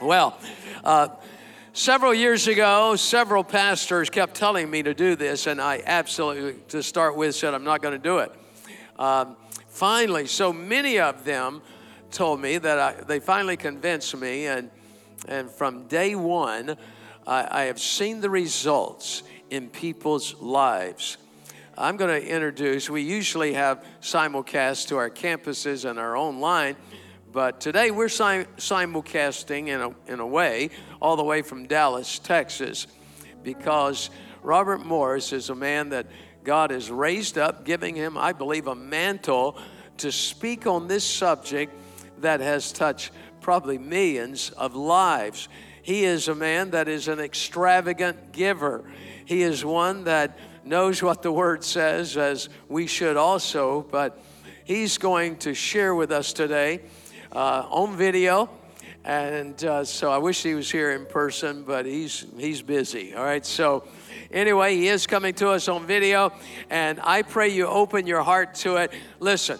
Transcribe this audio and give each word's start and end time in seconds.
Well, 0.00 0.38
uh, 0.84 1.08
several 1.72 2.14
years 2.14 2.46
ago, 2.46 2.94
several 2.94 3.42
pastors 3.42 4.08
kept 4.08 4.36
telling 4.36 4.70
me 4.70 4.84
to 4.84 4.94
do 4.94 5.16
this, 5.16 5.48
and 5.48 5.60
I 5.60 5.82
absolutely, 5.84 6.60
to 6.68 6.84
start 6.84 7.16
with, 7.16 7.34
said 7.34 7.52
I'm 7.52 7.64
not 7.64 7.82
going 7.82 7.94
to 7.94 7.98
do 7.98 8.18
it. 8.18 8.32
Um, 8.96 9.36
finally, 9.66 10.28
so 10.28 10.52
many 10.52 11.00
of 11.00 11.24
them 11.24 11.62
told 12.12 12.40
me 12.40 12.58
that 12.58 12.78
I, 12.78 12.92
they 13.08 13.18
finally 13.18 13.56
convinced 13.56 14.16
me, 14.16 14.46
and, 14.46 14.70
and 15.26 15.50
from 15.50 15.88
day 15.88 16.14
one, 16.14 16.76
I, 17.26 17.62
I 17.62 17.64
have 17.64 17.80
seen 17.80 18.20
the 18.20 18.30
results 18.30 19.24
in 19.50 19.68
people's 19.68 20.36
lives. 20.40 21.16
I'm 21.76 21.96
going 21.96 22.22
to 22.22 22.24
introduce, 22.24 22.88
we 22.88 23.02
usually 23.02 23.54
have 23.54 23.84
simulcasts 24.00 24.86
to 24.88 24.96
our 24.96 25.10
campuses 25.10 25.90
and 25.90 25.98
our 25.98 26.16
online. 26.16 26.76
But 27.32 27.60
today 27.60 27.90
we're 27.90 28.08
sim- 28.08 28.46
simulcasting 28.56 29.68
in 29.68 29.80
a, 29.80 30.12
in 30.12 30.20
a 30.20 30.26
way, 30.26 30.70
all 31.00 31.16
the 31.16 31.24
way 31.24 31.42
from 31.42 31.66
Dallas, 31.66 32.18
Texas, 32.18 32.86
because 33.42 34.08
Robert 34.42 34.84
Morris 34.84 35.34
is 35.34 35.50
a 35.50 35.54
man 35.54 35.90
that 35.90 36.06
God 36.42 36.70
has 36.70 36.90
raised 36.90 37.36
up, 37.36 37.66
giving 37.66 37.94
him, 37.94 38.16
I 38.16 38.32
believe, 38.32 38.66
a 38.66 38.74
mantle 38.74 39.58
to 39.98 40.10
speak 40.10 40.66
on 40.66 40.88
this 40.88 41.04
subject 41.04 41.74
that 42.20 42.40
has 42.40 42.72
touched 42.72 43.10
probably 43.42 43.76
millions 43.76 44.50
of 44.50 44.74
lives. 44.74 45.50
He 45.82 46.04
is 46.04 46.28
a 46.28 46.34
man 46.34 46.70
that 46.70 46.88
is 46.88 47.08
an 47.08 47.20
extravagant 47.20 48.32
giver. 48.32 48.84
He 49.26 49.42
is 49.42 49.64
one 49.64 50.04
that 50.04 50.38
knows 50.64 51.02
what 51.02 51.22
the 51.22 51.32
word 51.32 51.62
says, 51.62 52.16
as 52.16 52.48
we 52.68 52.86
should 52.86 53.18
also, 53.18 53.82
but 53.82 54.22
he's 54.64 54.96
going 54.96 55.36
to 55.38 55.52
share 55.52 55.94
with 55.94 56.10
us 56.10 56.32
today 56.32 56.80
uh, 57.32 57.66
on 57.70 57.96
video. 57.96 58.50
And 59.04 59.64
uh, 59.64 59.84
so 59.84 60.10
I 60.10 60.18
wish 60.18 60.42
he 60.42 60.54
was 60.54 60.70
here 60.70 60.92
in 60.92 61.06
person, 61.06 61.62
but 61.62 61.86
he's, 61.86 62.26
he's 62.36 62.60
busy. 62.60 63.14
All 63.14 63.24
right. 63.24 63.44
So, 63.44 63.84
anyway, 64.30 64.76
he 64.76 64.88
is 64.88 65.06
coming 65.06 65.34
to 65.34 65.48
us 65.48 65.68
on 65.68 65.86
video. 65.86 66.32
And 66.68 67.00
I 67.02 67.22
pray 67.22 67.48
you 67.48 67.66
open 67.66 68.06
your 68.06 68.22
heart 68.22 68.54
to 68.56 68.76
it. 68.76 68.92
Listen, 69.18 69.58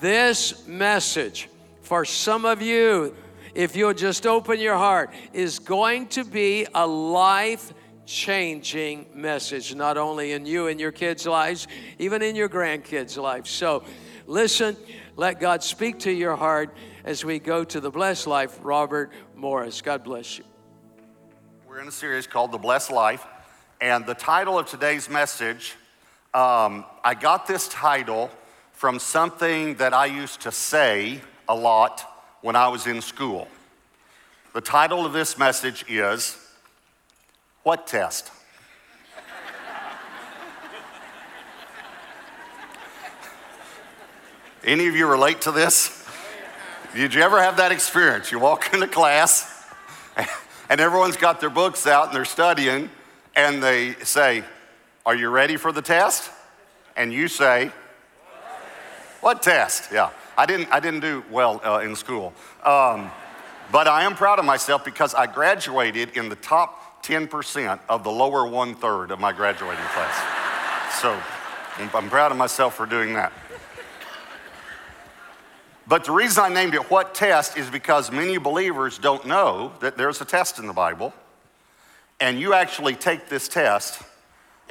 this 0.00 0.66
message 0.66 1.48
for 1.82 2.04
some 2.04 2.44
of 2.44 2.60
you, 2.60 3.14
if 3.54 3.76
you'll 3.76 3.94
just 3.94 4.26
open 4.26 4.58
your 4.58 4.76
heart, 4.76 5.12
is 5.32 5.58
going 5.58 6.08
to 6.08 6.24
be 6.24 6.66
a 6.74 6.86
life 6.86 7.72
changing 8.04 9.06
message, 9.14 9.74
not 9.74 9.96
only 9.96 10.32
in 10.32 10.44
you 10.44 10.66
and 10.66 10.80
your 10.80 10.90
kids' 10.90 11.26
lives, 11.26 11.68
even 11.98 12.20
in 12.22 12.34
your 12.34 12.48
grandkids' 12.48 13.16
lives. 13.16 13.50
So, 13.50 13.84
listen, 14.26 14.76
let 15.16 15.38
God 15.38 15.62
speak 15.62 16.00
to 16.00 16.10
your 16.10 16.34
heart 16.34 16.74
as 17.04 17.24
we 17.24 17.38
go 17.38 17.64
to 17.64 17.80
the 17.80 17.90
Blessed 17.90 18.26
Life, 18.26 18.58
Robert 18.62 19.10
Morris. 19.34 19.82
God 19.82 20.04
bless 20.04 20.38
you. 20.38 20.44
We're 21.66 21.80
in 21.80 21.88
a 21.88 21.92
series 21.92 22.26
called 22.26 22.52
The 22.52 22.58
Blessed 22.58 22.92
Life, 22.92 23.26
and 23.80 24.06
the 24.06 24.14
title 24.14 24.58
of 24.58 24.66
today's 24.66 25.10
message, 25.10 25.74
um, 26.34 26.84
I 27.02 27.14
got 27.18 27.46
this 27.46 27.68
title 27.68 28.30
from 28.72 28.98
something 28.98 29.76
that 29.76 29.94
I 29.94 30.06
used 30.06 30.42
to 30.42 30.52
say 30.52 31.20
a 31.48 31.54
lot 31.54 32.02
when 32.40 32.56
I 32.56 32.68
was 32.68 32.86
in 32.86 33.00
school. 33.00 33.48
The 34.54 34.60
title 34.60 35.04
of 35.04 35.12
this 35.12 35.38
message 35.38 35.84
is 35.88 36.36
What 37.62 37.86
Test? 37.86 38.30
Any 44.64 44.86
of 44.86 44.94
you 44.94 45.08
relate 45.08 45.40
to 45.42 45.50
this? 45.50 46.01
Did 46.94 47.14
you 47.14 47.22
ever 47.22 47.42
have 47.42 47.56
that 47.56 47.72
experience? 47.72 48.30
You 48.30 48.38
walk 48.38 48.68
into 48.74 48.86
class 48.86 49.64
and 50.68 50.80
everyone's 50.80 51.16
got 51.16 51.40
their 51.40 51.50
books 51.50 51.86
out 51.86 52.08
and 52.08 52.14
they're 52.14 52.26
studying 52.26 52.90
and 53.34 53.62
they 53.62 53.94
say, 54.02 54.44
Are 55.06 55.14
you 55.14 55.30
ready 55.30 55.56
for 55.56 55.72
the 55.72 55.80
test? 55.80 56.30
And 56.94 57.10
you 57.10 57.28
say, 57.28 57.70
What 59.22 59.42
test? 59.42 59.90
Yeah, 59.90 60.10
I 60.36 60.44
didn't, 60.44 60.68
I 60.70 60.80
didn't 60.80 61.00
do 61.00 61.24
well 61.30 61.62
uh, 61.64 61.78
in 61.78 61.96
school. 61.96 62.34
Um, 62.62 63.10
but 63.70 63.88
I 63.88 64.04
am 64.04 64.14
proud 64.14 64.38
of 64.38 64.44
myself 64.44 64.84
because 64.84 65.14
I 65.14 65.26
graduated 65.26 66.10
in 66.14 66.28
the 66.28 66.36
top 66.36 67.02
10% 67.02 67.80
of 67.88 68.04
the 68.04 68.10
lower 68.10 68.46
one 68.46 68.74
third 68.74 69.10
of 69.10 69.18
my 69.18 69.32
graduating 69.32 69.84
class. 69.94 71.00
So 71.00 71.18
I'm 71.78 72.10
proud 72.10 72.32
of 72.32 72.38
myself 72.38 72.74
for 72.74 72.84
doing 72.84 73.14
that. 73.14 73.32
But 75.86 76.04
the 76.04 76.12
reason 76.12 76.44
I 76.44 76.48
named 76.48 76.74
it 76.74 76.90
What 76.90 77.14
Test 77.14 77.56
is 77.56 77.68
because 77.68 78.12
many 78.12 78.38
believers 78.38 78.98
don't 78.98 79.26
know 79.26 79.72
that 79.80 79.96
there's 79.96 80.20
a 80.20 80.24
test 80.24 80.58
in 80.58 80.66
the 80.66 80.72
Bible, 80.72 81.12
and 82.20 82.38
you 82.38 82.54
actually 82.54 82.94
take 82.94 83.28
this 83.28 83.48
test 83.48 84.00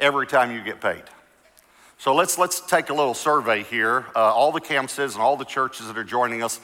every 0.00 0.26
time 0.26 0.52
you 0.52 0.62
get 0.62 0.80
paid. 0.80 1.02
So 1.98 2.14
let's, 2.14 2.38
let's 2.38 2.60
take 2.60 2.88
a 2.88 2.94
little 2.94 3.14
survey 3.14 3.62
here. 3.62 4.06
Uh, 4.16 4.20
all 4.20 4.52
the 4.52 4.60
campuses 4.60 5.12
and 5.12 5.22
all 5.22 5.36
the 5.36 5.44
churches 5.44 5.86
that 5.86 5.96
are 5.98 6.04
joining 6.04 6.42
us, 6.42 6.60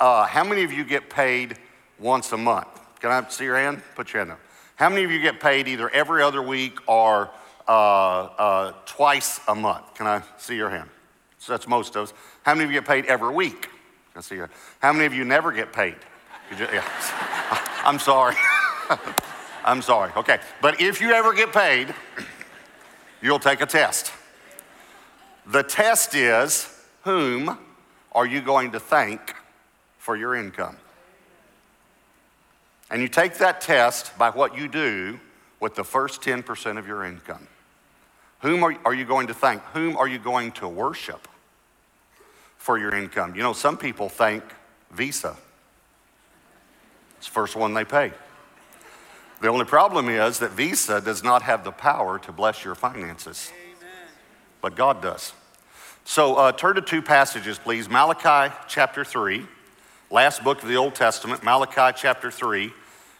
uh, 0.00 0.26
how 0.26 0.44
many 0.44 0.64
of 0.64 0.72
you 0.72 0.84
get 0.84 1.08
paid 1.08 1.56
once 1.98 2.32
a 2.32 2.36
month? 2.36 2.68
Can 3.00 3.10
I 3.10 3.26
see 3.28 3.44
your 3.44 3.56
hand? 3.56 3.82
Put 3.94 4.12
your 4.12 4.20
hand 4.20 4.32
up. 4.32 4.40
How 4.76 4.88
many 4.88 5.04
of 5.04 5.10
you 5.10 5.20
get 5.22 5.40
paid 5.40 5.68
either 5.68 5.88
every 5.90 6.22
other 6.22 6.42
week 6.42 6.78
or 6.88 7.30
uh, 7.68 7.70
uh 7.70 8.72
twice 8.84 9.40
a 9.46 9.54
month? 9.54 9.94
Can 9.94 10.06
I 10.06 10.22
see 10.38 10.56
your 10.56 10.70
hand? 10.70 10.90
So 11.38 11.52
that's 11.52 11.68
most 11.68 11.94
of 11.96 12.02
us. 12.02 12.14
How 12.42 12.54
many 12.54 12.64
of 12.64 12.72
you 12.72 12.80
get 12.80 12.88
paid 12.88 13.06
every 13.06 13.32
week? 13.32 13.68
I 14.14 14.20
see 14.20 14.36
you. 14.36 14.48
How 14.80 14.92
many 14.92 15.06
of 15.06 15.14
you 15.14 15.24
never 15.24 15.52
get 15.52 15.72
paid? 15.72 15.96
You 16.50 16.66
yeah. 16.72 16.84
I'm 17.84 17.98
sorry. 17.98 18.36
I'm 19.64 19.82
sorry. 19.82 20.12
Okay. 20.16 20.38
But 20.60 20.80
if 20.80 21.00
you 21.00 21.12
ever 21.12 21.32
get 21.32 21.52
paid, 21.52 21.94
you'll 23.20 23.38
take 23.38 23.60
a 23.60 23.66
test. 23.66 24.12
The 25.46 25.62
test 25.62 26.14
is 26.14 26.68
whom 27.02 27.58
are 28.12 28.26
you 28.26 28.40
going 28.40 28.72
to 28.72 28.80
thank 28.80 29.34
for 29.98 30.16
your 30.16 30.34
income? 30.34 30.76
And 32.90 33.00
you 33.00 33.08
take 33.08 33.38
that 33.38 33.60
test 33.60 34.16
by 34.18 34.30
what 34.30 34.56
you 34.56 34.68
do 34.68 35.18
with 35.60 35.74
the 35.74 35.84
first 35.84 36.20
10% 36.20 36.78
of 36.78 36.86
your 36.86 37.04
income. 37.04 37.46
Whom 38.40 38.62
are, 38.64 38.76
are 38.84 38.92
you 38.92 39.04
going 39.04 39.28
to 39.28 39.34
thank? 39.34 39.62
Whom 39.72 39.96
are 39.96 40.08
you 40.08 40.18
going 40.18 40.52
to 40.52 40.68
worship? 40.68 41.26
For 42.62 42.78
your 42.78 42.94
income. 42.94 43.34
You 43.34 43.42
know, 43.42 43.52
some 43.52 43.76
people 43.76 44.08
thank 44.08 44.44
Visa. 44.92 45.36
It's 47.18 47.26
the 47.26 47.32
first 47.32 47.56
one 47.56 47.74
they 47.74 47.84
pay. 47.84 48.12
The 49.40 49.48
only 49.48 49.64
problem 49.64 50.08
is 50.08 50.38
that 50.38 50.52
Visa 50.52 51.00
does 51.00 51.24
not 51.24 51.42
have 51.42 51.64
the 51.64 51.72
power 51.72 52.20
to 52.20 52.30
bless 52.30 52.64
your 52.64 52.76
finances, 52.76 53.50
Amen. 53.52 54.08
but 54.60 54.76
God 54.76 55.02
does. 55.02 55.32
So 56.04 56.36
uh, 56.36 56.52
turn 56.52 56.76
to 56.76 56.82
two 56.82 57.02
passages, 57.02 57.58
please. 57.58 57.88
Malachi 57.88 58.54
chapter 58.68 59.04
3, 59.04 59.44
last 60.12 60.44
book 60.44 60.62
of 60.62 60.68
the 60.68 60.76
Old 60.76 60.94
Testament, 60.94 61.42
Malachi 61.42 61.98
chapter 62.00 62.30
3, 62.30 62.72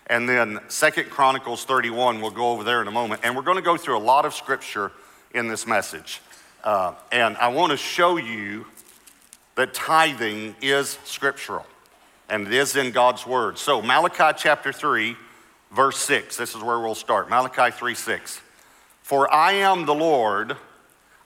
and 0.06 0.28
then 0.28 0.60
Second 0.68 1.10
Chronicles 1.10 1.64
31. 1.64 2.20
We'll 2.20 2.30
go 2.30 2.52
over 2.52 2.62
there 2.62 2.80
in 2.80 2.86
a 2.86 2.92
moment. 2.92 3.22
And 3.24 3.34
we're 3.34 3.42
going 3.42 3.56
to 3.56 3.62
go 3.62 3.76
through 3.76 3.98
a 3.98 4.06
lot 4.06 4.24
of 4.24 4.34
scripture 4.34 4.92
in 5.34 5.48
this 5.48 5.66
message. 5.66 6.20
Uh, 6.62 6.94
and 7.10 7.36
I 7.38 7.48
want 7.48 7.72
to 7.72 7.76
show 7.76 8.18
you 8.18 8.66
that 9.54 9.74
tithing 9.74 10.56
is 10.60 10.98
scriptural 11.04 11.66
and 12.28 12.46
it 12.46 12.52
is 12.52 12.76
in 12.76 12.92
God's 12.92 13.26
word. 13.26 13.58
So, 13.58 13.82
Malachi 13.82 14.36
chapter 14.38 14.72
3, 14.72 15.16
verse 15.70 15.98
6, 15.98 16.36
this 16.36 16.54
is 16.54 16.62
where 16.62 16.80
we'll 16.80 16.94
start. 16.94 17.28
Malachi 17.28 17.70
3 17.70 17.94
6. 17.94 18.40
For 19.02 19.32
I 19.32 19.52
am 19.52 19.84
the 19.84 19.94
Lord, 19.94 20.56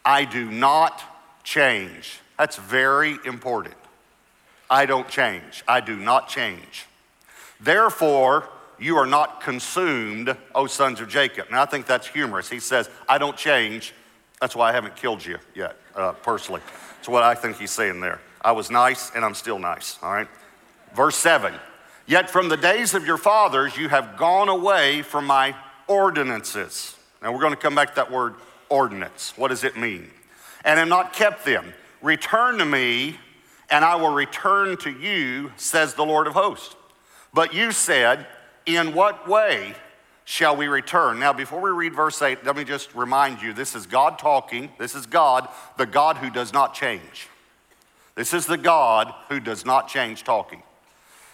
I 0.05 0.25
do 0.25 0.51
not 0.51 1.03
change. 1.45 2.21
That's 2.39 2.57
very 2.57 3.19
important. 3.25 3.75
I 4.69 4.87
don't 4.87 5.09
change. 5.09 5.63
I 5.69 5.81
do 5.81 5.97
not 5.97 6.29
change. 6.29 6.87
Therefore, 7.61 8.49
you 8.79 8.97
are 8.97 9.07
not 9.07 9.41
consumed, 9.41 10.37
O 10.55 10.67
sons 10.67 11.01
of 11.01 11.09
Jacob. 11.09 11.51
Now, 11.51 11.63
I 11.63 11.67
think 11.67 11.87
that's 11.87 12.07
humorous. 12.07 12.51
He 12.51 12.61
says, 12.61 12.91
I 13.09 13.19
don't 13.19 13.37
change. 13.37 13.95
That's 14.41 14.55
why 14.55 14.71
I 14.71 14.73
haven't 14.73 14.97
killed 14.97 15.25
you 15.25 15.39
yet, 15.55 15.77
uh, 15.95 16.13
personally. 16.13 16.61
That's 17.07 17.13
what 17.13 17.23
I 17.23 17.37
think 17.37 17.57
he's 17.59 17.71
saying 17.71 18.01
there. 18.01 18.21
I 18.43 18.51
was 18.51 18.69
nice 18.69 19.13
and 19.15 19.25
I'm 19.25 19.35
still 19.35 19.61
nice, 19.61 19.97
all 20.03 20.13
right? 20.13 20.27
Verse 20.93 21.15
7 21.15 21.55
Yet 22.05 22.29
from 22.29 22.49
the 22.49 22.57
days 22.57 22.95
of 22.95 23.07
your 23.07 23.17
fathers 23.17 23.77
you 23.77 23.89
have 23.89 24.17
gone 24.17 24.49
away 24.49 25.03
from 25.03 25.25
my 25.25 25.55
ordinances. 25.87 26.97
Now 27.23 27.33
we're 27.33 27.39
going 27.39 27.53
to 27.53 27.61
come 27.61 27.77
back 27.77 27.91
to 27.91 27.95
that 27.95 28.11
word 28.11 28.35
ordinance. 28.69 29.35
What 29.37 29.49
does 29.49 29.63
it 29.63 29.77
mean? 29.77 30.11
And 30.65 30.81
have 30.81 30.89
not 30.89 31.13
kept 31.13 31.45
them. 31.45 31.73
Return 32.03 32.59
to 32.59 32.65
me, 32.65 33.17
and 33.71 33.85
I 33.85 33.95
will 33.95 34.13
return 34.13 34.77
to 34.79 34.91
you, 34.91 35.53
says 35.55 35.95
the 35.95 36.05
Lord 36.05 36.27
of 36.27 36.33
hosts. 36.33 36.75
But 37.33 37.55
you 37.55 37.71
said, 37.71 38.27
In 38.67 38.95
what 38.95 39.29
way 39.29 39.77
shall 40.27 40.57
we 40.57 40.67
return? 40.67 41.21
Now, 41.21 41.33
before 41.33 41.61
we 41.61 41.71
read 41.71 41.95
verse 41.95 42.21
8, 42.21 42.45
let 42.45 42.57
me 42.57 42.65
just 42.65 42.95
remind 42.95 43.41
you 43.41 43.55
this 43.55 43.75
is 43.75 43.87
God 43.87 44.19
talking. 44.19 44.71
This 44.77 44.95
is 44.95 45.07
God, 45.07 45.49
the 45.79 45.87
God 45.87 46.19
who 46.19 46.29
does 46.29 46.53
not 46.53 46.75
change. 46.75 47.29
This 48.17 48.35
is 48.35 48.45
the 48.45 48.59
God 48.59 49.15
who 49.29 49.41
does 49.41 49.65
not 49.65 49.89
change 49.89 50.25
talking. 50.25 50.63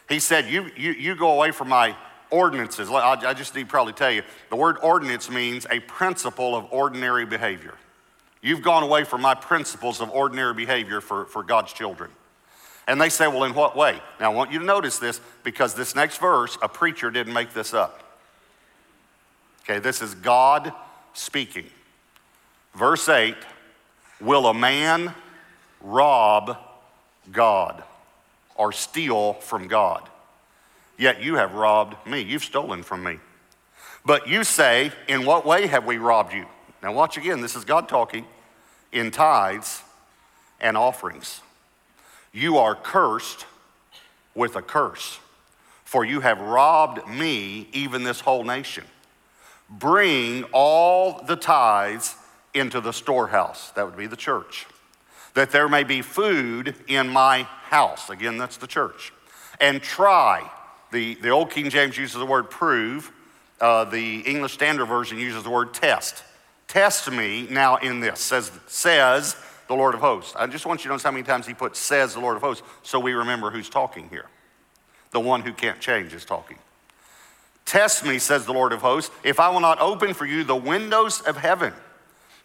He 0.08 0.20
said, 0.20 0.46
You, 0.46 0.70
you, 0.76 0.92
you 0.92 1.14
go 1.16 1.32
away 1.32 1.52
from 1.52 1.70
my 1.70 1.96
ordinances. 2.30 2.90
I, 2.90 3.14
I 3.14 3.34
just 3.34 3.54
need 3.54 3.68
probably 3.68 3.94
tell 3.94 4.10
you 4.10 4.22
the 4.50 4.56
word 4.56 4.76
ordinance 4.82 5.30
means 5.30 5.66
a 5.70 5.80
principle 5.80 6.54
of 6.54 6.66
ordinary 6.70 7.24
behavior. 7.24 7.74
You've 8.42 8.62
gone 8.62 8.82
away 8.82 9.04
from 9.04 9.22
my 9.22 9.34
principles 9.34 10.02
of 10.02 10.10
ordinary 10.10 10.52
behavior 10.52 11.00
for, 11.00 11.24
for 11.26 11.42
God's 11.42 11.72
children. 11.72 12.10
And 12.86 13.00
they 13.00 13.08
say, 13.08 13.26
Well, 13.26 13.44
in 13.44 13.54
what 13.54 13.74
way? 13.74 14.00
Now, 14.20 14.32
I 14.32 14.34
want 14.34 14.52
you 14.52 14.58
to 14.58 14.64
notice 14.66 14.98
this 14.98 15.18
because 15.44 15.72
this 15.72 15.94
next 15.94 16.18
verse, 16.18 16.58
a 16.60 16.68
preacher 16.68 17.10
didn't 17.10 17.32
make 17.32 17.54
this 17.54 17.72
up. 17.72 18.11
Okay, 19.64 19.78
this 19.78 20.02
is 20.02 20.14
God 20.14 20.72
speaking. 21.12 21.66
Verse 22.74 23.08
8 23.08 23.36
Will 24.20 24.46
a 24.46 24.54
man 24.54 25.14
rob 25.80 26.56
God 27.30 27.82
or 28.54 28.72
steal 28.72 29.34
from 29.34 29.68
God? 29.68 30.08
Yet 30.98 31.22
you 31.22 31.34
have 31.36 31.54
robbed 31.54 32.06
me. 32.06 32.20
You've 32.20 32.44
stolen 32.44 32.82
from 32.82 33.02
me. 33.02 33.18
But 34.04 34.28
you 34.28 34.44
say, 34.44 34.92
In 35.08 35.24
what 35.24 35.46
way 35.46 35.66
have 35.66 35.86
we 35.86 35.98
robbed 35.98 36.32
you? 36.32 36.46
Now, 36.82 36.92
watch 36.92 37.16
again. 37.16 37.40
This 37.40 37.54
is 37.56 37.64
God 37.64 37.88
talking 37.88 38.26
in 38.90 39.10
tithes 39.10 39.82
and 40.60 40.76
offerings. 40.76 41.40
You 42.32 42.58
are 42.58 42.74
cursed 42.74 43.46
with 44.34 44.56
a 44.56 44.62
curse, 44.62 45.18
for 45.84 46.04
you 46.04 46.20
have 46.20 46.40
robbed 46.40 47.06
me, 47.08 47.68
even 47.72 48.02
this 48.02 48.20
whole 48.20 48.44
nation. 48.44 48.84
Bring 49.78 50.44
all 50.52 51.22
the 51.24 51.36
tithes 51.36 52.16
into 52.54 52.80
the 52.80 52.92
storehouse, 52.92 53.70
that 53.70 53.86
would 53.86 53.96
be 53.96 54.06
the 54.06 54.16
church, 54.16 54.66
that 55.34 55.50
there 55.50 55.68
may 55.68 55.84
be 55.84 56.02
food 56.02 56.74
in 56.86 57.08
my 57.08 57.42
house. 57.42 58.10
Again, 58.10 58.36
that's 58.36 58.58
the 58.58 58.66
church. 58.66 59.12
And 59.60 59.82
try, 59.82 60.50
the, 60.90 61.14
the 61.14 61.30
Old 61.30 61.50
King 61.50 61.70
James 61.70 61.96
uses 61.96 62.16
the 62.16 62.26
word 62.26 62.50
prove, 62.50 63.10
uh, 63.60 63.84
the 63.84 64.20
English 64.20 64.52
Standard 64.52 64.86
Version 64.86 65.18
uses 65.18 65.44
the 65.44 65.50
word 65.50 65.72
test. 65.72 66.22
Test 66.68 67.10
me 67.10 67.46
now 67.48 67.76
in 67.76 68.00
this, 68.00 68.20
says, 68.20 68.50
says 68.66 69.36
the 69.68 69.74
Lord 69.74 69.94
of 69.94 70.00
hosts. 70.00 70.34
I 70.36 70.46
just 70.48 70.66
want 70.66 70.80
you 70.80 70.84
to 70.84 70.88
notice 70.90 71.04
how 71.04 71.10
many 71.12 71.22
times 71.22 71.46
he 71.46 71.54
puts 71.54 71.78
says 71.78 72.14
the 72.14 72.20
Lord 72.20 72.36
of 72.36 72.42
hosts 72.42 72.66
so 72.82 73.00
we 73.00 73.12
remember 73.12 73.50
who's 73.50 73.70
talking 73.70 74.08
here. 74.10 74.26
The 75.12 75.20
one 75.20 75.42
who 75.42 75.52
can't 75.52 75.80
change 75.80 76.12
is 76.12 76.24
talking. 76.24 76.58
Test 77.72 78.04
me, 78.04 78.18
says 78.18 78.44
the 78.44 78.52
Lord 78.52 78.74
of 78.74 78.82
hosts, 78.82 79.10
if 79.24 79.40
I 79.40 79.48
will 79.48 79.60
not 79.60 79.80
open 79.80 80.12
for 80.12 80.26
you 80.26 80.44
the 80.44 80.54
windows 80.54 81.22
of 81.22 81.38
heaven 81.38 81.72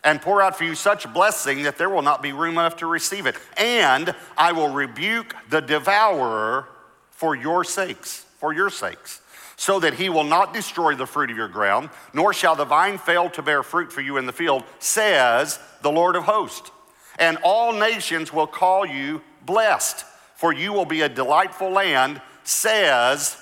and 0.02 0.22
pour 0.22 0.42
out 0.42 0.58
for 0.58 0.64
you 0.64 0.74
such 0.74 1.12
blessing 1.14 1.64
that 1.64 1.78
there 1.78 1.90
will 1.90 2.02
not 2.02 2.22
be 2.22 2.32
room 2.32 2.54
enough 2.54 2.78
to 2.78 2.86
receive 2.86 3.26
it. 3.26 3.36
And 3.58 4.16
I 4.38 4.54
will 4.54 4.70
rebuke 4.70 5.36
the 5.50 5.60
devourer 5.60 6.70
for 7.12 7.36
your 7.36 7.66
sakes, 7.66 8.26
for 8.40 8.54
your 8.54 8.70
sakes, 8.70 9.20
so 9.58 9.82
that 9.82 9.96
he 9.96 10.08
will 10.08 10.24
not 10.24 10.54
destroy 10.54 10.96
the 10.96 11.06
fruit 11.06 11.30
of 11.30 11.36
your 11.36 11.50
ground, 11.50 11.90
nor 12.14 12.32
shall 12.32 12.56
the 12.56 12.64
vine 12.64 12.98
fail 12.98 13.30
to 13.32 13.42
bear 13.42 13.64
fruit 13.64 13.92
for 13.92 14.00
you 14.00 14.16
in 14.16 14.28
the 14.28 14.32
field, 14.32 14.64
says 14.80 15.60
the 15.82 15.92
Lord 15.92 16.16
of 16.16 16.24
hosts. 16.24 16.72
And 17.20 17.38
all 17.44 17.74
nations 17.74 18.32
will 18.32 18.48
call 18.48 18.86
you 18.86 19.22
blessed, 19.46 20.06
for 20.38 20.54
you 20.54 20.72
will 20.72 20.86
be 20.86 21.02
a 21.02 21.10
delightful 21.10 21.70
land, 21.70 22.22
says 22.46 23.36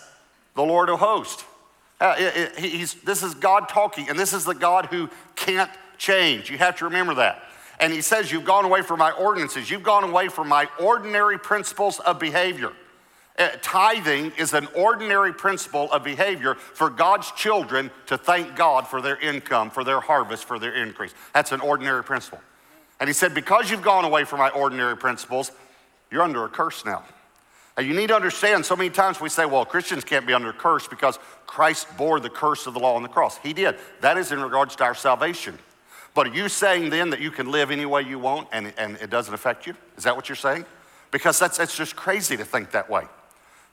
the 0.56 0.64
Lord 0.64 0.90
of 0.90 0.98
hosts. 0.98 1.46
Uh, 2.06 2.50
this 3.04 3.24
is 3.24 3.34
God 3.34 3.68
talking, 3.68 4.10
and 4.10 4.20
this 4.20 4.32
is 4.32 4.46
the 4.46 4.54
God 4.54 4.86
who 4.86 5.10
can't 5.36 5.72
change. 5.98 6.52
You 6.52 6.60
have 6.60 6.78
to 6.78 6.86
remember 6.86 7.16
that. 7.16 7.42
And 7.80 7.92
he 7.92 8.02
says, 8.02 8.32
You've 8.32 8.46
gone 8.46 8.64
away 8.64 8.84
from 8.84 9.00
my 9.00 9.10
ordinances, 9.12 9.72
you've 9.72 9.82
gone 9.82 10.04
away 10.04 10.28
from 10.28 10.48
my 10.48 10.70
ordinary 10.80 11.40
principles 11.40 12.00
of 12.00 12.20
behavior. 12.20 12.74
Uh, 13.40 13.50
tithing 13.64 14.34
is 14.38 14.54
an 14.54 14.68
ordinary 14.76 15.34
principle 15.34 15.92
of 15.92 16.04
behavior 16.04 16.54
for 16.54 16.92
God's 16.92 17.32
children 17.32 17.90
to 18.06 18.20
thank 18.20 18.56
God 18.56 18.88
for 18.88 19.02
their 19.02 19.18
income, 19.20 19.72
for 19.72 19.84
their 19.84 20.00
harvest, 20.00 20.46
for 20.46 20.60
their 20.60 20.76
increase. 20.76 21.14
That's 21.34 21.52
an 21.52 21.60
ordinary 21.60 22.04
principle. 22.04 22.40
And 23.00 23.10
he 23.10 23.14
said, 23.14 23.34
Because 23.34 23.72
you've 23.72 23.82
gone 23.82 24.06
away 24.06 24.26
from 24.26 24.38
my 24.38 24.50
ordinary 24.50 24.96
principles, 24.96 25.52
you're 26.12 26.22
under 26.22 26.46
a 26.46 26.50
curse 26.50 26.86
now. 26.86 27.04
You 27.78 27.94
need 27.94 28.08
to 28.08 28.16
understand 28.16 28.66
so 28.66 28.76
many 28.76 28.90
times 28.90 29.20
we 29.20 29.28
say, 29.28 29.46
well, 29.46 29.66
Christians 29.66 30.06
can't 30.06 30.26
be 30.26 30.34
under 30.34 30.54
curse 30.54 30.88
because 30.88 31.20
Christ 31.46 31.88
bore 31.98 32.22
the 32.22 32.30
curse 32.30 32.68
of 32.68 32.74
the 32.74 32.80
law 32.80 32.96
on 32.96 33.04
the 33.04 33.10
cross. 33.10 33.38
He 33.38 33.52
did. 33.52 33.76
That 34.00 34.18
is 34.18 34.32
in 34.32 34.42
regards 34.42 34.78
to 34.78 34.86
our 34.86 34.96
salvation. 34.96 35.60
But 36.14 36.28
are 36.28 36.34
you 36.34 36.48
saying 36.48 36.90
then 36.90 37.10
that 37.10 37.20
you 37.20 37.32
can 37.32 37.52
live 37.52 37.72
any 37.72 37.86
way 37.86 38.04
you 38.04 38.18
want 38.18 38.48
and, 38.54 38.74
and 38.78 38.96
it 38.98 39.10
doesn't 39.10 39.34
affect 39.34 39.68
you? 39.68 39.76
Is 39.98 40.06
that 40.06 40.16
what 40.16 40.30
you're 40.30 40.38
saying? 40.38 40.66
Because 41.12 41.38
that's, 41.38 41.58
that's 41.58 41.76
just 41.76 41.98
crazy 41.98 42.38
to 42.38 42.46
think 42.46 42.72
that 42.72 42.90
way. 42.90 43.04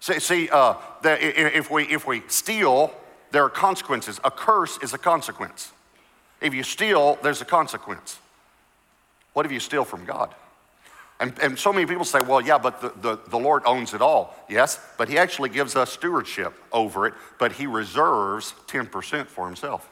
See, 0.00 0.18
see 0.18 0.48
uh, 0.50 0.74
the, 1.02 1.56
if, 1.56 1.70
we, 1.70 1.84
if 1.84 2.04
we 2.04 2.24
steal, 2.26 2.92
there 3.30 3.44
are 3.44 3.50
consequences. 3.50 4.18
A 4.24 4.32
curse 4.32 4.78
is 4.82 4.92
a 4.92 4.98
consequence. 4.98 5.70
If 6.40 6.54
you 6.54 6.64
steal, 6.64 7.18
there's 7.22 7.40
a 7.40 7.44
consequence. 7.44 8.18
What 9.32 9.46
if 9.46 9.52
you 9.52 9.60
steal 9.60 9.84
from 9.84 10.04
God? 10.04 10.34
And, 11.22 11.38
and 11.38 11.56
so 11.56 11.72
many 11.72 11.86
people 11.86 12.04
say, 12.04 12.20
well, 12.20 12.40
yeah, 12.40 12.58
but 12.58 12.80
the, 12.80 12.92
the, 13.00 13.20
the 13.30 13.38
Lord 13.38 13.62
owns 13.64 13.94
it 13.94 14.02
all. 14.02 14.34
Yes, 14.48 14.80
but 14.98 15.08
He 15.08 15.18
actually 15.18 15.50
gives 15.50 15.76
us 15.76 15.92
stewardship 15.92 16.52
over 16.72 17.06
it, 17.06 17.14
but 17.38 17.52
He 17.52 17.68
reserves 17.68 18.54
10% 18.66 19.26
for 19.28 19.46
Himself. 19.46 19.88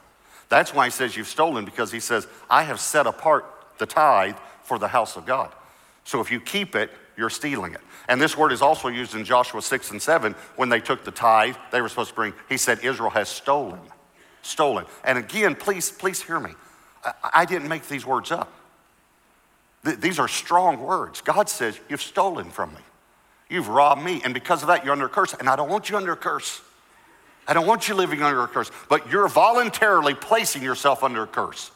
That's 0.49 0.73
why 0.73 0.87
He 0.87 0.91
says 0.91 1.15
you've 1.15 1.29
stolen, 1.29 1.63
because 1.63 1.89
He 1.89 2.01
says, 2.01 2.27
I 2.49 2.63
have 2.63 2.81
set 2.81 3.07
apart 3.07 3.45
the 3.77 3.85
tithe 3.85 4.35
for 4.63 4.77
the 4.77 4.89
house 4.89 5.15
of 5.15 5.25
God. 5.25 5.53
So 6.03 6.19
if 6.19 6.31
you 6.31 6.41
keep 6.41 6.75
it, 6.75 6.91
you're 7.15 7.29
stealing 7.29 7.75
it. 7.75 7.81
And 8.09 8.21
this 8.21 8.35
word 8.35 8.51
is 8.51 8.61
also 8.61 8.89
used 8.89 9.15
in 9.15 9.23
Joshua 9.23 9.61
6 9.61 9.91
and 9.91 10.01
7 10.01 10.35
when 10.57 10.67
they 10.67 10.81
took 10.81 11.05
the 11.05 11.11
tithe 11.11 11.55
they 11.71 11.81
were 11.81 11.87
supposed 11.87 12.09
to 12.09 12.15
bring. 12.15 12.33
He 12.49 12.57
said, 12.57 12.79
Israel 12.83 13.11
has 13.11 13.29
stolen. 13.29 13.79
Stolen. 14.41 14.85
And 15.05 15.17
again, 15.17 15.55
please, 15.55 15.91
please 15.91 16.21
hear 16.21 16.41
me. 16.41 16.51
I, 17.05 17.13
I 17.33 17.45
didn't 17.45 17.69
make 17.69 17.87
these 17.87 18.05
words 18.05 18.31
up. 18.31 18.51
Th- 19.83 19.97
these 19.97 20.19
are 20.19 20.27
strong 20.27 20.79
words. 20.81 21.21
God 21.21 21.49
says, 21.49 21.79
You've 21.89 22.01
stolen 22.01 22.49
from 22.49 22.73
me. 22.73 22.81
You've 23.49 23.67
robbed 23.67 24.01
me. 24.01 24.21
And 24.23 24.33
because 24.33 24.61
of 24.61 24.67
that, 24.67 24.83
you're 24.83 24.93
under 24.93 25.05
a 25.05 25.09
curse. 25.09 25.33
And 25.33 25.49
I 25.49 25.55
don't 25.55 25.69
want 25.69 25.89
you 25.89 25.97
under 25.97 26.13
a 26.13 26.17
curse. 26.17 26.61
I 27.47 27.53
don't 27.53 27.67
want 27.67 27.89
you 27.89 27.95
living 27.95 28.21
under 28.21 28.43
a 28.43 28.47
curse. 28.47 28.71
But 28.87 29.11
you're 29.11 29.27
voluntarily 29.27 30.13
placing 30.13 30.63
yourself 30.63 31.03
under 31.03 31.23
a 31.23 31.27
curse 31.27 31.71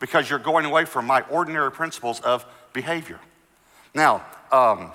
because 0.00 0.28
you're 0.30 0.38
going 0.38 0.64
away 0.64 0.84
from 0.84 1.06
my 1.06 1.22
ordinary 1.22 1.70
principles 1.70 2.20
of 2.20 2.46
behavior. 2.72 3.20
Now, 3.94 4.24
um, 4.50 4.92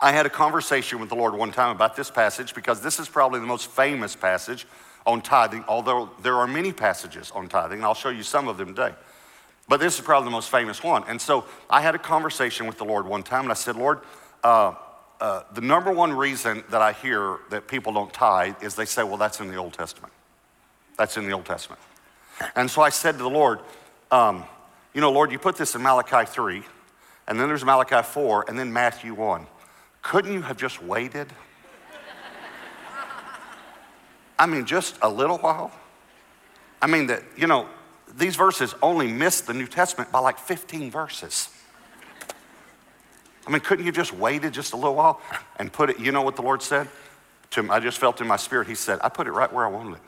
I 0.00 0.12
had 0.12 0.26
a 0.26 0.30
conversation 0.30 1.00
with 1.00 1.08
the 1.08 1.16
Lord 1.16 1.34
one 1.34 1.50
time 1.50 1.74
about 1.74 1.96
this 1.96 2.10
passage 2.10 2.54
because 2.54 2.80
this 2.80 3.00
is 3.00 3.08
probably 3.08 3.40
the 3.40 3.46
most 3.46 3.68
famous 3.68 4.14
passage 4.14 4.66
on 5.06 5.22
tithing, 5.22 5.64
although 5.66 6.10
there 6.22 6.36
are 6.36 6.46
many 6.46 6.72
passages 6.72 7.32
on 7.34 7.48
tithing, 7.48 7.78
and 7.78 7.84
I'll 7.84 7.94
show 7.94 8.10
you 8.10 8.22
some 8.22 8.46
of 8.46 8.58
them 8.58 8.68
today. 8.74 8.94
But 9.68 9.80
this 9.80 9.98
is 9.98 10.04
probably 10.04 10.26
the 10.26 10.32
most 10.32 10.50
famous 10.50 10.82
one. 10.82 11.04
And 11.08 11.20
so 11.20 11.44
I 11.68 11.82
had 11.82 11.94
a 11.94 11.98
conversation 11.98 12.66
with 12.66 12.78
the 12.78 12.84
Lord 12.84 13.06
one 13.06 13.22
time, 13.22 13.42
and 13.42 13.50
I 13.50 13.54
said, 13.54 13.76
Lord, 13.76 14.00
uh, 14.42 14.74
uh, 15.20 15.42
the 15.52 15.60
number 15.60 15.92
one 15.92 16.12
reason 16.12 16.64
that 16.70 16.80
I 16.80 16.92
hear 16.92 17.38
that 17.50 17.68
people 17.68 17.92
don't 17.92 18.12
tithe 18.12 18.62
is 18.62 18.74
they 18.74 18.86
say, 18.86 19.02
well, 19.02 19.16
that's 19.16 19.40
in 19.40 19.48
the 19.48 19.56
Old 19.56 19.74
Testament. 19.74 20.12
That's 20.96 21.16
in 21.16 21.26
the 21.26 21.32
Old 21.32 21.44
Testament. 21.44 21.80
And 22.56 22.70
so 22.70 22.82
I 22.82 22.88
said 22.88 23.12
to 23.12 23.18
the 23.18 23.30
Lord, 23.30 23.60
um, 24.10 24.44
you 24.94 25.00
know, 25.00 25.12
Lord, 25.12 25.32
you 25.32 25.38
put 25.38 25.56
this 25.56 25.74
in 25.74 25.82
Malachi 25.82 26.24
3, 26.24 26.62
and 27.26 27.38
then 27.38 27.48
there's 27.48 27.64
Malachi 27.64 28.02
4, 28.02 28.46
and 28.48 28.58
then 28.58 28.72
Matthew 28.72 29.12
1. 29.12 29.46
Couldn't 30.02 30.32
you 30.32 30.42
have 30.42 30.56
just 30.56 30.82
waited? 30.82 31.28
I 34.38 34.46
mean, 34.46 34.64
just 34.64 34.96
a 35.02 35.08
little 35.08 35.38
while? 35.38 35.72
I 36.80 36.86
mean, 36.86 37.08
that, 37.08 37.22
you 37.36 37.46
know, 37.48 37.68
these 38.16 38.36
verses 38.36 38.74
only 38.82 39.06
miss 39.06 39.40
the 39.42 39.54
New 39.54 39.66
Testament 39.66 40.10
by 40.10 40.20
like 40.20 40.38
15 40.38 40.90
verses. 40.90 41.48
I 43.46 43.50
mean, 43.50 43.60
couldn't 43.60 43.86
you 43.86 43.92
just 43.92 44.12
waited 44.12 44.52
just 44.52 44.72
a 44.72 44.76
little 44.76 44.94
while 44.94 45.20
and 45.56 45.72
put 45.72 45.90
it, 45.90 45.98
you 45.98 46.12
know 46.12 46.22
what 46.22 46.36
the 46.36 46.42
Lord 46.42 46.62
said? 46.62 46.88
To 47.50 47.60
him, 47.60 47.70
I 47.70 47.80
just 47.80 47.98
felt 47.98 48.20
in 48.20 48.26
my 48.26 48.36
spirit, 48.36 48.68
He 48.68 48.74
said, 48.74 48.98
I 49.02 49.08
put 49.08 49.26
it 49.26 49.32
right 49.32 49.50
where 49.50 49.64
I 49.64 49.70
wanted 49.70 49.94
it. 49.94 50.02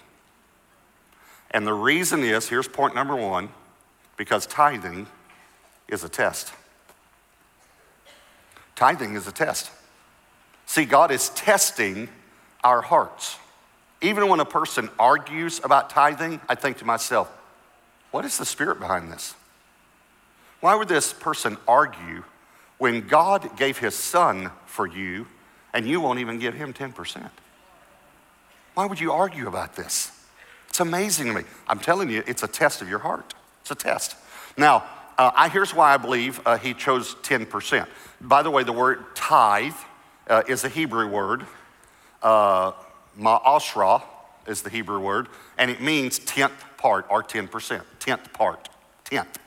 And 1.51 1.67
the 1.67 1.73
reason 1.73 2.23
is 2.23 2.49
here's 2.49 2.69
point 2.69 2.95
number 2.95 3.17
one 3.17 3.49
because 4.17 4.47
tithing 4.47 5.07
is 5.89 6.05
a 6.05 6.09
test. 6.09 6.53
Tithing 8.77 9.15
is 9.15 9.27
a 9.27 9.33
test. 9.33 9.71
See, 10.67 10.85
God 10.85 11.11
is 11.11 11.31
testing 11.31 12.09
our 12.63 12.83
hearts. 12.83 13.39
Even 14.03 14.29
when 14.29 14.41
a 14.41 14.45
person 14.45 14.89
argues 14.99 15.61
about 15.65 15.91
tithing, 15.91 16.41
I 16.49 16.55
think 16.55 16.79
to 16.79 16.85
myself, 16.85 17.31
what 18.11 18.25
is 18.25 18.39
the 18.39 18.45
spirit 18.45 18.81
behind 18.81 19.13
this? 19.13 19.35
Why 20.61 20.75
would 20.75 20.89
this 20.89 21.13
person 21.13 21.57
argue 21.67 22.25
when 22.79 23.07
God 23.07 23.57
gave 23.57 23.79
his 23.79 23.95
son 23.95 24.51
for 24.67 24.87
you 24.87 25.27
and 25.73 25.87
you 25.87 26.01
won't 26.01 26.19
even 26.19 26.39
give 26.39 26.55
him 26.55 26.73
10%? 26.73 27.31
Why 28.75 28.87
would 28.87 29.01
you 29.01 29.13
argue 29.13 29.49
about 29.49 29.77
this? 29.77 30.13
It's 30.69 30.81
amazing 30.81 31.27
to 31.27 31.33
me. 31.33 31.43
I'm 31.67 31.79
telling 31.79 32.11
you, 32.11 32.23
it's 32.27 32.43
a 32.43 32.49
test 32.49 32.83
of 32.83 32.89
your 32.89 33.01
heart. 33.01 33.35
It's 33.63 33.71
a 33.71 33.75
test. 33.75 34.17
Now, 34.57 34.85
uh, 35.19 35.31
I, 35.35 35.49
here's 35.49 35.75
why 35.75 35.93
I 35.93 35.97
believe 35.97 36.41
uh, 36.47 36.57
he 36.57 36.75
chose 36.75 37.15
10%. 37.17 37.87
By 38.21 38.43
the 38.43 38.51
way, 38.51 38.63
the 38.63 38.73
word 38.73 39.05
tithe 39.15 39.75
uh, 40.29 40.43
is 40.49 40.65
a 40.65 40.69
Hebrew 40.69 41.09
word. 41.09 41.47
uh, 42.23 42.73
ma'asra 43.19 44.03
is 44.47 44.63
the 44.63 44.71
Hebrew 44.71 45.01
word, 45.01 45.29
and 45.61 45.71
it 45.71 45.81
means 45.81 46.19
tenth 46.19 46.65
part 46.79 47.07
or 47.11 47.23
10%. 47.23 47.83
Tenth 48.01 48.33
part. 48.33 48.69
Tenth. 49.05 49.39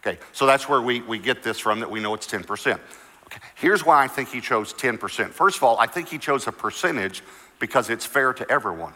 Okay, 0.00 0.18
so 0.32 0.46
that's 0.46 0.68
where 0.68 0.80
we, 0.80 1.02
we 1.02 1.18
get 1.18 1.42
this 1.42 1.58
from 1.58 1.80
that 1.80 1.90
we 1.90 2.00
know 2.00 2.14
it's 2.14 2.28
10%. 2.28 2.46
Okay, 3.24 3.40
here's 3.56 3.84
why 3.84 4.02
I 4.02 4.06
think 4.06 4.30
he 4.30 4.40
chose 4.40 4.72
10%. 4.72 5.30
First 5.30 5.56
of 5.58 5.64
all, 5.64 5.76
I 5.78 5.86
think 5.86 6.08
he 6.08 6.16
chose 6.16 6.46
a 6.46 6.52
percentage 6.52 7.22
because 7.58 7.90
it's 7.90 8.06
fair 8.06 8.32
to 8.32 8.48
everyone. 8.50 8.94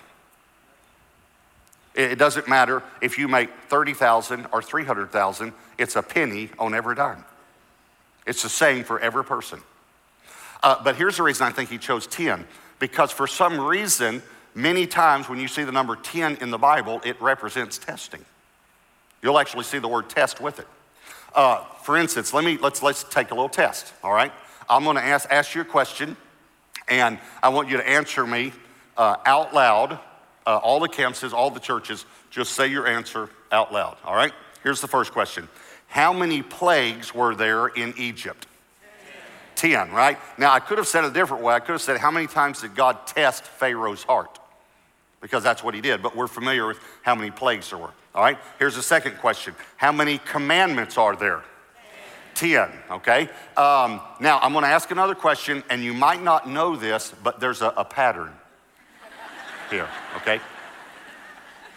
It 1.94 2.16
doesn't 2.16 2.48
matter 2.48 2.82
if 3.02 3.18
you 3.18 3.28
make 3.28 3.50
30,000 3.68 4.46
or 4.52 4.62
300,000, 4.62 5.52
it's 5.76 5.96
a 5.96 6.02
penny 6.02 6.48
on 6.58 6.74
every 6.74 6.94
dime. 6.94 7.24
It's 8.24 8.42
the 8.42 8.48
same 8.48 8.84
for 8.84 9.00
every 9.00 9.24
person. 9.24 9.60
Uh, 10.62 10.82
but 10.82 10.94
here's 10.94 11.16
the 11.16 11.24
reason 11.24 11.46
I 11.46 11.50
think 11.50 11.68
he 11.68 11.76
chose 11.76 12.06
10 12.06 12.46
because 12.78 13.10
for 13.10 13.26
some 13.26 13.60
reason, 13.60 14.22
many 14.54 14.86
times 14.86 15.28
when 15.28 15.38
you 15.38 15.48
see 15.48 15.64
the 15.64 15.72
number 15.72 15.96
10 15.96 16.36
in 16.36 16.50
the 16.50 16.58
Bible, 16.58 17.00
it 17.04 17.20
represents 17.20 17.78
testing. 17.78 18.24
You'll 19.22 19.38
actually 19.38 19.64
see 19.64 19.78
the 19.78 19.88
word 19.88 20.08
test 20.08 20.40
with 20.40 20.58
it. 20.58 20.66
Uh, 21.34 21.64
for 21.82 21.96
instance, 21.96 22.34
let 22.34 22.44
me, 22.44 22.58
let's, 22.58 22.82
let's 22.82 23.04
take 23.04 23.30
a 23.30 23.34
little 23.34 23.48
test, 23.48 23.92
all 24.02 24.12
right? 24.12 24.32
I'm 24.68 24.84
gonna 24.84 25.00
ask, 25.00 25.30
ask 25.30 25.54
you 25.54 25.62
a 25.62 25.64
question, 25.64 26.16
and 26.88 27.18
I 27.42 27.48
want 27.50 27.68
you 27.68 27.76
to 27.76 27.88
answer 27.88 28.26
me 28.26 28.52
uh, 28.96 29.16
out 29.24 29.54
loud. 29.54 29.98
Uh, 30.44 30.56
all 30.56 30.80
the 30.80 30.88
campuses, 30.88 31.32
all 31.32 31.50
the 31.50 31.60
churches, 31.60 32.04
just 32.30 32.54
say 32.54 32.66
your 32.66 32.86
answer 32.86 33.30
out 33.52 33.72
loud, 33.72 33.96
all 34.04 34.14
right? 34.14 34.32
Here's 34.62 34.80
the 34.80 34.88
first 34.88 35.12
question 35.12 35.48
How 35.86 36.12
many 36.12 36.42
plagues 36.42 37.14
were 37.14 37.34
there 37.34 37.68
in 37.68 37.94
Egypt? 37.96 38.46
10, 39.54 39.92
right? 39.92 40.18
Now, 40.38 40.52
I 40.52 40.58
could 40.58 40.78
have 40.78 40.88
said 40.88 41.04
it 41.04 41.10
a 41.10 41.12
different 41.12 41.44
way. 41.44 41.54
I 41.54 41.60
could 41.60 41.72
have 41.72 41.82
said, 41.82 41.98
How 41.98 42.10
many 42.10 42.26
times 42.26 42.62
did 42.62 42.74
God 42.74 43.06
test 43.06 43.44
Pharaoh's 43.44 44.02
heart? 44.02 44.38
Because 45.22 45.42
that's 45.42 45.64
what 45.64 45.74
he 45.74 45.80
did, 45.80 46.02
but 46.02 46.14
we're 46.14 46.26
familiar 46.26 46.66
with 46.66 46.78
how 47.00 47.14
many 47.14 47.30
plagues 47.30 47.70
there 47.70 47.78
were. 47.78 47.92
All 48.14 48.22
right, 48.22 48.36
here's 48.58 48.74
the 48.74 48.82
second 48.82 49.16
question 49.18 49.54
How 49.78 49.92
many 49.92 50.18
commandments 50.18 50.98
are 50.98 51.16
there? 51.16 51.42
10, 52.34 52.70
okay? 52.90 53.28
Um, 53.56 54.00
now, 54.20 54.38
I'm 54.40 54.52
gonna 54.52 54.66
ask 54.66 54.90
another 54.90 55.14
question, 55.14 55.62
and 55.70 55.82
you 55.82 55.94
might 55.94 56.22
not 56.22 56.48
know 56.48 56.76
this, 56.76 57.14
but 57.22 57.40
there's 57.40 57.62
a, 57.62 57.68
a 57.76 57.84
pattern 57.84 58.32
here, 59.70 59.88
okay? 60.16 60.40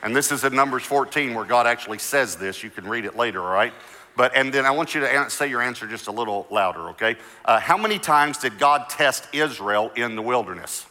And 0.02 0.16
this 0.16 0.32
is 0.32 0.44
in 0.44 0.56
Numbers 0.56 0.84
14 0.84 1.34
where 1.34 1.46
God 1.46 1.68
actually 1.68 1.98
says 1.98 2.36
this. 2.36 2.64
You 2.64 2.70
can 2.70 2.88
read 2.88 3.06
it 3.06 3.16
later, 3.16 3.42
all 3.42 3.54
right? 3.54 3.74
But, 4.16 4.36
and 4.36 4.54
then 4.54 4.66
I 4.66 4.72
want 4.72 4.96
you 4.96 5.02
to 5.02 5.30
say 5.30 5.50
your 5.50 5.62
answer 5.62 5.88
just 5.88 6.08
a 6.08 6.12
little 6.12 6.48
louder, 6.50 6.90
okay? 6.90 7.18
Uh, 7.44 7.60
how 7.60 7.78
many 7.78 8.00
times 8.00 8.38
did 8.38 8.58
God 8.58 8.90
test 8.90 9.28
Israel 9.34 9.92
in 9.96 10.16
the 10.16 10.22
wilderness? 10.22 10.86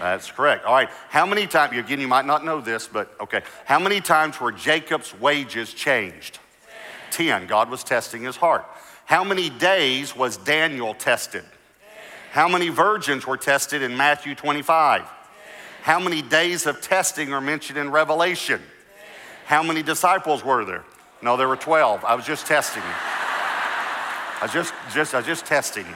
That's 0.00 0.30
correct. 0.30 0.64
All 0.64 0.74
right. 0.74 0.88
How 1.08 1.26
many 1.26 1.46
times, 1.46 1.76
again, 1.76 2.00
you 2.00 2.08
might 2.08 2.26
not 2.26 2.44
know 2.44 2.60
this, 2.60 2.88
but 2.88 3.14
okay. 3.20 3.42
How 3.64 3.78
many 3.78 4.00
times 4.00 4.40
were 4.40 4.52
Jacob's 4.52 5.18
wages 5.18 5.72
changed? 5.72 6.38
Ten. 7.10 7.46
God 7.46 7.70
was 7.70 7.84
testing 7.84 8.22
his 8.22 8.36
heart. 8.36 8.64
How 9.06 9.22
many 9.22 9.50
days 9.50 10.16
was 10.16 10.36
Daniel 10.36 10.94
tested? 10.94 11.44
How 12.32 12.48
many 12.48 12.68
virgins 12.68 13.26
were 13.26 13.36
tested 13.36 13.82
in 13.82 13.96
Matthew 13.96 14.34
25? 14.34 15.04
How 15.82 16.00
many 16.00 16.22
days 16.22 16.66
of 16.66 16.80
testing 16.80 17.32
are 17.32 17.40
mentioned 17.40 17.78
in 17.78 17.90
Revelation? 17.90 18.60
How 19.44 19.62
many 19.62 19.82
disciples 19.82 20.42
were 20.42 20.64
there? 20.64 20.84
No, 21.22 21.36
there 21.36 21.46
were 21.46 21.56
12. 21.56 22.04
I 22.04 22.14
was 22.14 22.24
just 22.24 22.46
testing 22.46 22.82
you. 22.82 22.88
I 24.42 24.48
just, 24.52 24.74
just, 24.92 25.14
I 25.14 25.18
was 25.18 25.26
just 25.26 25.46
testing 25.46 25.86
you. 25.86 25.94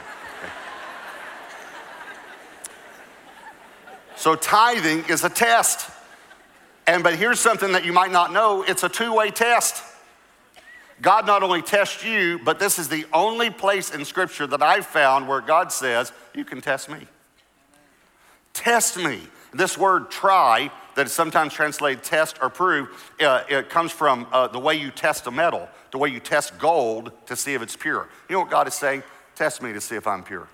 So 4.18 4.34
tithing 4.34 5.04
is 5.08 5.22
a 5.22 5.30
test. 5.30 5.88
And 6.88 7.04
but 7.04 7.14
here's 7.14 7.38
something 7.38 7.72
that 7.72 7.84
you 7.84 7.92
might 7.92 8.10
not 8.10 8.32
know, 8.32 8.64
it's 8.66 8.82
a 8.82 8.88
two-way 8.88 9.30
test. 9.30 9.84
God 11.00 11.24
not 11.24 11.44
only 11.44 11.62
tests 11.62 12.04
you, 12.04 12.40
but 12.44 12.58
this 12.58 12.80
is 12.80 12.88
the 12.88 13.06
only 13.12 13.50
place 13.50 13.94
in 13.94 14.04
scripture 14.04 14.48
that 14.48 14.60
I've 14.60 14.86
found 14.86 15.28
where 15.28 15.40
God 15.40 15.70
says, 15.70 16.12
you 16.34 16.44
can 16.44 16.60
test 16.60 16.90
me. 16.90 17.06
Test 18.52 18.96
me. 18.96 19.20
This 19.54 19.78
word 19.78 20.10
try, 20.10 20.72
that 20.96 21.06
is 21.06 21.12
sometimes 21.12 21.52
translated 21.52 22.02
test 22.02 22.38
or 22.42 22.50
prove, 22.50 22.88
uh, 23.20 23.44
it 23.48 23.70
comes 23.70 23.92
from 23.92 24.26
uh, 24.32 24.48
the 24.48 24.58
way 24.58 24.74
you 24.74 24.90
test 24.90 25.28
a 25.28 25.30
metal, 25.30 25.68
the 25.92 25.98
way 25.98 26.08
you 26.08 26.18
test 26.18 26.58
gold 26.58 27.12
to 27.26 27.36
see 27.36 27.54
if 27.54 27.62
it's 27.62 27.76
pure. 27.76 28.08
You 28.28 28.34
know 28.34 28.40
what 28.40 28.50
God 28.50 28.66
is 28.66 28.74
saying? 28.74 29.04
Test 29.36 29.62
me 29.62 29.72
to 29.72 29.80
see 29.80 29.94
if 29.94 30.08
I'm 30.08 30.24
pure. 30.24 30.48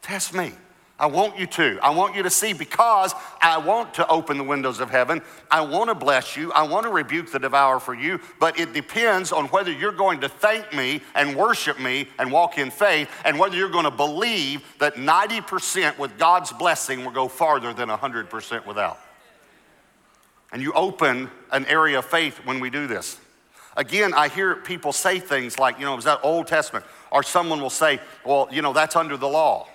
Test 0.00 0.32
me. 0.32 0.52
I 0.96 1.06
want 1.06 1.36
you 1.36 1.46
to. 1.46 1.78
I 1.82 1.90
want 1.90 2.14
you 2.14 2.22
to 2.22 2.30
see 2.30 2.52
because 2.52 3.12
I 3.42 3.58
want 3.58 3.94
to 3.94 4.06
open 4.06 4.38
the 4.38 4.44
windows 4.44 4.78
of 4.78 4.90
heaven. 4.90 5.22
I 5.50 5.60
want 5.62 5.90
to 5.90 5.94
bless 5.94 6.36
you. 6.36 6.52
I 6.52 6.62
want 6.62 6.84
to 6.84 6.92
rebuke 6.92 7.32
the 7.32 7.40
devourer 7.40 7.80
for 7.80 7.94
you. 7.94 8.20
But 8.38 8.60
it 8.60 8.72
depends 8.72 9.32
on 9.32 9.46
whether 9.46 9.72
you're 9.72 9.90
going 9.90 10.20
to 10.20 10.28
thank 10.28 10.72
me 10.72 11.02
and 11.16 11.34
worship 11.34 11.80
me 11.80 12.08
and 12.18 12.30
walk 12.30 12.58
in 12.58 12.70
faith 12.70 13.10
and 13.24 13.40
whether 13.40 13.56
you're 13.56 13.70
going 13.70 13.86
to 13.86 13.90
believe 13.90 14.62
that 14.78 14.94
90% 14.94 15.98
with 15.98 16.16
God's 16.16 16.52
blessing 16.52 17.04
will 17.04 17.12
go 17.12 17.26
farther 17.26 17.74
than 17.74 17.88
100% 17.88 18.64
without. 18.64 19.00
And 20.52 20.62
you 20.62 20.72
open 20.74 21.28
an 21.50 21.66
area 21.66 21.98
of 21.98 22.04
faith 22.04 22.38
when 22.44 22.60
we 22.60 22.70
do 22.70 22.86
this. 22.86 23.18
Again, 23.76 24.14
I 24.14 24.28
hear 24.28 24.54
people 24.54 24.92
say 24.92 25.18
things 25.18 25.58
like, 25.58 25.80
you 25.80 25.84
know, 25.84 25.98
is 25.98 26.04
that 26.04 26.20
Old 26.22 26.46
Testament? 26.46 26.84
Or 27.10 27.24
someone 27.24 27.60
will 27.60 27.70
say, 27.70 27.98
well, 28.24 28.46
you 28.52 28.62
know, 28.62 28.72
that's 28.72 28.94
under 28.94 29.16
the 29.16 29.26
law. 29.26 29.66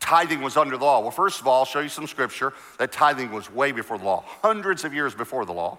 Tithing 0.00 0.42
was 0.42 0.56
under 0.56 0.76
the 0.76 0.84
law. 0.84 1.00
Well, 1.00 1.10
first 1.10 1.40
of 1.40 1.46
all, 1.46 1.60
I'll 1.60 1.64
show 1.64 1.80
you 1.80 1.88
some 1.88 2.06
scripture 2.06 2.52
that 2.78 2.92
tithing 2.92 3.32
was 3.32 3.50
way 3.50 3.72
before 3.72 3.98
the 3.98 4.04
law, 4.04 4.24
hundreds 4.42 4.84
of 4.84 4.94
years 4.94 5.14
before 5.14 5.44
the 5.44 5.52
law, 5.52 5.78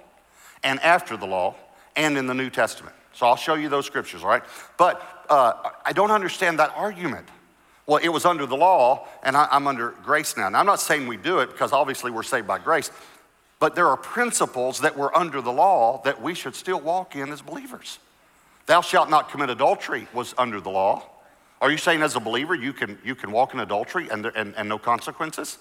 and 0.63 0.79
after 0.81 1.15
the 1.15 1.27
law, 1.27 1.55
and 1.95 2.17
in 2.17 2.27
the 2.27 2.33
New 2.33 2.49
Testament. 2.49 2.95
So 3.13 3.25
I'll 3.25 3.35
show 3.35 3.55
you 3.55 3.69
those 3.69 3.85
scriptures, 3.85 4.23
all 4.23 4.29
right? 4.29 4.43
But 4.77 5.01
uh, 5.29 5.53
I 5.85 5.93
don't 5.93 6.11
understand 6.11 6.59
that 6.59 6.71
argument. 6.75 7.27
Well, 7.85 7.97
it 7.97 8.09
was 8.09 8.25
under 8.25 8.45
the 8.45 8.55
law, 8.55 9.07
and 9.23 9.35
I, 9.35 9.47
am 9.51 9.67
under 9.67 9.95
grace 10.03 10.37
now. 10.37 10.47
Now, 10.49 10.59
I'm 10.59 10.65
not 10.65 10.79
saying 10.79 11.07
we 11.07 11.17
do 11.17 11.39
it 11.39 11.51
because 11.51 11.71
obviously 11.71 12.11
we're 12.11 12.23
saved 12.23 12.47
by 12.47 12.59
grace, 12.59 12.91
but 13.59 13.75
there 13.75 13.87
are 13.87 13.97
principles 13.97 14.81
that 14.81 14.97
were 14.97 15.15
under 15.17 15.41
the 15.41 15.51
law 15.51 16.01
that 16.03 16.21
we 16.21 16.33
should 16.33 16.55
still 16.55 16.79
walk 16.79 17.15
in 17.15 17.31
as 17.31 17.41
believers. 17.41 17.99
Thou 18.67 18.81
shalt 18.81 19.09
not 19.09 19.31
commit 19.31 19.49
adultery 19.49 20.07
was 20.13 20.35
under 20.37 20.61
the 20.61 20.69
law. 20.69 21.03
Are 21.61 21.69
you 21.69 21.77
saying 21.77 22.01
as 22.01 22.15
a 22.15 22.19
believer 22.19 22.55
you 22.55 22.71
can, 22.71 22.97
you 23.03 23.15
can 23.15 23.31
walk 23.31 23.53
in 23.53 23.59
adultery 23.59 24.07
and, 24.09 24.25
and, 24.27 24.55
and 24.55 24.69
no 24.69 24.79
consequences? 24.79 25.57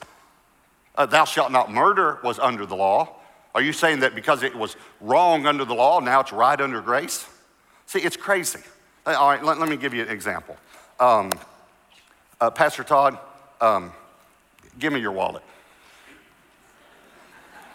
Uh, 0.94 1.06
thou 1.06 1.24
shalt 1.24 1.50
not 1.50 1.70
murder 1.70 2.18
was 2.22 2.38
under 2.38 2.66
the 2.66 2.76
law. 2.76 3.16
Are 3.54 3.62
you 3.62 3.72
saying 3.72 4.00
that 4.00 4.14
because 4.14 4.42
it 4.42 4.54
was 4.54 4.76
wrong 5.00 5.46
under 5.46 5.64
the 5.64 5.74
law, 5.74 6.00
now 6.00 6.20
it's 6.20 6.32
right 6.32 6.60
under 6.60 6.80
grace? 6.80 7.26
See, 7.86 8.00
it's 8.00 8.16
crazy. 8.16 8.60
Uh, 9.06 9.14
all 9.18 9.28
right, 9.28 9.42
let, 9.42 9.58
let 9.58 9.68
me 9.68 9.76
give 9.76 9.94
you 9.94 10.02
an 10.02 10.08
example. 10.08 10.56
Um, 11.00 11.30
uh, 12.40 12.50
Pastor 12.50 12.84
Todd, 12.84 13.18
um, 13.60 13.92
give 14.78 14.92
me 14.92 15.00
your 15.00 15.12
wallet. 15.12 15.42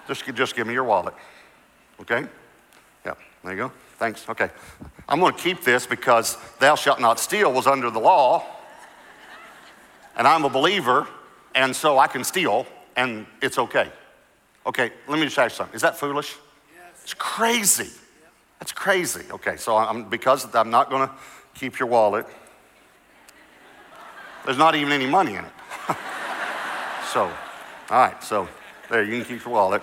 Just, 0.07 0.25
just 0.35 0.55
give 0.55 0.67
me 0.67 0.73
your 0.73 0.83
wallet. 0.83 1.13
Okay? 1.99 2.25
Yeah, 3.05 3.13
there 3.43 3.53
you 3.53 3.57
go. 3.57 3.71
Thanks. 3.97 4.27
Okay. 4.29 4.49
I'm 5.07 5.19
going 5.19 5.33
to 5.33 5.39
keep 5.39 5.63
this 5.63 5.85
because 5.85 6.37
thou 6.59 6.75
shalt 6.75 6.99
not 6.99 7.19
steal 7.19 7.51
was 7.51 7.67
under 7.67 7.89
the 7.89 7.99
law. 7.99 8.45
And 10.15 10.27
I'm 10.27 10.45
a 10.45 10.49
believer, 10.49 11.07
and 11.55 11.75
so 11.75 11.97
I 11.97 12.07
can 12.07 12.23
steal, 12.23 12.67
and 12.95 13.25
it's 13.41 13.57
okay. 13.57 13.89
Okay, 14.65 14.91
let 15.07 15.19
me 15.19 15.25
just 15.25 15.37
ask 15.37 15.53
you 15.53 15.57
something. 15.57 15.75
Is 15.75 15.81
that 15.81 15.97
foolish? 15.97 16.35
Yes. 16.73 17.03
It's 17.03 17.13
crazy. 17.13 17.85
Yep. 17.85 17.93
That's 18.59 18.71
crazy. 18.71 19.23
Okay, 19.31 19.57
so 19.57 19.75
I'm, 19.75 20.07
because 20.09 20.53
I'm 20.55 20.69
not 20.69 20.89
going 20.89 21.07
to 21.07 21.13
keep 21.55 21.79
your 21.79 21.89
wallet, 21.89 22.25
there's 24.45 24.57
not 24.57 24.75
even 24.75 24.91
any 24.91 25.07
money 25.07 25.35
in 25.35 25.43
it. 25.43 25.51
so, 27.11 27.23
all 27.23 27.31
right, 27.89 28.23
so 28.23 28.47
there, 28.89 29.03
you 29.03 29.11
can 29.11 29.25
keep 29.25 29.45
your 29.45 29.53
wallet. 29.53 29.81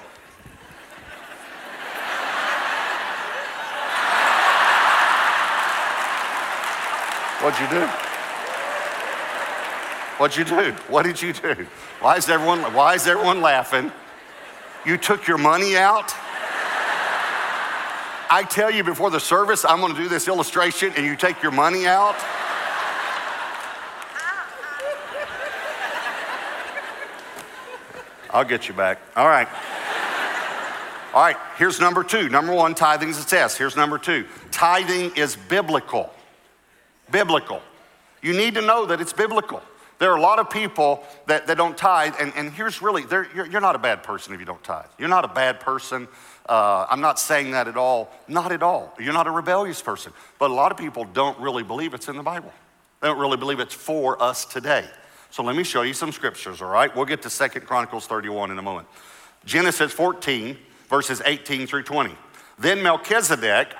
What'd 7.42 7.58
you 7.58 7.68
do? 7.70 7.86
What'd 10.18 10.36
you 10.36 10.44
do? 10.44 10.72
What 10.88 11.06
did 11.06 11.22
you 11.22 11.32
do? 11.32 11.66
Why 12.00 12.16
is 12.16 12.28
everyone, 12.28 12.60
why 12.74 12.96
is 12.96 13.06
everyone 13.06 13.40
laughing? 13.40 13.90
You 14.84 14.98
took 14.98 15.26
your 15.26 15.38
money 15.38 15.74
out? 15.74 16.12
I 18.28 18.46
tell 18.48 18.70
you 18.70 18.84
before 18.84 19.08
the 19.08 19.20
service, 19.20 19.64
I'm 19.64 19.80
going 19.80 19.94
to 19.94 20.02
do 20.02 20.06
this 20.06 20.28
illustration 20.28 20.92
and 20.98 21.06
you 21.06 21.16
take 21.16 21.42
your 21.42 21.50
money 21.50 21.86
out? 21.86 22.14
I'll 28.28 28.44
get 28.44 28.68
you 28.68 28.74
back. 28.74 28.98
All 29.16 29.26
right. 29.26 29.48
All 31.14 31.22
right, 31.22 31.36
here's 31.56 31.80
number 31.80 32.04
two. 32.04 32.28
Number 32.28 32.52
one, 32.52 32.74
tithing 32.74 33.08
is 33.08 33.24
a 33.24 33.26
test. 33.26 33.56
Here's 33.56 33.76
number 33.76 33.96
two 33.96 34.26
tithing 34.50 35.16
is 35.16 35.36
biblical 35.36 36.12
biblical. 37.10 37.62
You 38.22 38.32
need 38.32 38.54
to 38.54 38.60
know 38.60 38.86
that 38.86 39.00
it's 39.00 39.12
biblical. 39.12 39.62
There 39.98 40.10
are 40.10 40.16
a 40.16 40.20
lot 40.20 40.38
of 40.38 40.48
people 40.48 41.04
that, 41.26 41.46
that 41.46 41.58
don't 41.58 41.76
tithe, 41.76 42.14
and, 42.18 42.32
and 42.34 42.50
here's 42.50 42.80
really, 42.80 43.04
you're, 43.10 43.46
you're 43.46 43.60
not 43.60 43.76
a 43.76 43.78
bad 43.78 44.02
person 44.02 44.32
if 44.32 44.40
you 44.40 44.46
don't 44.46 44.64
tithe. 44.64 44.86
You're 44.98 45.10
not 45.10 45.26
a 45.26 45.28
bad 45.28 45.60
person. 45.60 46.08
Uh, 46.48 46.86
I'm 46.88 47.02
not 47.02 47.20
saying 47.20 47.50
that 47.50 47.68
at 47.68 47.76
all. 47.76 48.10
Not 48.26 48.50
at 48.50 48.62
all. 48.62 48.94
You're 48.98 49.12
not 49.12 49.26
a 49.26 49.30
rebellious 49.30 49.82
person. 49.82 50.12
But 50.38 50.50
a 50.50 50.54
lot 50.54 50.72
of 50.72 50.78
people 50.78 51.04
don't 51.04 51.38
really 51.38 51.62
believe 51.62 51.92
it's 51.92 52.08
in 52.08 52.16
the 52.16 52.22
Bible. 52.22 52.50
They 53.02 53.08
don't 53.08 53.18
really 53.18 53.36
believe 53.36 53.60
it's 53.60 53.74
for 53.74 54.20
us 54.22 54.46
today. 54.46 54.86
So 55.30 55.42
let 55.42 55.54
me 55.54 55.64
show 55.64 55.82
you 55.82 55.92
some 55.92 56.12
scriptures, 56.12 56.62
all 56.62 56.70
right? 56.70 56.94
We'll 56.96 57.04
get 57.04 57.20
to 57.22 57.30
Second 57.30 57.66
Chronicles 57.66 58.06
31 58.06 58.50
in 58.50 58.58
a 58.58 58.62
moment. 58.62 58.88
Genesis 59.44 59.92
14, 59.92 60.56
verses 60.88 61.20
18 61.24 61.66
through 61.66 61.82
20. 61.82 62.14
Then 62.58 62.82
Melchizedek, 62.82 63.74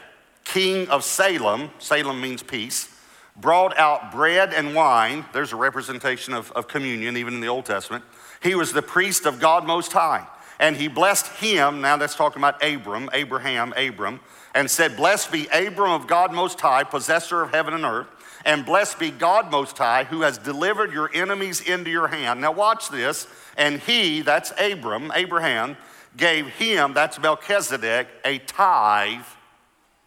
king 0.45 0.87
of 0.89 1.03
Salem, 1.03 1.71
Salem 1.79 2.21
means 2.21 2.43
peace, 2.43 2.95
brought 3.41 3.77
out 3.79 4.13
bread 4.13 4.53
and 4.53 4.75
wine. 4.75 5.25
There's 5.33 5.53
a 5.53 5.57
representation 5.57 6.35
of, 6.35 6.51
of 6.53 6.69
communion, 6.69 7.17
even 7.17 7.35
in 7.35 7.41
the 7.41 7.49
Old 7.49 7.67
Testament. 7.67 8.05
He 8.43 8.55
was 8.55 8.73
the 8.73 8.83
priest 8.83 9.27
of 9.27 9.41
God 9.41 9.67
Most 9.67 9.93
High. 9.93 10.27
And 10.59 10.77
he 10.77 10.89
blessed 10.89 11.27
him, 11.39 11.81
now 11.81 11.97
that's 11.97 12.15
talking 12.15 12.41
about 12.41 12.63
Abram, 12.63 13.09
Abraham, 13.15 13.73
Abram, 13.77 14.21
and 14.55 14.71
said, 14.71 14.97
Blessed 14.97 15.33
be 15.33 15.47
Abram 15.49 15.93
of 15.93 16.07
God 16.07 16.35
Most 16.35 16.61
High, 16.61 16.85
possessor 16.85 17.41
of 17.41 17.51
heaven 17.51 17.73
and 17.73 17.85
earth, 17.85 18.09
and 18.45 18.67
blessed 18.67 18.99
be 18.99 19.11
God 19.11 19.51
Most 19.51 19.79
High, 19.79 20.05
who 20.05 20.21
has 20.21 20.37
delivered 20.37 20.93
your 20.93 21.11
enemies 21.15 21.63
into 21.63 21.91
your 21.91 22.09
hand. 22.09 22.43
Now 22.43 22.53
watch 22.53 22.91
this. 22.91 23.27
And 23.57 23.81
he, 23.81 24.21
that's 24.21 24.53
Abram, 24.61 25.13
Abraham, 25.15 25.79
gave 26.17 26.47
him, 26.49 26.93
that's 26.93 27.19
Melchizedek, 27.19 28.09
a 28.25 28.39
tithe 28.39 29.25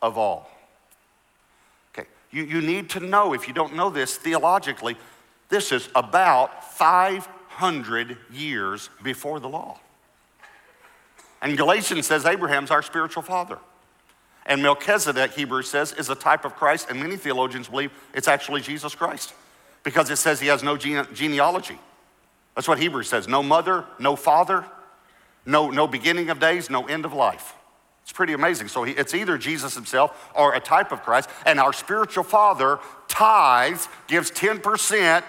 of 0.01 0.17
all. 0.17 0.52
You, 2.33 2.43
you 2.43 2.61
need 2.61 2.89
to 2.91 2.99
know, 2.99 3.33
if 3.33 3.47
you 3.47 3.53
don't 3.53 3.75
know 3.75 3.91
this 3.91 4.17
theologically, 4.17 4.97
this 5.49 5.71
is 5.71 5.87
about 5.95 6.73
500 6.73 8.17
years 8.31 8.89
before 9.03 9.39
the 9.39 9.47
law. 9.47 9.79
And 11.41 11.55
Galatians 11.55 12.07
says 12.07 12.25
Abraham's 12.25 12.71
our 12.71 12.81
spiritual 12.81 13.21
father. 13.21 13.59
And 14.47 14.63
Melchizedek, 14.63 15.33
Hebrews 15.33 15.69
says, 15.69 15.93
is 15.93 16.09
a 16.09 16.15
type 16.15 16.43
of 16.43 16.55
Christ, 16.55 16.89
and 16.89 16.99
many 16.99 17.17
theologians 17.17 17.69
believe 17.69 17.91
it's 18.13 18.27
actually 18.27 18.61
Jesus 18.61 18.95
Christ 18.95 19.33
because 19.83 20.09
it 20.09 20.17
says 20.17 20.39
he 20.39 20.47
has 20.47 20.63
no 20.63 20.75
gene- 20.75 21.07
genealogy. 21.13 21.77
That's 22.55 22.67
what 22.67 22.79
Hebrews 22.79 23.07
says 23.09 23.27
no 23.27 23.43
mother, 23.43 23.85
no 23.99 24.15
father, 24.15 24.65
no, 25.45 25.69
no 25.69 25.87
beginning 25.87 26.29
of 26.29 26.39
days, 26.39 26.69
no 26.69 26.87
end 26.87 27.05
of 27.05 27.13
life. 27.13 27.53
It's 28.03 28.12
pretty 28.12 28.33
amazing. 28.33 28.67
So 28.67 28.83
he, 28.83 28.93
it's 28.93 29.13
either 29.13 29.38
Jesus 29.38 29.74
himself 29.74 30.31
or 30.36 30.53
a 30.53 30.60
type 30.60 30.91
of 30.91 31.01
Christ. 31.03 31.29
And 31.45 31.60
our 31.60 31.74
spiritual 31.74 32.24
father 32.24 32.79
tithes, 33.07 33.88
gives 34.07 34.29
10% 34.31 35.24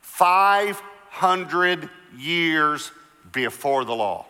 500 0.00 1.88
years 2.18 2.92
before 3.32 3.84
the 3.84 3.94
law 3.94 4.26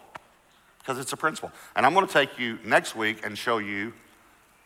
because 0.78 0.99
it's 0.99 1.12
a 1.12 1.16
principle. 1.16 1.50
And 1.75 1.85
I'm 1.85 1.95
going 1.95 2.07
to 2.07 2.12
take 2.12 2.38
you 2.38 2.59
next 2.64 2.95
week 2.95 3.25
and 3.25 3.37
show 3.37 3.59
you 3.59 3.92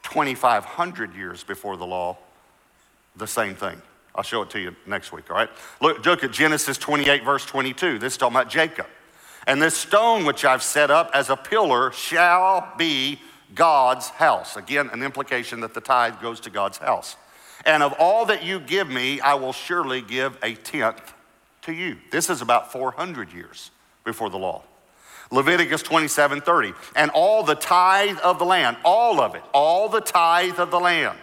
2,500 0.03 1.15
years 1.15 1.43
before 1.43 1.77
the 1.77 1.87
law, 1.87 2.19
the 3.17 3.27
same 3.27 3.55
thing. 3.55 3.81
I'll 4.15 4.23
show 4.23 4.43
it 4.43 4.51
to 4.51 4.61
you 4.61 4.77
next 4.87 5.13
week, 5.13 5.31
all 5.31 5.37
right? 5.37 5.49
Look, 5.81 6.05
look 6.05 6.23
at 6.23 6.31
Genesis 6.31 6.79
28, 6.79 7.25
verse 7.25 7.45
22. 7.47 7.99
This 7.99 8.13
is 8.13 8.17
talking 8.17 8.37
about 8.37 8.51
Jacob. 8.51 8.87
And 9.47 9.61
this 9.61 9.77
stone 9.77 10.25
which 10.25 10.45
I've 10.45 10.63
set 10.63 10.91
up 10.91 11.11
as 11.15 11.31
a 11.31 11.37
pillar 11.37 11.93
shall 11.93 12.73
be 12.79 13.21
God's 13.55 14.09
house. 14.09 14.57
Again, 14.57 14.91
an 14.93 15.03
implication 15.03 15.61
that 15.61 15.75
the 15.75 15.81
tithe 15.81 16.21
goes 16.21 16.41
to 16.41 16.51
God's 16.51 16.79
house. 16.79 17.17
And 17.65 17.83
of 17.83 17.95
all 17.99 18.27
that 18.27 18.45
you 18.45 18.61
give 18.61 18.89
me, 18.89 19.21
I 19.21 19.35
will 19.35 19.53
surely 19.53 20.03
give 20.03 20.37
a 20.43 20.55
tenth 20.55 21.15
to 21.63 21.73
you. 21.73 21.97
This 22.11 22.31
is 22.31 22.43
about 22.43 22.73
400 22.73 23.33
years 23.33 23.71
before 24.05 24.31
the 24.31 24.39
law. 24.39 24.63
Leviticus 25.31 25.83
27 25.83 26.41
30. 26.43 26.75
And 26.95 27.11
all 27.11 27.43
the 27.43 27.55
tithe 27.55 28.19
of 28.19 28.39
the 28.39 28.45
land, 28.45 28.77
all 28.85 29.21
of 29.21 29.35
it, 29.35 29.43
all 29.53 29.89
the 29.89 30.01
tithe 30.01 30.59
of 30.59 30.71
the 30.71 30.81
land, 30.81 31.19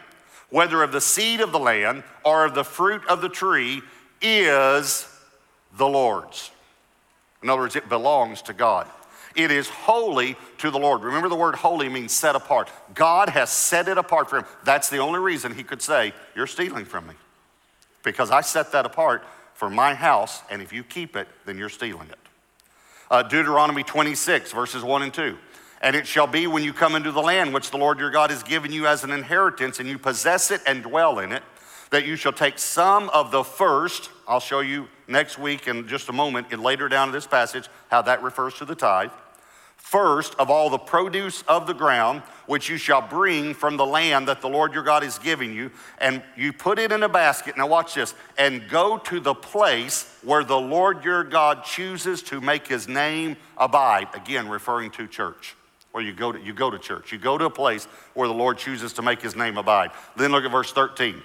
whether 0.50 0.82
of 0.84 0.92
the 0.92 1.02
seed 1.02 1.40
of 1.40 1.52
the 1.52 1.60
land 1.60 2.04
or 2.26 2.46
of 2.46 2.56
the 2.56 2.64
fruit 2.64 3.06
of 3.08 3.22
the 3.22 3.30
tree, 3.30 3.82
is 4.22 5.08
the 5.78 5.88
Lord's. 5.88 6.52
In 7.44 7.50
other 7.50 7.62
words, 7.62 7.76
it 7.76 7.90
belongs 7.90 8.42
to 8.44 8.54
God. 8.54 8.88
It 9.36 9.52
is 9.52 9.70
holy 9.70 10.36
to 10.58 10.72
the 10.72 10.80
Lord. 10.80 11.04
Remember, 11.04 11.30
the 11.30 11.36
word 11.36 11.56
holy 11.56 11.90
means 11.90 12.12
set 12.12 12.36
apart. 12.36 12.70
God 12.94 13.30
has 13.30 13.50
set 13.50 13.88
it 13.88 13.98
apart 13.98 14.30
for 14.30 14.40
him. 14.40 14.46
That's 14.64 14.90
the 14.90 14.98
only 14.98 15.20
reason 15.20 15.56
he 15.56 15.64
could 15.64 15.82
say, 15.82 16.14
You're 16.36 16.48
stealing 16.48 16.86
from 16.86 17.08
me. 17.08 17.14
Because 18.04 18.32
I 18.32 18.42
set 18.42 18.72
that 18.74 18.86
apart 18.86 19.24
for 19.54 19.70
my 19.70 19.94
house, 19.94 20.42
and 20.50 20.62
if 20.62 20.74
you 20.74 20.84
keep 20.84 21.16
it, 21.16 21.28
then 21.46 21.58
you're 21.58 21.70
stealing 21.70 22.10
it. 22.10 22.18
Uh, 23.10 23.24
Deuteronomy 23.24 23.84
26, 23.84 24.52
verses 24.52 24.84
1 24.84 25.04
and 25.04 25.14
2. 25.14 25.38
And 25.82 25.96
it 25.96 26.08
shall 26.08 26.28
be 26.28 26.48
when 26.48 26.64
you 26.64 26.74
come 26.74 26.96
into 26.96 27.12
the 27.12 27.22
land 27.22 27.54
which 27.54 27.72
the 27.72 27.78
Lord 27.78 28.00
your 28.00 28.12
God 28.12 28.30
has 28.30 28.44
given 28.44 28.72
you 28.72 28.88
as 28.88 29.04
an 29.04 29.12
inheritance, 29.12 29.80
and 29.80 29.88
you 29.88 29.98
possess 29.98 30.52
it 30.52 30.62
and 30.66 30.84
dwell 30.84 31.20
in 31.20 31.32
it, 31.32 31.44
that 31.92 32.06
you 32.06 32.16
shall 32.16 32.34
take 32.34 32.58
some 32.58 33.10
of 33.10 33.32
the 33.32 33.44
first. 33.44 34.10
I'll 34.28 34.40
show 34.40 34.62
you 34.62 34.88
next 35.08 35.38
week 35.38 35.68
in 35.68 35.88
just 35.88 36.10
a 36.10 36.14
moment, 36.14 36.48
and 36.52 36.64
later 36.64 36.90
down 36.90 37.10
in 37.10 37.14
this 37.14 37.28
passage, 37.28 37.70
how 37.90 38.02
that 38.04 38.24
refers 38.24 38.56
to 38.56 38.66
the 38.66 38.76
tithe. 38.76 39.12
First 39.76 40.36
of 40.36 40.50
all 40.50 40.70
the 40.70 40.78
produce 40.78 41.42
of 41.50 41.68
the 41.68 41.74
ground, 41.74 42.22
which 42.46 42.70
you 42.70 42.78
shall 42.78 43.02
bring 43.02 43.54
from 43.54 43.76
the 43.76 43.86
land 43.86 44.30
that 44.30 44.40
the 44.40 44.48
Lord 44.48 44.74
your 44.74 44.84
God 44.84 45.04
is 45.04 45.18
giving 45.18 45.54
you, 45.54 45.70
and 45.98 46.24
you 46.38 46.54
put 46.54 46.80
it 46.80 46.94
in 46.94 47.04
a 47.04 47.10
basket. 47.10 47.58
Now, 47.58 47.68
watch 47.68 47.96
this 47.96 48.14
and 48.38 48.70
go 48.70 48.98
to 49.00 49.20
the 49.20 49.34
place 49.34 50.18
where 50.24 50.46
the 50.46 50.60
Lord 50.60 51.04
your 51.04 51.26
God 51.26 51.66
chooses 51.66 52.22
to 52.24 52.40
make 52.40 52.68
his 52.68 52.88
name 52.88 53.36
abide. 53.58 54.08
Again, 54.14 54.48
referring 54.48 54.92
to 54.92 55.08
church. 55.08 55.56
Where 55.92 56.04
you 56.04 56.14
go 56.14 56.32
to, 56.32 56.40
you 56.40 56.54
go 56.54 56.72
to 56.72 56.80
church. 56.80 57.12
You 57.12 57.18
go 57.18 57.38
to 57.38 57.46
a 57.46 57.50
place 57.50 57.86
where 58.14 58.30
the 58.30 58.34
Lord 58.34 58.58
chooses 58.58 58.94
to 58.94 59.02
make 59.02 59.22
his 59.22 59.36
name 59.36 59.58
abide. 59.58 59.92
Then 60.16 60.32
look 60.32 60.46
at 60.46 60.52
verse 60.52 60.72
13. 60.72 61.22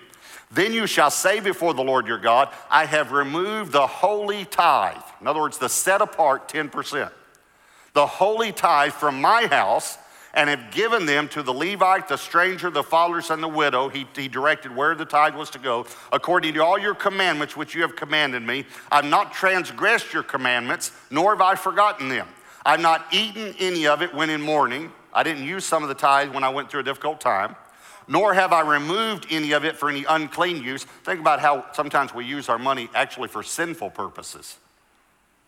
Then 0.50 0.72
you 0.72 0.86
shall 0.86 1.10
say 1.10 1.40
before 1.40 1.74
the 1.74 1.82
Lord 1.82 2.06
your 2.06 2.18
God, 2.18 2.50
I 2.70 2.86
have 2.86 3.12
removed 3.12 3.72
the 3.72 3.86
holy 3.86 4.44
tithe. 4.44 5.02
In 5.20 5.26
other 5.26 5.40
words, 5.40 5.58
the 5.58 5.68
set 5.68 6.00
apart 6.00 6.48
10%. 6.48 7.10
The 7.94 8.06
holy 8.06 8.52
tithe 8.52 8.92
from 8.92 9.20
my 9.20 9.46
house 9.46 9.98
and 10.34 10.50
have 10.50 10.70
given 10.70 11.06
them 11.06 11.28
to 11.28 11.42
the 11.42 11.52
Levite, 11.52 12.08
the 12.08 12.18
stranger, 12.18 12.68
the 12.68 12.82
fatherless, 12.82 13.30
and 13.30 13.42
the 13.42 13.48
widow. 13.48 13.88
He, 13.88 14.06
he 14.14 14.28
directed 14.28 14.74
where 14.76 14.94
the 14.94 15.06
tithe 15.06 15.34
was 15.34 15.48
to 15.50 15.58
go, 15.58 15.86
according 16.12 16.54
to 16.54 16.60
all 16.62 16.78
your 16.78 16.94
commandments 16.94 17.56
which 17.56 17.74
you 17.74 17.80
have 17.80 17.96
commanded 17.96 18.42
me. 18.42 18.66
I've 18.92 19.06
not 19.06 19.32
transgressed 19.32 20.12
your 20.12 20.22
commandments, 20.22 20.92
nor 21.10 21.32
have 21.32 21.40
I 21.40 21.54
forgotten 21.54 22.10
them. 22.10 22.28
I've 22.66 22.80
not 22.80 23.06
eaten 23.12 23.54
any 23.58 23.86
of 23.86 24.02
it 24.02 24.12
when 24.12 24.28
in 24.28 24.42
mourning. 24.42 24.92
I 25.12 25.22
didn't 25.22 25.44
use 25.44 25.64
some 25.64 25.82
of 25.82 25.88
the 25.88 25.94
tithe 25.94 26.34
when 26.34 26.44
I 26.44 26.50
went 26.50 26.70
through 26.70 26.80
a 26.80 26.84
difficult 26.84 27.20
time 27.20 27.56
nor 28.08 28.34
have 28.34 28.52
I 28.52 28.60
removed 28.60 29.26
any 29.30 29.52
of 29.52 29.64
it 29.64 29.76
for 29.76 29.88
any 29.88 30.04
unclean 30.08 30.62
use. 30.62 30.84
Think 31.04 31.20
about 31.20 31.40
how 31.40 31.66
sometimes 31.72 32.14
we 32.14 32.24
use 32.24 32.48
our 32.48 32.58
money 32.58 32.88
actually 32.94 33.28
for 33.28 33.42
sinful 33.42 33.90
purposes. 33.90 34.56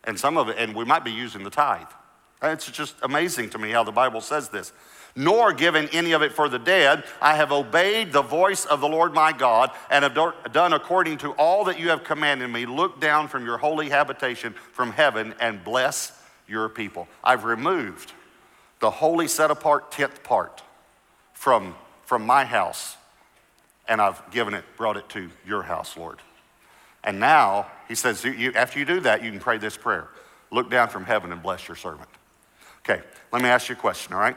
And 0.03 0.19
some 0.19 0.37
of 0.37 0.49
it, 0.49 0.57
and 0.57 0.75
we 0.75 0.85
might 0.85 1.03
be 1.03 1.11
using 1.11 1.43
the 1.43 1.49
tithe. 1.49 1.87
It's 2.41 2.69
just 2.71 2.95
amazing 3.03 3.49
to 3.51 3.57
me 3.57 3.71
how 3.71 3.83
the 3.83 3.91
Bible 3.91 4.21
says 4.21 4.49
this. 4.49 4.71
Nor 5.15 5.51
given 5.51 5.89
any 5.91 6.13
of 6.13 6.21
it 6.21 6.31
for 6.31 6.47
the 6.47 6.59
dead. 6.59 7.03
I 7.21 7.35
have 7.35 7.51
obeyed 7.51 8.13
the 8.13 8.21
voice 8.21 8.65
of 8.65 8.79
the 8.79 8.87
Lord 8.87 9.13
my 9.13 9.33
God 9.33 9.71
and 9.89 10.03
have 10.03 10.13
done 10.53 10.73
according 10.73 11.17
to 11.19 11.31
all 11.31 11.65
that 11.65 11.79
you 11.79 11.89
have 11.89 12.03
commanded 12.03 12.47
me. 12.49 12.65
Look 12.65 13.01
down 13.01 13.27
from 13.27 13.43
your 13.45 13.57
holy 13.57 13.89
habitation 13.89 14.53
from 14.71 14.91
heaven 14.91 15.33
and 15.39 15.63
bless 15.63 16.13
your 16.47 16.69
people. 16.69 17.07
I've 17.23 17.43
removed 17.43 18.13
the 18.79 18.91
holy 18.91 19.27
set 19.27 19.51
apart 19.51 19.91
tenth 19.91 20.23
part 20.23 20.61
from 21.33 21.75
from 22.09 22.25
my 22.25 22.43
house, 22.43 22.97
and 23.87 24.01
I've 24.01 24.19
given 24.31 24.55
it, 24.55 24.65
brought 24.77 24.97
it 24.97 25.07
to 25.09 25.29
your 25.45 25.61
house, 25.61 25.95
Lord. 25.95 26.17
And 27.03 27.19
now, 27.19 27.67
he 27.87 27.93
says, 27.93 28.23
you, 28.23 28.51
after 28.55 28.79
you 28.79 28.85
do 28.85 28.99
that, 29.01 29.23
you 29.23 29.29
can 29.29 29.39
pray 29.39 29.59
this 29.59 29.77
prayer 29.77 30.07
Look 30.49 30.71
down 30.71 30.89
from 30.89 31.05
heaven 31.05 31.31
and 31.31 31.43
bless 31.43 31.67
your 31.67 31.77
servant. 31.77 32.09
Okay, 32.79 33.03
let 33.31 33.43
me 33.43 33.47
ask 33.47 33.69
you 33.69 33.75
a 33.75 33.77
question, 33.77 34.15
all 34.15 34.19
right? 34.19 34.35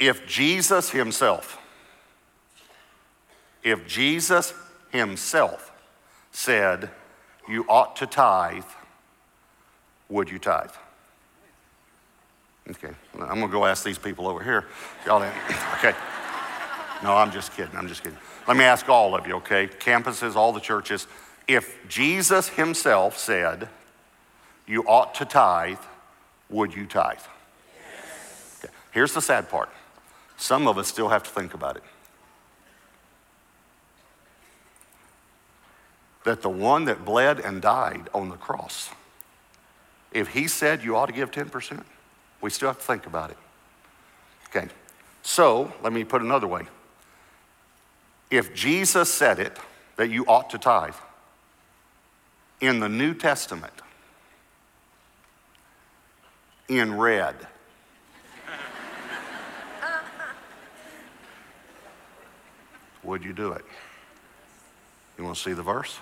If 0.00 0.26
Jesus 0.26 0.90
himself, 0.90 1.60
if 3.62 3.86
Jesus 3.86 4.52
himself 4.90 5.70
said, 6.32 6.90
You 7.48 7.64
ought 7.68 7.94
to 7.96 8.06
tithe, 8.08 8.64
would 10.08 10.28
you 10.28 10.40
tithe? 10.40 10.72
Okay, 12.70 12.94
I'm 13.14 13.40
gonna 13.40 13.48
go 13.48 13.66
ask 13.66 13.84
these 13.84 13.98
people 13.98 14.26
over 14.26 14.42
here. 14.42 14.66
Y'all 15.06 15.22
in? 15.22 15.32
Okay. 15.78 15.94
No, 17.02 17.14
I'm 17.14 17.30
just 17.30 17.54
kidding. 17.54 17.76
I'm 17.76 17.88
just 17.88 18.02
kidding. 18.02 18.18
Let 18.48 18.56
me 18.56 18.64
ask 18.64 18.88
all 18.88 19.14
of 19.14 19.26
you, 19.26 19.34
okay? 19.34 19.66
Campuses, 19.66 20.36
all 20.36 20.54
the 20.54 20.60
churches. 20.60 21.06
If 21.46 21.76
Jesus 21.86 22.48
himself 22.48 23.18
said, 23.18 23.68
you 24.66 24.82
ought 24.84 25.14
to 25.16 25.26
tithe, 25.26 25.80
would 26.48 26.74
you 26.74 26.86
tithe? 26.86 27.18
Yes. 27.18 28.60
Okay. 28.64 28.72
Here's 28.92 29.12
the 29.12 29.20
sad 29.20 29.50
part 29.50 29.68
some 30.38 30.66
of 30.66 30.78
us 30.78 30.88
still 30.88 31.10
have 31.10 31.24
to 31.24 31.30
think 31.30 31.52
about 31.52 31.76
it. 31.76 31.82
that 36.24 36.40
the 36.40 36.48
one 36.48 36.86
that 36.86 37.04
bled 37.04 37.38
and 37.38 37.62
died 37.62 38.08
on 38.12 38.30
the 38.30 38.36
cross, 38.36 38.90
if 40.10 40.28
he 40.28 40.48
said 40.48 40.82
you 40.82 40.96
ought 40.96 41.06
to 41.06 41.12
give 41.12 41.30
10%, 41.30 41.84
we 42.44 42.50
still 42.50 42.68
have 42.68 42.78
to 42.78 42.84
think 42.84 43.06
about 43.06 43.30
it. 43.30 43.38
Okay, 44.50 44.68
so 45.22 45.72
let 45.82 45.94
me 45.94 46.04
put 46.04 46.20
another 46.20 46.46
way. 46.46 46.64
If 48.30 48.54
Jesus 48.54 49.10
said 49.10 49.38
it, 49.38 49.56
that 49.96 50.10
you 50.10 50.26
ought 50.26 50.50
to 50.50 50.58
tithe, 50.58 50.94
in 52.60 52.80
the 52.80 52.88
New 52.90 53.14
Testament, 53.14 53.72
in 56.68 56.98
red, 56.98 57.34
would 63.02 63.24
you 63.24 63.32
do 63.32 63.52
it? 63.52 63.64
You 65.16 65.24
want 65.24 65.36
to 65.36 65.42
see 65.42 65.54
the 65.54 65.62
verse? 65.62 65.98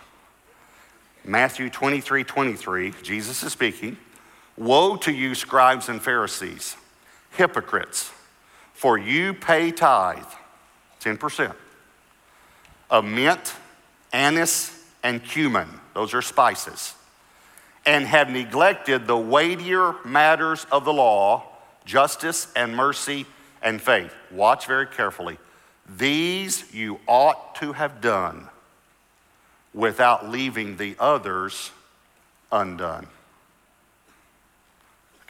Matthew 1.25 1.71
23 1.71 2.25
23, 2.25 2.95
Jesus 3.05 3.45
is 3.45 3.53
speaking. 3.53 3.97
Woe 4.57 4.97
to 4.97 5.13
you, 5.13 5.35
scribes 5.35 5.89
and 5.89 6.01
Pharisees, 6.01 6.77
hypocrites, 7.31 8.11
for 8.75 8.99
you 8.99 9.33
pay 9.33 9.71
tithe, 9.71 10.25
10%, 11.01 11.55
of 12.91 13.05
mint, 13.05 13.55
anise, 14.13 14.79
and 15.03 15.25
cumin. 15.25 15.69
Those 15.95 16.15
are 16.15 16.23
spices. 16.23 16.95
And 17.85 18.07
have 18.07 18.31
neglected 18.31 19.07
the 19.07 19.17
weightier 19.17 19.95
matters 20.05 20.67
of 20.71 20.85
the 20.85 20.93
law, 20.93 21.45
justice 21.85 22.47
and 22.55 22.77
mercy 22.77 23.27
and 23.61 23.81
faith. 23.81 24.15
Watch 24.31 24.67
very 24.67 24.87
carefully. 24.87 25.39
These 25.97 26.73
you 26.73 27.01
ought 27.09 27.57
to 27.57 27.73
have 27.73 28.01
done 28.01 28.49
without 29.75 30.29
leaving 30.29 30.77
the 30.77 30.95
others 31.01 31.73
undone. 32.53 33.09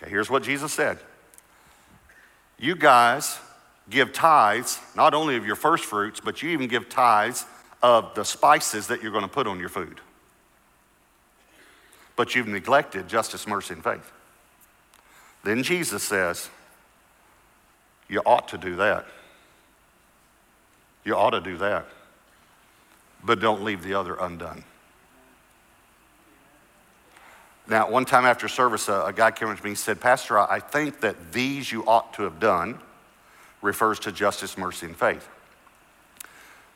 Okay, 0.02 0.10
here's 0.10 0.28
what 0.28 0.42
Jesus 0.42 0.72
said 0.72 0.98
You 2.58 2.74
guys 2.74 3.38
give 3.88 4.12
tithes, 4.12 4.78
not 4.96 5.14
only 5.14 5.36
of 5.36 5.46
your 5.46 5.56
first 5.56 5.84
fruits, 5.84 6.20
but 6.20 6.42
you 6.42 6.50
even 6.50 6.68
give 6.68 6.88
tithes 6.88 7.46
of 7.82 8.14
the 8.14 8.24
spices 8.24 8.88
that 8.88 9.02
you're 9.02 9.12
going 9.12 9.22
to 9.22 9.28
put 9.28 9.46
on 9.46 9.58
your 9.58 9.68
food. 9.68 10.00
But 12.14 12.34
you've 12.34 12.48
neglected 12.48 13.08
justice, 13.08 13.46
mercy, 13.46 13.74
and 13.74 13.82
faith. 13.82 14.12
Then 15.44 15.62
Jesus 15.62 16.02
says, 16.02 16.48
You 18.08 18.20
ought 18.24 18.48
to 18.48 18.58
do 18.58 18.76
that. 18.76 19.06
You 21.04 21.16
ought 21.16 21.30
to 21.30 21.40
do 21.40 21.56
that 21.58 21.86
but 23.22 23.40
don't 23.40 23.62
leave 23.62 23.82
the 23.82 23.94
other 23.94 24.16
undone. 24.16 24.64
Now, 27.68 27.90
one 27.90 28.04
time 28.04 28.24
after 28.24 28.48
service, 28.48 28.88
a, 28.88 29.04
a 29.06 29.12
guy 29.12 29.30
came 29.30 29.48
up 29.48 29.56
to 29.56 29.64
me 29.64 29.70
and 29.70 29.78
said, 29.78 30.00
Pastor, 30.00 30.38
I 30.38 30.60
think 30.60 31.00
that 31.00 31.32
these 31.32 31.70
you 31.70 31.84
ought 31.86 32.12
to 32.14 32.22
have 32.22 32.40
done 32.40 32.78
refers 33.60 33.98
to 34.00 34.12
justice, 34.12 34.58
mercy, 34.58 34.86
and 34.86 34.96
faith. 34.96 35.28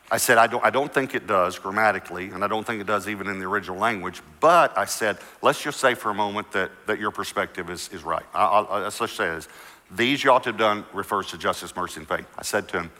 I 0.09 0.17
said, 0.17 0.37
I 0.37 0.47
don't, 0.47 0.63
I 0.63 0.69
don't 0.69 0.93
think 0.93 1.13
it 1.13 1.27
does 1.27 1.59
grammatically, 1.59 2.29
and 2.29 2.41
I 2.43 2.47
don't 2.47 2.65
think 2.65 2.79
it 2.79 2.87
does 2.87 3.09
even 3.09 3.27
in 3.27 3.39
the 3.39 3.45
original 3.45 3.77
language, 3.77 4.21
but 4.39 4.77
I 4.77 4.85
said, 4.85 5.17
let's 5.41 5.61
just 5.61 5.81
say 5.81 5.95
for 5.95 6.09
a 6.09 6.13
moment 6.13 6.51
that, 6.53 6.71
that 6.87 6.97
your 6.97 7.11
perspective 7.11 7.69
is, 7.69 7.89
is 7.89 8.03
right. 8.03 8.25
I, 8.33 8.45
I, 8.45 8.79
let's 8.83 8.99
just 8.99 9.17
say 9.17 9.27
this. 9.27 9.49
These 9.91 10.23
you 10.23 10.31
ought 10.31 10.43
to 10.43 10.49
have 10.49 10.57
done 10.57 10.85
refers 10.93 11.27
to 11.27 11.37
justice, 11.37 11.75
mercy, 11.75 11.99
and 11.99 12.07
faith. 12.07 12.25
I 12.37 12.43
said 12.43 12.69
to 12.69 12.79
him, 12.79 12.91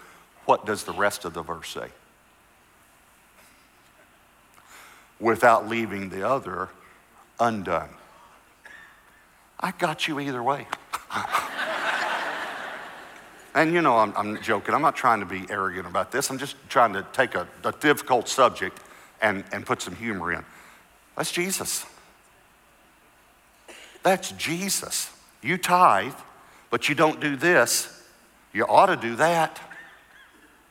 what 0.45 0.65
does 0.65 0.83
the 0.83 0.93
rest 0.93 1.23
of 1.23 1.33
the 1.33 1.41
verse 1.41 1.69
say? 1.69 1.87
without 5.19 5.67
leaving 5.67 6.09
the 6.09 6.27
other 6.27 6.69
undone. 7.39 7.89
I 9.59 9.71
got 9.71 10.07
you 10.07 10.19
either 10.19 10.43
way. 10.43 10.67
and 13.55 13.73
you 13.73 13.81
know, 13.81 13.97
I'm, 13.97 14.13
I'm, 14.15 14.41
joking. 14.41 14.75
I'm 14.75 14.81
not 14.81 14.95
trying 14.95 15.19
to 15.19 15.25
be 15.25 15.45
arrogant 15.49 15.87
about 15.87 16.11
this. 16.11 16.29
I'm 16.29 16.37
just 16.37 16.55
trying 16.69 16.93
to 16.93 17.05
take 17.13 17.35
a, 17.35 17.47
a 17.63 17.71
difficult 17.71 18.27
subject 18.29 18.79
and, 19.21 19.43
and 19.51 19.65
put 19.65 19.81
some 19.81 19.95
humor 19.95 20.31
in. 20.33 20.43
That's 21.15 21.31
Jesus. 21.31 21.85
That's 24.03 24.31
Jesus. 24.33 25.11
You 25.41 25.57
tithe, 25.57 26.13
but 26.69 26.87
you 26.87 26.95
don't 26.95 27.19
do 27.19 27.35
this. 27.35 28.03
You 28.53 28.65
ought 28.65 28.87
to 28.87 28.95
do 28.95 29.15
that, 29.15 29.59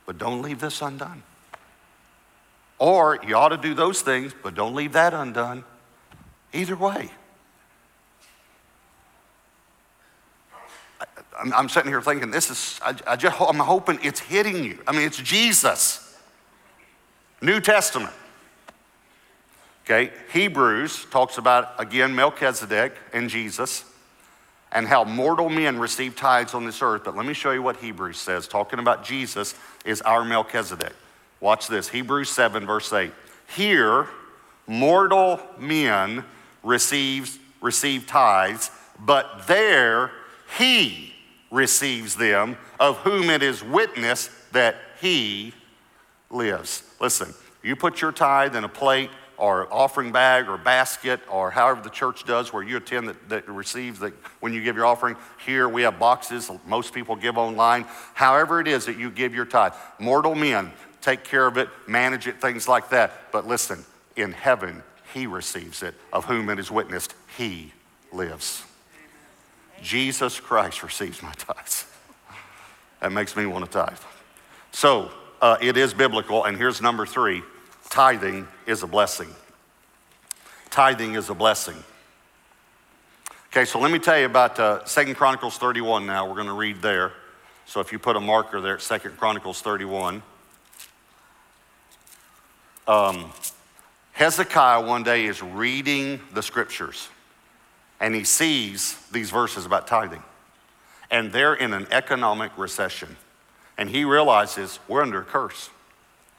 but 0.05 0.17
don't 0.17 0.41
leave 0.41 0.59
this 0.59 0.81
undone. 0.81 1.23
Or 2.79 3.19
you 3.27 3.35
ought 3.35 3.49
to 3.49 3.57
do 3.57 3.73
those 3.73 4.01
things, 4.01 4.33
but 4.41 4.55
don't 4.55 4.75
leave 4.75 4.93
that 4.93 5.13
undone. 5.13 5.63
Either 6.57 6.75
way. 6.75 7.11
I, 10.99 11.05
I'm 11.55 11.69
sitting 11.69 11.91
here 11.91 12.01
thinking, 12.01 12.31
this 12.31 12.49
is, 12.49 12.79
I, 12.83 12.95
I 13.05 13.15
just, 13.15 13.39
I'm 13.39 13.59
hoping 13.59 13.99
it's 14.01 14.19
hitting 14.19 14.63
you. 14.63 14.79
I 14.87 14.91
mean, 14.91 15.03
it's 15.03 15.17
Jesus. 15.17 16.17
New 17.41 17.59
Testament. 17.61 18.13
Okay, 19.85 20.11
Hebrews 20.33 21.05
talks 21.11 21.37
about, 21.37 21.79
again, 21.79 22.15
Melchizedek 22.15 22.93
and 23.13 23.29
Jesus 23.29 23.85
and 24.71 24.87
how 24.87 25.03
mortal 25.03 25.49
men 25.49 25.77
receive 25.77 26.15
tithes 26.15 26.55
on 26.55 26.65
this 26.65 26.81
earth. 26.81 27.03
But 27.05 27.15
let 27.15 27.27
me 27.27 27.33
show 27.33 27.51
you 27.51 27.61
what 27.61 27.77
Hebrews 27.77 28.17
says. 28.17 28.47
Talking 28.47 28.79
about 28.79 29.05
Jesus 29.05 29.53
is 29.85 30.01
our 30.01 30.25
Melchizedek. 30.25 30.93
Watch 31.39 31.67
this 31.67 31.87
Hebrews 31.87 32.29
7, 32.31 32.65
verse 32.65 32.91
8. 32.91 33.11
Here, 33.55 34.07
mortal 34.65 35.39
men 35.59 36.25
receives, 36.67 37.39
receive 37.61 38.05
tithes, 38.05 38.71
but 38.99 39.47
there 39.47 40.11
he 40.57 41.13
receives 41.51 42.15
them, 42.15 42.57
of 42.79 42.97
whom 42.97 43.29
it 43.29 43.41
is 43.41 43.63
witness 43.63 44.29
that 44.51 44.75
he 44.99 45.53
lives. 46.29 46.83
Listen, 46.99 47.33
you 47.63 47.75
put 47.75 48.01
your 48.01 48.11
tithe 48.11 48.55
in 48.55 48.63
a 48.63 48.69
plate 48.69 49.09
or 49.37 49.71
offering 49.71 50.11
bag 50.11 50.49
or 50.49 50.57
basket 50.57 51.19
or 51.29 51.51
however 51.51 51.79
the 51.81 51.89
church 51.89 52.25
does 52.25 52.51
where 52.51 52.63
you 52.63 52.77
attend 52.77 53.07
that, 53.07 53.29
that 53.29 53.47
receives 53.47 53.99
that 53.99 54.11
when 54.39 54.51
you 54.51 54.63
give 54.63 54.75
your 54.75 54.85
offering 54.87 55.15
here 55.45 55.69
we 55.69 55.83
have 55.83 55.99
boxes 55.99 56.49
most 56.65 56.91
people 56.91 57.15
give 57.15 57.37
online 57.37 57.85
however 58.15 58.59
it 58.59 58.67
is 58.67 58.85
that 58.85 58.97
you 58.97 59.11
give 59.11 59.35
your 59.35 59.45
tithe 59.45 59.73
mortal 59.99 60.33
men 60.33 60.71
take 61.07 61.23
care 61.23 61.47
of 61.47 61.57
it, 61.57 61.69
manage 61.87 62.27
it, 62.27 62.41
things 62.41 62.67
like 62.67 62.89
that. 62.89 63.31
But 63.31 63.47
listen, 63.47 63.85
in 64.17 64.33
heaven, 64.33 64.83
he 65.13 65.27
receives 65.27 65.83
it, 65.83 65.95
of 66.11 66.25
whom 66.25 66.49
it 66.49 66.59
is 66.59 66.71
witnessed, 66.71 67.13
he 67.37 67.71
lives. 68.11 68.63
Jesus 69.81 70.39
Christ 70.39 70.83
receives 70.83 71.21
my 71.21 71.33
tithes. 71.33 71.85
That 73.01 73.11
makes 73.11 73.35
me 73.35 73.45
want 73.45 73.65
to 73.65 73.71
tithe. 73.71 73.99
So 74.71 75.11
uh, 75.41 75.57
it 75.61 75.77
is 75.77 75.93
biblical, 75.93 76.45
and 76.45 76.57
here's 76.57 76.81
number 76.81 77.05
three 77.05 77.43
tithing 77.89 78.47
is 78.65 78.83
a 78.83 78.87
blessing. 78.87 79.29
Tithing 80.69 81.15
is 81.15 81.29
a 81.29 81.33
blessing. 81.33 81.77
Okay, 83.51 83.65
so 83.65 83.79
let 83.79 83.91
me 83.91 83.99
tell 83.99 84.19
you 84.19 84.25
about 84.25 84.59
uh, 84.59 84.85
Second 84.85 85.15
Chronicles 85.15 85.57
31 85.57 86.05
now. 86.05 86.27
We're 86.27 86.35
going 86.35 86.47
to 86.47 86.53
read 86.53 86.81
there. 86.81 87.13
So 87.65 87.79
if 87.79 87.91
you 87.91 87.99
put 87.99 88.15
a 88.15 88.19
marker 88.19 88.61
there 88.61 88.75
at 88.75 88.81
Second 88.81 89.17
Chronicles 89.17 89.61
31. 89.61 90.21
Um, 92.87 93.31
Hezekiah 94.17 94.81
one 94.81 95.03
day 95.03 95.25
is 95.25 95.43
reading 95.43 96.19
the 96.33 96.41
scriptures 96.41 97.07
and 97.99 98.15
he 98.15 98.23
sees 98.23 98.97
these 99.11 99.29
verses 99.29 99.67
about 99.67 99.85
tithing. 99.85 100.23
And 101.11 101.31
they're 101.31 101.53
in 101.53 101.71
an 101.71 101.85
economic 101.91 102.51
recession. 102.57 103.15
And 103.77 103.87
he 103.87 104.05
realizes 104.05 104.79
we're 104.87 105.03
under 105.03 105.21
a 105.21 105.23
curse, 105.23 105.69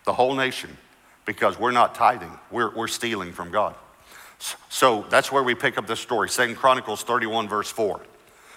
the 0.04 0.12
whole 0.12 0.34
nation, 0.34 0.76
because 1.24 1.56
we're 1.56 1.70
not 1.70 1.94
tithing, 1.94 2.36
we're, 2.50 2.74
we're 2.74 2.88
stealing 2.88 3.30
from 3.30 3.52
God. 3.52 3.76
So 4.68 5.06
that's 5.08 5.30
where 5.30 5.44
we 5.44 5.54
pick 5.54 5.78
up 5.78 5.86
this 5.86 6.00
story. 6.00 6.28
Second 6.30 6.56
Chronicles 6.56 7.04
31, 7.04 7.48
verse 7.48 7.70
4. 7.70 8.00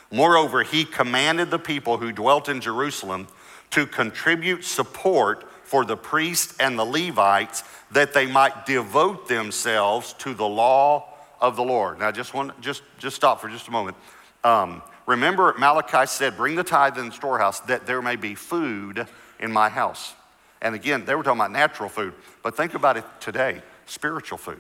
Moreover, 0.10 0.64
he 0.64 0.84
commanded 0.84 1.52
the 1.52 1.60
people 1.60 1.98
who 1.98 2.12
dwelt 2.12 2.50
in 2.50 2.60
Jerusalem 2.60 3.28
to 3.70 3.86
contribute 3.86 4.64
support 4.64 5.46
for 5.72 5.86
the 5.86 5.96
priests 5.96 6.54
and 6.60 6.78
the 6.78 6.84
Levites 6.84 7.64
that 7.92 8.14
they 8.14 8.26
might 8.26 8.66
devote 8.66 9.30
themselves 9.30 10.12
to 10.20 10.34
the 10.34 10.46
law 10.46 11.08
of 11.40 11.56
the 11.56 11.64
Lord. 11.64 11.98
Now, 11.98 12.12
just 12.12 12.34
one, 12.34 12.52
just 12.60 12.84
just 13.00 13.16
stop 13.16 13.40
for 13.40 13.48
just 13.48 13.70
a 13.70 13.72
moment. 13.72 13.96
Um, 14.44 14.82
remember, 15.06 15.56
Malachi 15.58 16.08
said, 16.08 16.36
"Bring 16.36 16.56
the 16.56 16.64
tithe 16.66 16.98
in 16.98 17.06
the 17.06 17.16
storehouse, 17.16 17.62
that 17.62 17.86
there 17.86 18.02
may 18.02 18.18
be 18.18 18.36
food 18.36 19.08
in 19.40 19.50
my 19.50 19.70
house." 19.70 20.14
And 20.62 20.76
again, 20.76 21.06
they 21.06 21.16
were 21.16 21.24
talking 21.24 21.40
about 21.40 21.54
natural 21.54 21.88
food, 21.88 22.16
but 22.44 22.58
think 22.58 22.74
about 22.74 22.98
it 22.98 23.06
today: 23.22 23.62
spiritual 23.86 24.40
food. 24.40 24.60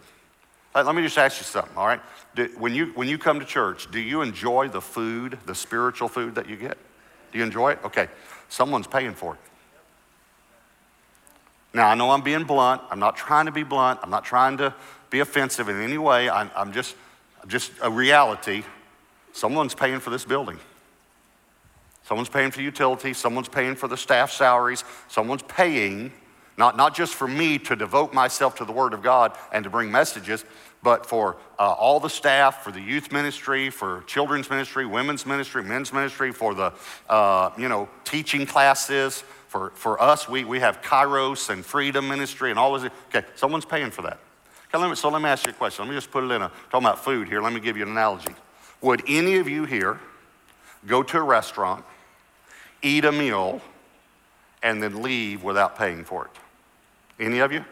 Let 0.73 0.95
me 0.95 1.01
just 1.01 1.17
ask 1.17 1.41
you 1.41 1.43
something. 1.43 1.75
All 1.75 1.87
right, 1.87 1.99
do, 2.35 2.49
when 2.57 2.73
you 2.73 2.93
when 2.95 3.09
you 3.09 3.17
come 3.17 3.41
to 3.41 3.45
church, 3.45 3.91
do 3.91 3.99
you 3.99 4.21
enjoy 4.21 4.69
the 4.69 4.79
food, 4.79 5.37
the 5.45 5.55
spiritual 5.55 6.07
food 6.07 6.35
that 6.35 6.47
you 6.47 6.55
get? 6.55 6.77
Do 7.33 7.37
you 7.37 7.43
enjoy 7.43 7.73
it? 7.73 7.79
Okay, 7.83 8.07
someone's 8.47 8.87
paying 8.87 9.13
for 9.13 9.33
it. 9.33 9.50
Now, 11.73 11.87
I 11.87 11.95
know 11.95 12.11
I'm 12.11 12.21
being 12.21 12.43
blunt. 12.43 12.81
I'm 12.89 12.99
not 12.99 13.15
trying 13.15 13.45
to 13.45 13.51
be 13.51 13.63
blunt. 13.63 13.99
I'm 14.03 14.09
not 14.09 14.25
trying 14.25 14.57
to 14.57 14.73
be 15.09 15.19
offensive 15.19 15.69
in 15.69 15.81
any 15.81 15.97
way. 15.97 16.29
I'm, 16.29 16.51
I'm 16.55 16.73
just, 16.73 16.95
just 17.47 17.71
a 17.81 17.89
reality. 17.89 18.63
Someone's 19.31 19.73
paying 19.73 19.99
for 19.99 20.09
this 20.09 20.25
building. 20.25 20.59
Someone's 22.03 22.29
paying 22.29 22.51
for 22.51 22.61
utilities. 22.61 23.17
Someone's 23.17 23.47
paying 23.47 23.75
for 23.75 23.87
the 23.87 23.95
staff 23.95 24.31
salaries. 24.31 24.83
Someone's 25.07 25.43
paying, 25.43 26.11
not, 26.57 26.75
not 26.75 26.93
just 26.93 27.13
for 27.15 27.27
me 27.27 27.57
to 27.59 27.75
devote 27.75 28.13
myself 28.13 28.55
to 28.57 28.65
the 28.65 28.73
Word 28.73 28.93
of 28.93 29.01
God 29.01 29.37
and 29.53 29.63
to 29.63 29.69
bring 29.69 29.89
messages, 29.89 30.43
but 30.83 31.05
for 31.05 31.37
uh, 31.59 31.71
all 31.71 31.99
the 31.99 32.09
staff, 32.09 32.63
for 32.63 32.71
the 32.71 32.81
youth 32.81 33.11
ministry, 33.11 33.69
for 33.69 34.03
children's 34.07 34.49
ministry, 34.49 34.85
women's 34.85 35.25
ministry, 35.25 35.63
men's 35.63 35.93
ministry, 35.93 36.31
for 36.31 36.53
the, 36.53 36.73
uh, 37.07 37.51
you 37.57 37.69
know, 37.69 37.87
teaching 38.03 38.45
classes. 38.45 39.23
For, 39.51 39.71
for 39.71 40.01
us, 40.01 40.29
we, 40.29 40.45
we 40.45 40.61
have 40.61 40.81
Kairos 40.81 41.49
and 41.49 41.65
Freedom 41.65 42.07
Ministry 42.07 42.51
and 42.51 42.57
all 42.57 42.73
it. 42.77 42.89
Okay, 43.13 43.27
someone's 43.35 43.65
paying 43.65 43.91
for 43.91 44.01
that. 44.03 44.17
Okay, 44.69 44.81
let 44.81 44.89
me, 44.89 44.95
so 44.95 45.09
let 45.09 45.21
me 45.21 45.27
ask 45.27 45.45
you 45.45 45.51
a 45.51 45.53
question. 45.53 45.83
Let 45.83 45.89
me 45.91 45.97
just 45.97 46.09
put 46.09 46.23
it 46.23 46.31
in 46.31 46.41
a, 46.41 46.49
talking 46.69 46.85
about 46.85 47.03
food 47.03 47.27
here, 47.27 47.41
let 47.41 47.51
me 47.51 47.59
give 47.59 47.75
you 47.75 47.83
an 47.83 47.89
analogy. 47.89 48.33
Would 48.79 49.03
any 49.09 49.35
of 49.39 49.49
you 49.49 49.65
here 49.65 49.99
go 50.87 51.03
to 51.03 51.17
a 51.17 51.21
restaurant, 51.21 51.83
eat 52.81 53.03
a 53.03 53.11
meal, 53.11 53.59
and 54.63 54.81
then 54.81 55.01
leave 55.01 55.43
without 55.43 55.77
paying 55.77 56.05
for 56.05 56.27
it? 56.27 56.31
Any 57.21 57.39
of 57.39 57.51
you? 57.51 57.65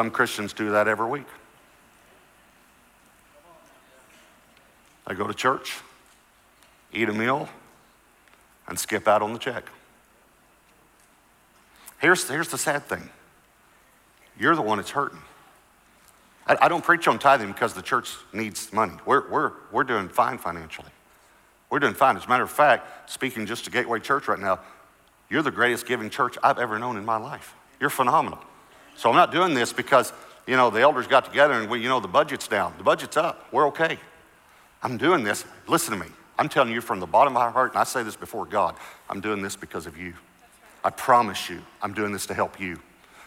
Some 0.00 0.10
Christians 0.10 0.54
do 0.54 0.70
that 0.70 0.88
every 0.88 1.06
week. 1.06 1.26
They 5.06 5.14
go 5.14 5.26
to 5.26 5.34
church, 5.34 5.76
eat 6.90 7.10
a 7.10 7.12
meal, 7.12 7.50
and 8.66 8.78
skip 8.78 9.06
out 9.06 9.20
on 9.20 9.34
the 9.34 9.38
check. 9.38 9.66
Here's, 11.98 12.26
here's 12.26 12.48
the 12.48 12.56
sad 12.56 12.84
thing 12.84 13.10
you're 14.38 14.56
the 14.56 14.62
one 14.62 14.78
that's 14.78 14.88
hurting. 14.88 15.18
I, 16.46 16.56
I 16.62 16.68
don't 16.68 16.82
preach 16.82 17.06
on 17.06 17.18
tithing 17.18 17.52
because 17.52 17.74
the 17.74 17.82
church 17.82 18.16
needs 18.32 18.72
money. 18.72 18.94
We're, 19.04 19.28
we're, 19.28 19.52
we're 19.70 19.84
doing 19.84 20.08
fine 20.08 20.38
financially. 20.38 20.92
We're 21.68 21.78
doing 21.78 21.92
fine. 21.92 22.16
As 22.16 22.24
a 22.24 22.28
matter 22.30 22.44
of 22.44 22.50
fact, 22.50 23.10
speaking 23.10 23.44
just 23.44 23.66
to 23.66 23.70
Gateway 23.70 24.00
Church 24.00 24.28
right 24.28 24.40
now, 24.40 24.60
you're 25.28 25.42
the 25.42 25.50
greatest 25.50 25.84
giving 25.84 26.08
church 26.08 26.38
I've 26.42 26.58
ever 26.58 26.78
known 26.78 26.96
in 26.96 27.04
my 27.04 27.18
life. 27.18 27.54
You're 27.78 27.90
phenomenal. 27.90 28.38
So 28.96 29.08
I'm 29.08 29.16
not 29.16 29.32
doing 29.32 29.54
this 29.54 29.72
because, 29.72 30.12
you 30.46 30.56
know, 30.56 30.70
the 30.70 30.80
elders 30.80 31.06
got 31.06 31.24
together 31.24 31.54
and 31.54 31.70
we, 31.70 31.80
you 31.80 31.88
know, 31.88 32.00
the 32.00 32.08
budget's 32.08 32.48
down. 32.48 32.74
The 32.78 32.84
budget's 32.84 33.16
up. 33.16 33.46
We're 33.52 33.68
okay. 33.68 33.98
I'm 34.82 34.96
doing 34.96 35.24
this. 35.24 35.44
Listen 35.66 35.98
to 35.98 36.04
me. 36.04 36.10
I'm 36.38 36.48
telling 36.48 36.72
you 36.72 36.80
from 36.80 37.00
the 37.00 37.06
bottom 37.06 37.36
of 37.36 37.42
my 37.42 37.50
heart, 37.50 37.72
and 37.72 37.78
I 37.78 37.84
say 37.84 38.02
this 38.02 38.16
before 38.16 38.46
God, 38.46 38.74
I'm 39.10 39.20
doing 39.20 39.42
this 39.42 39.56
because 39.56 39.86
of 39.86 39.98
you. 39.98 40.14
I 40.82 40.88
promise 40.88 41.50
you, 41.50 41.60
I'm 41.82 41.92
doing 41.92 42.12
this 42.12 42.26
to 42.26 42.34
help 42.34 42.58
you. 42.58 42.78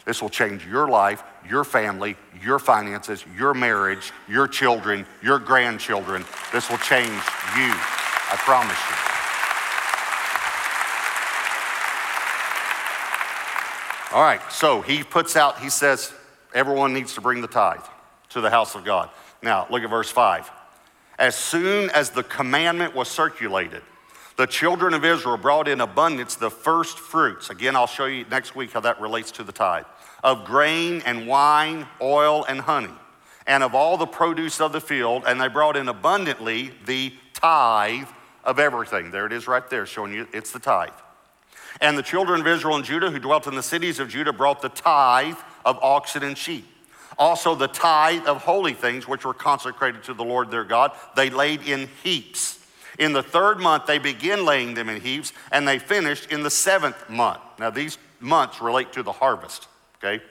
This 0.05 0.21
will 0.21 0.29
change 0.29 0.65
your 0.65 0.87
life, 0.87 1.23
your 1.47 1.63
family, 1.63 2.17
your 2.41 2.59
finances, 2.59 3.23
your 3.37 3.53
marriage, 3.53 4.11
your 4.27 4.47
children, 4.47 5.05
your 5.21 5.39
grandchildren. 5.39 6.25
This 6.51 6.69
will 6.69 6.79
change 6.79 7.07
you. 7.07 7.71
I 7.71 8.35
promise 8.39 8.77
you. 8.89 9.12
All 14.13 14.21
right, 14.21 14.41
so 14.51 14.81
he 14.81 15.01
puts 15.03 15.35
out, 15.35 15.59
he 15.59 15.71
says, 15.71 16.13
everyone 16.53 16.93
needs 16.93 17.15
to 17.15 17.21
bring 17.21 17.41
the 17.41 17.47
tithe 17.47 17.81
to 18.29 18.41
the 18.41 18.49
house 18.51 18.75
of 18.75 18.85
God. 18.85 19.09
Now, 19.41 19.65
look 19.71 19.81
at 19.81 19.89
verse 19.89 20.11
5. 20.11 20.51
As 21.17 21.35
soon 21.35 21.89
as 21.89 22.11
the 22.11 22.21
commandment 22.21 22.93
was 22.93 23.07
circulated, 23.07 23.81
the 24.37 24.45
children 24.45 24.93
of 24.93 25.03
Israel 25.03 25.37
brought 25.37 25.67
in 25.67 25.81
abundance 25.81 26.35
the 26.35 26.51
first 26.51 26.99
fruits. 26.99 27.49
Again, 27.49 27.75
I'll 27.75 27.87
show 27.87 28.05
you 28.05 28.23
next 28.29 28.55
week 28.55 28.71
how 28.73 28.81
that 28.81 29.01
relates 29.01 29.31
to 29.31 29.43
the 29.43 29.51
tithe 29.51 29.85
of 30.23 30.45
grain 30.45 31.01
and 31.07 31.27
wine, 31.27 31.87
oil 31.99 32.45
and 32.45 32.61
honey, 32.61 32.93
and 33.47 33.63
of 33.63 33.73
all 33.73 33.97
the 33.97 34.05
produce 34.05 34.61
of 34.61 34.73
the 34.73 34.81
field, 34.81 35.23
and 35.25 35.41
they 35.41 35.47
brought 35.47 35.75
in 35.75 35.89
abundantly 35.89 36.71
the 36.85 37.13
tithe 37.33 38.07
of 38.43 38.59
everything. 38.59 39.09
There 39.09 39.25
it 39.25 39.33
is 39.33 39.47
right 39.47 39.67
there, 39.71 39.87
showing 39.87 40.13
you 40.13 40.27
it's 40.31 40.51
the 40.51 40.59
tithe. 40.59 40.91
And 41.81 41.97
the 41.97 42.03
children 42.03 42.41
of 42.41 42.47
Israel 42.47 42.75
and 42.75 42.85
Judah 42.85 43.11
who 43.11 43.19
dwelt 43.19 43.47
in 43.47 43.55
the 43.55 43.63
cities 43.63 43.99
of 43.99 44.09
Judah 44.09 44.33
brought 44.33 44.61
the 44.61 44.69
tithe 44.69 45.37
of 45.65 45.77
oxen 45.81 46.23
and 46.23 46.37
sheep. 46.37 46.65
Also, 47.17 47.55
the 47.55 47.67
tithe 47.67 48.25
of 48.25 48.43
holy 48.43 48.73
things 48.73 49.07
which 49.07 49.25
were 49.25 49.33
consecrated 49.33 50.03
to 50.03 50.13
the 50.13 50.23
Lord 50.23 50.49
their 50.49 50.63
God, 50.63 50.91
they 51.15 51.29
laid 51.29 51.61
in 51.67 51.89
heaps. 52.03 52.59
In 52.99 53.13
the 53.13 53.23
third 53.23 53.59
month, 53.59 53.85
they 53.85 53.97
began 53.97 54.45
laying 54.45 54.73
them 54.73 54.89
in 54.89 55.01
heaps, 55.01 55.33
and 55.51 55.67
they 55.67 55.79
finished 55.79 56.31
in 56.31 56.43
the 56.43 56.49
seventh 56.49 57.09
month. 57.09 57.41
Now, 57.59 57.69
these 57.69 57.97
months 58.19 58.61
relate 58.61 58.93
to 58.93 59.03
the 59.03 59.11
harvest, 59.11 59.67
okay? 59.97 60.23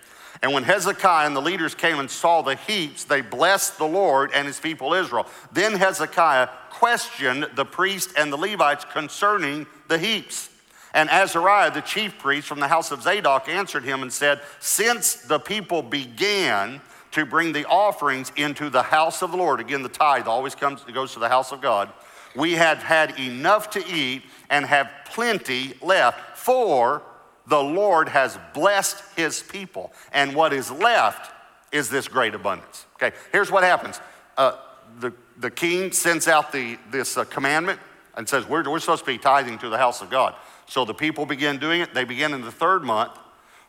And 0.43 0.53
when 0.53 0.65
Hezekiah 0.65 1.27
and 1.27 1.37
the 1.37 1.43
leaders 1.43 1.75
came 1.75 1.99
and 1.99 2.11
saw 2.11 2.43
the 2.43 2.57
heaps, 2.57 3.05
they 3.05 3.21
blessed 3.21 3.79
the 3.79 3.87
Lord 3.87 4.31
and 4.35 4.47
his 4.47 4.59
people 4.59 4.95
Israel. 4.95 5.27
Then 5.53 5.75
Hezekiah 5.75 6.49
questioned 6.71 7.49
the 7.55 7.65
priest 7.65 8.11
and 8.17 8.33
the 8.33 8.37
Levites 8.37 8.85
concerning 8.93 9.67
the 9.89 9.99
heaps. 9.99 10.49
And 10.95 11.09
Azariah, 11.09 11.71
the 11.71 11.81
chief 11.81 12.19
priest 12.19 12.47
from 12.47 12.61
the 12.61 12.69
house 12.69 12.91
of 12.91 13.03
Zadok, 13.03 13.49
answered 13.49 13.85
him 13.85 14.03
and 14.03 14.13
said, 14.13 14.41
Since 14.61 15.15
the 15.17 15.39
people 15.39 15.83
began 15.83 16.81
to 17.13 17.25
bring 17.25 17.53
the 17.53 17.67
offerings 17.67 18.33
into 18.37 18.71
the 18.71 18.83
house 18.83 19.23
of 19.23 19.31
the 19.31 19.37
Lord, 19.37 19.61
again, 19.61 19.83
the 19.83 19.89
tithe 19.89 20.27
always 20.27 20.55
comes, 20.55 20.83
goes 20.85 21.13
to 21.15 21.19
the 21.19 21.29
house 21.29 21.53
of 21.53 21.61
God, 21.61 21.91
we 22.35 22.53
have 22.53 22.79
had 22.83 23.19
enough 23.19 23.71
to 23.71 23.87
eat 23.87 24.23
and 24.51 24.65
have 24.67 24.91
plenty 25.07 25.75
left, 25.83 26.39
for 26.39 27.03
the 27.47 27.63
Lord 27.63 28.09
has 28.09 28.39
blessed 28.55 29.03
his 29.17 29.43
people. 29.43 29.93
And 30.13 30.35
what 30.35 30.53
is 30.53 30.71
left 30.71 31.31
is 31.73 31.89
this 31.89 32.09
great 32.09 32.35
abundance. 32.35 32.87
Okay, 32.97 33.17
here's 33.33 33.51
what 33.51 33.65
happens 33.65 34.01
uh, 34.37 34.57
the, 35.01 35.13
the 35.39 35.51
king 35.51 35.93
sends 35.93 36.29
out 36.29 36.53
the, 36.53 36.79
this 36.91 37.17
uh, 37.17 37.25
commandment 37.25 37.81
and 38.17 38.29
says, 38.29 38.47
we're, 38.47 38.69
we're 38.69 38.79
supposed 38.79 39.05
to 39.05 39.11
be 39.11 39.19
tithing 39.19 39.59
to 39.59 39.69
the 39.69 39.79
house 39.79 40.03
of 40.03 40.11
God. 40.11 40.35
So 40.67 40.85
the 40.85 40.95
people 40.95 41.27
begin 41.27 41.59
doing 41.59 41.81
it. 41.81 41.95
They 41.95 42.05
begin 42.05 42.33
in 42.33 42.43
the 42.43 42.53
third 42.53 42.83
month, 42.83 43.13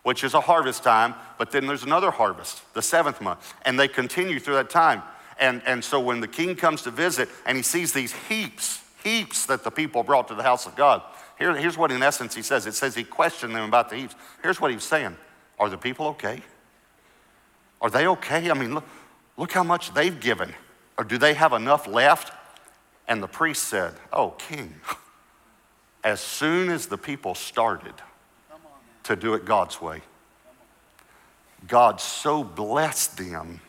which 0.02 0.24
is 0.24 0.34
a 0.34 0.40
harvest 0.40 0.82
time, 0.82 1.14
but 1.38 1.50
then 1.50 1.66
there's 1.66 1.82
another 1.82 2.10
harvest, 2.10 2.62
the 2.74 2.82
seventh 2.82 3.20
month. 3.20 3.54
And 3.64 3.78
they 3.78 3.88
continue 3.88 4.38
through 4.38 4.54
that 4.54 4.70
time. 4.70 5.02
And, 5.38 5.62
and 5.66 5.82
so 5.82 5.98
when 6.00 6.20
the 6.20 6.28
king 6.28 6.56
comes 6.56 6.82
to 6.82 6.90
visit 6.90 7.28
and 7.46 7.56
he 7.56 7.62
sees 7.62 7.92
these 7.92 8.12
heaps, 8.12 8.82
heaps 9.02 9.46
that 9.46 9.64
the 9.64 9.70
people 9.70 10.02
brought 10.02 10.28
to 10.28 10.34
the 10.34 10.42
house 10.42 10.66
of 10.66 10.76
God, 10.76 11.02
here, 11.38 11.54
here's 11.56 11.76
what 11.76 11.90
in 11.90 12.02
essence 12.02 12.34
he 12.34 12.42
says. 12.42 12.66
It 12.66 12.74
says 12.74 12.94
he 12.94 13.04
questioned 13.04 13.54
them 13.54 13.68
about 13.68 13.90
the 13.90 13.96
heaps. 13.96 14.14
Here's 14.42 14.60
what 14.60 14.70
he's 14.70 14.84
saying 14.84 15.16
Are 15.58 15.68
the 15.68 15.78
people 15.78 16.06
okay? 16.08 16.42
Are 17.80 17.90
they 17.90 18.06
okay? 18.06 18.50
I 18.50 18.54
mean, 18.54 18.74
look, 18.74 18.84
look 19.36 19.52
how 19.52 19.64
much 19.64 19.92
they've 19.92 20.18
given. 20.18 20.54
Or 20.96 21.04
do 21.04 21.18
they 21.18 21.34
have 21.34 21.52
enough 21.52 21.86
left? 21.86 22.32
And 23.08 23.22
the 23.22 23.28
priest 23.28 23.64
said, 23.64 23.94
Oh, 24.12 24.30
king 24.30 24.74
as 26.04 26.20
soon 26.20 26.68
as 26.68 26.86
the 26.86 26.98
people 26.98 27.34
started 27.34 27.94
to 29.04 29.16
do 29.16 29.34
it 29.34 29.46
God's 29.46 29.80
way, 29.80 30.02
God 31.66 32.00
so 32.00 32.44
blessed 32.44 33.16
them. 33.16 33.60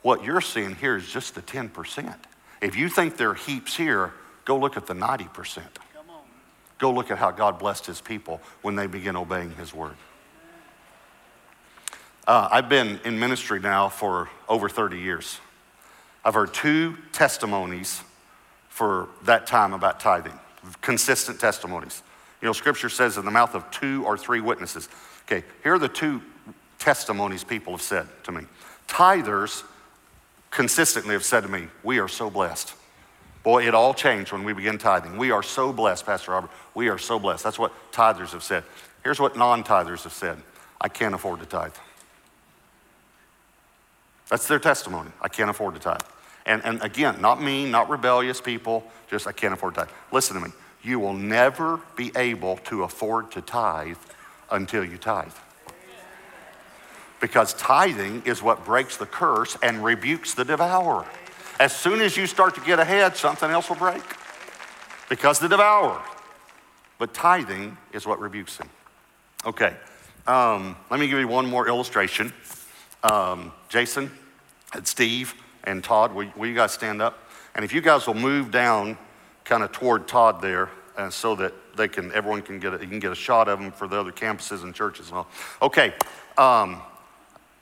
What 0.00 0.24
you're 0.24 0.40
seeing 0.40 0.74
here 0.74 0.96
is 0.96 1.06
just 1.06 1.34
the 1.34 1.42
10%. 1.42 2.14
If 2.62 2.74
you 2.74 2.88
think 2.88 3.18
there 3.18 3.30
are 3.30 3.34
heaps 3.34 3.76
here, 3.76 4.14
go 4.46 4.56
look 4.56 4.78
at 4.78 4.86
the 4.86 4.94
90%. 4.94 5.62
Go 6.78 6.92
look 6.92 7.10
at 7.10 7.18
how 7.18 7.30
God 7.30 7.58
blessed 7.58 7.86
his 7.86 8.00
people 8.00 8.40
when 8.62 8.76
they 8.76 8.86
begin 8.86 9.16
obeying 9.16 9.50
his 9.56 9.74
word. 9.74 9.96
Uh, 12.26 12.48
I've 12.50 12.68
been 12.68 12.98
in 13.04 13.18
ministry 13.18 13.60
now 13.60 13.88
for 13.88 14.28
over 14.48 14.68
30 14.68 14.98
years. 14.98 15.38
I've 16.24 16.34
heard 16.34 16.52
two 16.52 16.96
testimonies 17.12 18.02
for 18.68 19.08
that 19.24 19.46
time 19.46 19.72
about 19.72 20.00
tithing 20.00 20.38
consistent 20.80 21.40
testimonies. 21.40 22.02
You 22.40 22.46
know, 22.46 22.52
scripture 22.52 22.88
says 22.88 23.16
in 23.16 23.24
the 23.24 23.30
mouth 23.30 23.54
of 23.54 23.70
two 23.70 24.04
or 24.04 24.16
three 24.16 24.40
witnesses. 24.40 24.88
Okay, 25.24 25.44
here 25.62 25.74
are 25.74 25.78
the 25.78 25.88
two 25.88 26.22
testimonies 26.78 27.44
people 27.44 27.72
have 27.72 27.82
said 27.82 28.06
to 28.24 28.32
me. 28.32 28.42
Tithers 28.88 29.62
consistently 30.50 31.14
have 31.14 31.24
said 31.24 31.42
to 31.42 31.48
me, 31.48 31.68
We 31.82 31.98
are 31.98 32.08
so 32.08 32.30
blessed. 32.30 32.74
Boy, 33.42 33.66
it 33.66 33.74
all 33.74 33.94
changed 33.94 34.32
when 34.32 34.42
we 34.42 34.52
began 34.52 34.76
tithing. 34.76 35.16
We 35.16 35.30
are 35.30 35.42
so 35.42 35.72
blessed, 35.72 36.04
Pastor 36.04 36.32
Robert. 36.32 36.50
We 36.74 36.88
are 36.88 36.98
so 36.98 37.18
blessed. 37.18 37.44
That's 37.44 37.58
what 37.58 37.72
tithers 37.92 38.32
have 38.32 38.42
said. 38.42 38.64
Here's 39.04 39.20
what 39.20 39.36
non 39.36 39.62
tithers 39.62 40.02
have 40.02 40.12
said 40.12 40.38
I 40.80 40.88
can't 40.88 41.14
afford 41.14 41.40
to 41.40 41.46
tithe. 41.46 41.74
That's 44.28 44.48
their 44.48 44.58
testimony. 44.58 45.10
I 45.22 45.28
can't 45.28 45.50
afford 45.50 45.74
to 45.74 45.80
tithe. 45.80 46.00
And, 46.46 46.64
and 46.64 46.80
again, 46.82 47.20
not 47.20 47.42
mean, 47.42 47.70
not 47.70 47.90
rebellious 47.90 48.40
people, 48.40 48.84
just 49.10 49.26
I 49.26 49.32
can't 49.32 49.52
afford 49.52 49.74
to 49.74 49.80
tithe. 49.80 49.90
Listen 50.12 50.40
to 50.40 50.48
me. 50.48 50.52
You 50.82 51.00
will 51.00 51.14
never 51.14 51.80
be 51.96 52.12
able 52.14 52.58
to 52.58 52.84
afford 52.84 53.32
to 53.32 53.40
tithe 53.40 53.98
until 54.50 54.84
you 54.84 54.96
tithe. 54.96 55.32
Because 57.20 57.54
tithing 57.54 58.22
is 58.24 58.42
what 58.42 58.64
breaks 58.64 58.96
the 58.96 59.06
curse 59.06 59.56
and 59.62 59.82
rebukes 59.82 60.34
the 60.34 60.44
devourer. 60.44 61.04
As 61.58 61.74
soon 61.74 62.00
as 62.00 62.16
you 62.16 62.26
start 62.26 62.54
to 62.54 62.60
get 62.60 62.78
ahead, 62.78 63.16
something 63.16 63.50
else 63.50 63.68
will 63.68 63.76
break. 63.76 64.02
Because 65.08 65.38
the 65.38 65.48
devourer. 65.48 66.00
But 66.98 67.14
tithing 67.14 67.76
is 67.92 68.06
what 68.06 68.20
rebukes 68.20 68.58
him. 68.58 68.68
Okay, 69.44 69.74
um, 70.26 70.76
let 70.90 71.00
me 71.00 71.08
give 71.08 71.18
you 71.18 71.28
one 71.28 71.46
more 71.46 71.66
illustration. 71.68 72.32
Um, 73.02 73.52
Jason 73.68 74.10
and 74.72 74.86
Steve 74.86 75.34
and 75.66 75.84
Todd, 75.84 76.14
will, 76.14 76.30
will 76.36 76.46
you 76.46 76.54
guys 76.54 76.72
stand 76.72 77.02
up? 77.02 77.18
And 77.54 77.64
if 77.64 77.72
you 77.72 77.80
guys 77.80 78.06
will 78.06 78.14
move 78.14 78.50
down 78.50 78.96
kind 79.44 79.62
of 79.62 79.72
toward 79.72 80.08
Todd 80.08 80.40
there, 80.40 80.70
uh, 80.96 81.10
so 81.10 81.34
that 81.34 81.52
they 81.76 81.88
can, 81.88 82.10
everyone 82.12 82.40
can 82.40 82.58
get 82.58 82.72
a, 82.72 82.78
you 82.78 82.86
can 82.86 83.00
get 83.00 83.12
a 83.12 83.16
shot 83.16 83.48
of 83.48 83.60
them 83.60 83.70
for 83.70 83.86
the 83.86 84.00
other 84.00 84.12
campuses 84.12 84.62
and 84.62 84.74
churches 84.74 85.08
and 85.08 85.18
all. 85.18 85.28
Okay, 85.60 85.92
um, 86.38 86.80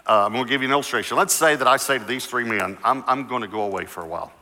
uh, 0.06 0.26
I'm 0.26 0.32
going 0.32 0.44
to 0.44 0.48
give 0.48 0.62
you 0.62 0.68
an 0.68 0.72
illustration. 0.72 1.16
Let's 1.16 1.34
say 1.34 1.56
that 1.56 1.66
I 1.66 1.76
say 1.76 1.98
to 1.98 2.04
these 2.04 2.26
three 2.26 2.44
men, 2.44 2.78
I'm, 2.84 3.02
I'm 3.06 3.26
going 3.26 3.42
to 3.42 3.48
go 3.48 3.62
away 3.62 3.86
for 3.86 4.02
a 4.02 4.06
while. 4.06 4.32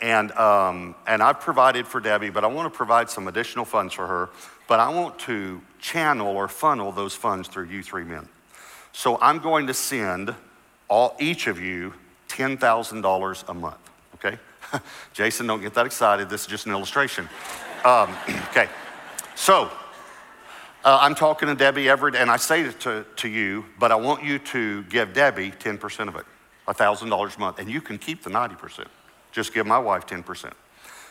And, 0.00 0.32
um, 0.32 0.94
and 1.06 1.22
I've 1.22 1.40
provided 1.40 1.86
for 1.86 2.00
Debbie, 2.00 2.30
but 2.30 2.44
I 2.44 2.46
want 2.46 2.72
to 2.72 2.74
provide 2.74 3.10
some 3.10 3.28
additional 3.28 3.66
funds 3.66 3.92
for 3.92 4.06
her. 4.06 4.30
But 4.68 4.80
I 4.80 4.88
want 4.88 5.18
to 5.20 5.60
channel 5.78 6.28
or 6.28 6.48
funnel 6.48 6.92
those 6.92 7.14
funds 7.14 7.48
through 7.48 7.66
you 7.66 7.82
three 7.82 8.04
men. 8.04 8.28
So 8.92 9.18
I'm 9.20 9.40
going 9.40 9.66
to 9.66 9.74
send 9.74 10.34
all, 10.88 11.16
each 11.20 11.46
of 11.46 11.60
you 11.60 11.92
$10,000 12.30 13.48
a 13.48 13.54
month, 13.54 13.90
okay? 14.14 14.38
Jason, 15.12 15.46
don't 15.46 15.60
get 15.60 15.74
that 15.74 15.86
excited. 15.86 16.30
This 16.30 16.42
is 16.42 16.46
just 16.46 16.66
an 16.66 16.72
illustration. 16.72 17.28
Um, 17.84 18.14
okay, 18.50 18.68
so 19.34 19.70
uh, 20.84 20.98
I'm 21.00 21.14
talking 21.14 21.48
to 21.48 21.54
Debbie 21.54 21.88
Everett, 21.88 22.14
and 22.14 22.30
I 22.30 22.36
say 22.36 22.62
it 22.62 22.80
to, 22.80 23.04
to 23.16 23.28
you, 23.28 23.64
but 23.78 23.92
I 23.92 23.96
want 23.96 24.24
you 24.24 24.38
to 24.38 24.82
give 24.84 25.12
Debbie 25.12 25.50
10% 25.50 26.08
of 26.08 26.16
it, 26.16 26.24
$1,000 26.68 27.36
a 27.36 27.40
month, 27.40 27.58
and 27.58 27.70
you 27.70 27.80
can 27.80 27.98
keep 27.98 28.22
the 28.22 28.30
90%. 28.30 28.86
Just 29.32 29.52
give 29.52 29.66
my 29.66 29.78
wife 29.78 30.06
10%. 30.06 30.52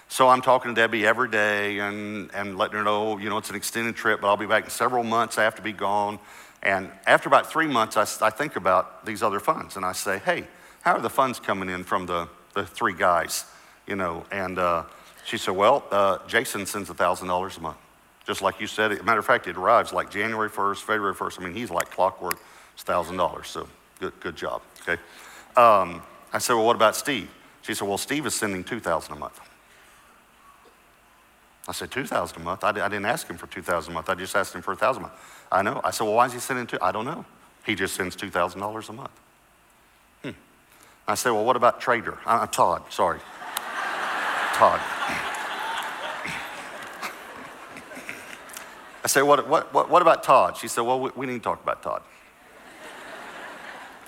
So 0.07 0.27
I'm 0.27 0.41
talking 0.41 0.73
to 0.73 0.81
Debbie 0.81 1.05
every 1.05 1.29
day 1.29 1.79
and, 1.79 2.31
and 2.33 2.57
letting 2.57 2.77
her 2.77 2.83
know, 2.83 3.19
you 3.19 3.29
know, 3.29 3.37
it's 3.37 3.51
an 3.51 3.55
extended 3.55 3.95
trip, 3.95 4.21
but 4.21 4.27
I'll 4.27 4.37
be 4.37 4.47
back 4.47 4.63
in 4.63 4.69
several 4.71 5.03
months. 5.03 5.37
I 5.37 5.43
have 5.43 5.55
to 5.55 5.61
be 5.61 5.71
gone. 5.71 6.17
And 6.63 6.89
after 7.05 7.29
about 7.29 7.51
three 7.51 7.67
months, 7.67 7.95
I, 7.95 8.25
I 8.25 8.31
think 8.31 8.55
about 8.55 9.05
these 9.05 9.21
other 9.21 9.39
funds, 9.39 9.75
and 9.75 9.85
I 9.85 9.91
say, 9.91 10.17
hey, 10.17 10.47
how 10.81 10.93
are 10.93 11.01
the 11.01 11.09
funds 11.09 11.39
coming 11.39 11.69
in 11.69 11.83
from 11.83 12.05
the, 12.05 12.29
the 12.53 12.65
three 12.65 12.93
guys? 12.93 13.45
You 13.87 13.95
know, 13.95 14.25
and 14.31 14.57
uh, 14.57 14.83
she 15.25 15.37
said, 15.37 15.55
Well, 15.55 15.83
uh, 15.91 16.19
Jason 16.27 16.65
sends 16.65 16.89
$1,000 16.89 17.57
a 17.57 17.61
month. 17.61 17.77
Just 18.25 18.41
like 18.41 18.59
you 18.59 18.67
said. 18.67 19.03
Matter 19.03 19.19
of 19.19 19.25
fact, 19.25 19.47
it 19.47 19.57
arrives 19.57 19.91
like 19.91 20.11
January 20.11 20.49
1st, 20.49 20.81
February 20.81 21.15
1st. 21.15 21.39
I 21.39 21.43
mean, 21.45 21.55
he's 21.55 21.71
like 21.71 21.89
clockwork. 21.89 22.37
It's 22.73 22.83
$1,000. 22.83 23.45
So 23.45 23.67
good, 23.99 24.13
good 24.19 24.35
job. 24.35 24.61
Okay. 24.81 25.01
Um, 25.57 26.01
I 26.31 26.37
said, 26.37 26.53
Well, 26.53 26.65
what 26.65 26.75
about 26.75 26.95
Steve? 26.95 27.29
She 27.61 27.73
said, 27.73 27.87
Well, 27.87 27.97
Steve 27.97 28.25
is 28.25 28.35
sending 28.35 28.63
2000 28.63 29.13
a 29.13 29.15
month. 29.15 29.39
I 31.67 31.71
said, 31.71 31.91
2000 31.91 32.37
a 32.37 32.39
month? 32.39 32.63
I, 32.63 32.69
I 32.69 32.71
didn't 32.87 33.05
ask 33.05 33.27
him 33.27 33.37
for 33.37 33.47
2000 33.47 33.91
a 33.91 33.93
month. 33.93 34.09
I 34.09 34.15
just 34.15 34.35
asked 34.35 34.55
him 34.55 34.61
for 34.61 34.71
1000 34.71 35.01
a 35.01 35.07
month. 35.07 35.13
I 35.51 35.61
know. 35.61 35.81
I 35.83 35.91
said, 35.91 36.05
Well, 36.05 36.15
why 36.15 36.25
is 36.27 36.33
he 36.33 36.39
sending 36.39 36.67
two? 36.67 36.77
I 36.81 36.91
don't 36.91 37.05
know. 37.05 37.25
He 37.65 37.75
just 37.75 37.95
sends 37.95 38.15
$2,000 38.15 38.89
a 38.89 38.93
month. 38.93 39.11
I 41.09 41.15
said, 41.15 41.31
Well, 41.31 41.43
what 41.43 41.55
about 41.55 41.81
Trader? 41.81 42.19
Uh, 42.23 42.45
Todd, 42.45 42.83
sorry. 42.89 43.19
Todd. 44.53 44.79
I 49.03 49.07
said, 49.07 49.23
what, 49.23 49.47
what, 49.47 49.73
what, 49.73 49.89
what, 49.89 50.03
about 50.03 50.23
Todd? 50.23 50.55
She 50.55 50.67
said, 50.67 50.81
Well, 50.81 50.99
we, 50.99 51.09
we, 51.15 51.25
need 51.25 51.39
to 51.39 51.39
talk 51.39 51.63
about 51.63 51.81
Todd. 51.81 52.03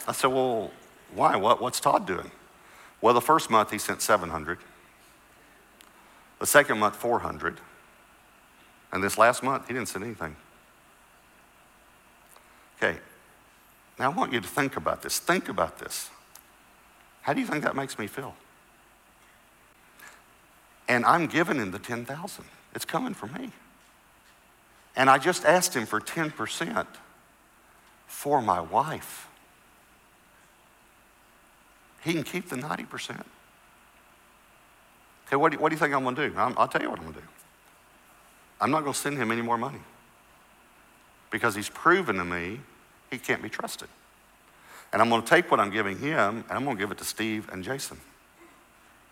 I 0.08 0.12
said, 0.12 0.28
Well, 0.28 0.70
why? 1.16 1.36
What, 1.38 1.60
what's 1.60 1.80
Todd 1.80 2.06
doing? 2.06 2.30
Well, 3.02 3.16
the 3.16 3.22
first 3.22 3.50
month 3.50 3.72
he 3.72 3.80
sent 3.80 4.04
700. 4.04 4.60
The 6.38 6.46
second 6.46 6.78
month, 6.78 6.96
400. 6.98 7.60
And 8.92 9.04
this 9.04 9.18
last 9.18 9.42
month, 9.42 9.68
he 9.68 9.74
didn't 9.74 9.88
send 9.88 10.06
anything. 10.06 10.36
Okay. 12.78 13.00
Now 13.98 14.12
I 14.12 14.14
want 14.14 14.34
you 14.34 14.40
to 14.40 14.48
think 14.48 14.78
about 14.78 15.02
this. 15.02 15.18
Think 15.18 15.50
about 15.50 15.80
this. 15.80 16.12
How 17.22 17.34
do 17.34 17.40
you 17.40 17.48
think 17.48 17.64
that 17.64 17.76
makes 17.76 18.00
me 18.00 18.08
feel? 18.08 18.36
And 20.88 21.06
I'm 21.06 21.28
giving 21.28 21.58
him 21.58 21.72
the 21.72 21.80
10,000. 21.80 22.46
It's 22.76 22.86
coming 22.86 23.14
from 23.14 23.34
me. 23.34 23.52
And 24.96 25.10
I 25.10 25.18
just 25.18 25.46
asked 25.46 25.74
him 25.74 25.86
for 25.86 26.02
10% 26.02 26.86
for 28.08 28.42
my 28.42 28.60
wife. 28.60 29.28
He 32.04 32.14
can 32.14 32.24
keep 32.24 32.50
the 32.50 32.56
90%. 32.56 33.24
Okay, 35.28 35.36
what 35.38 35.52
do, 35.52 35.56
you, 35.56 35.62
what 35.62 35.70
do 35.70 35.76
you 35.76 35.80
think 35.80 35.94
I'm 35.94 36.04
going 36.04 36.16
to 36.16 36.30
do? 36.30 36.38
i 36.38 36.48
will 36.48 36.68
tell 36.68 36.82
you 36.82 36.90
what 36.90 37.00
I'm 37.00 37.06
going 37.06 37.16
to 37.16 37.22
do. 37.22 37.28
I'm 38.60 38.70
not 38.70 38.82
going 38.82 38.94
to 38.94 39.00
send 39.00 39.18
him 39.18 39.32
any 39.32 39.42
more 39.42 39.58
money 39.58 39.80
because 41.30 41.56
he's 41.56 41.70
proven 41.70 42.18
to 42.18 42.26
me 42.26 42.60
he 43.10 43.18
can't 43.18 43.42
be 43.42 43.50
trusted. 43.50 43.88
And 44.94 45.02
I'm 45.02 45.10
going 45.10 45.22
to 45.22 45.28
take 45.28 45.50
what 45.50 45.60
I'm 45.60 45.72
giving 45.72 45.98
him 45.98 46.44
and 46.50 46.52
I'm 46.52 46.64
going 46.64 46.78
to 46.78 46.82
give 46.82 46.92
it 46.92 46.98
to 46.98 47.06
Steve 47.06 47.50
and 47.52 47.64
Jason 47.64 47.98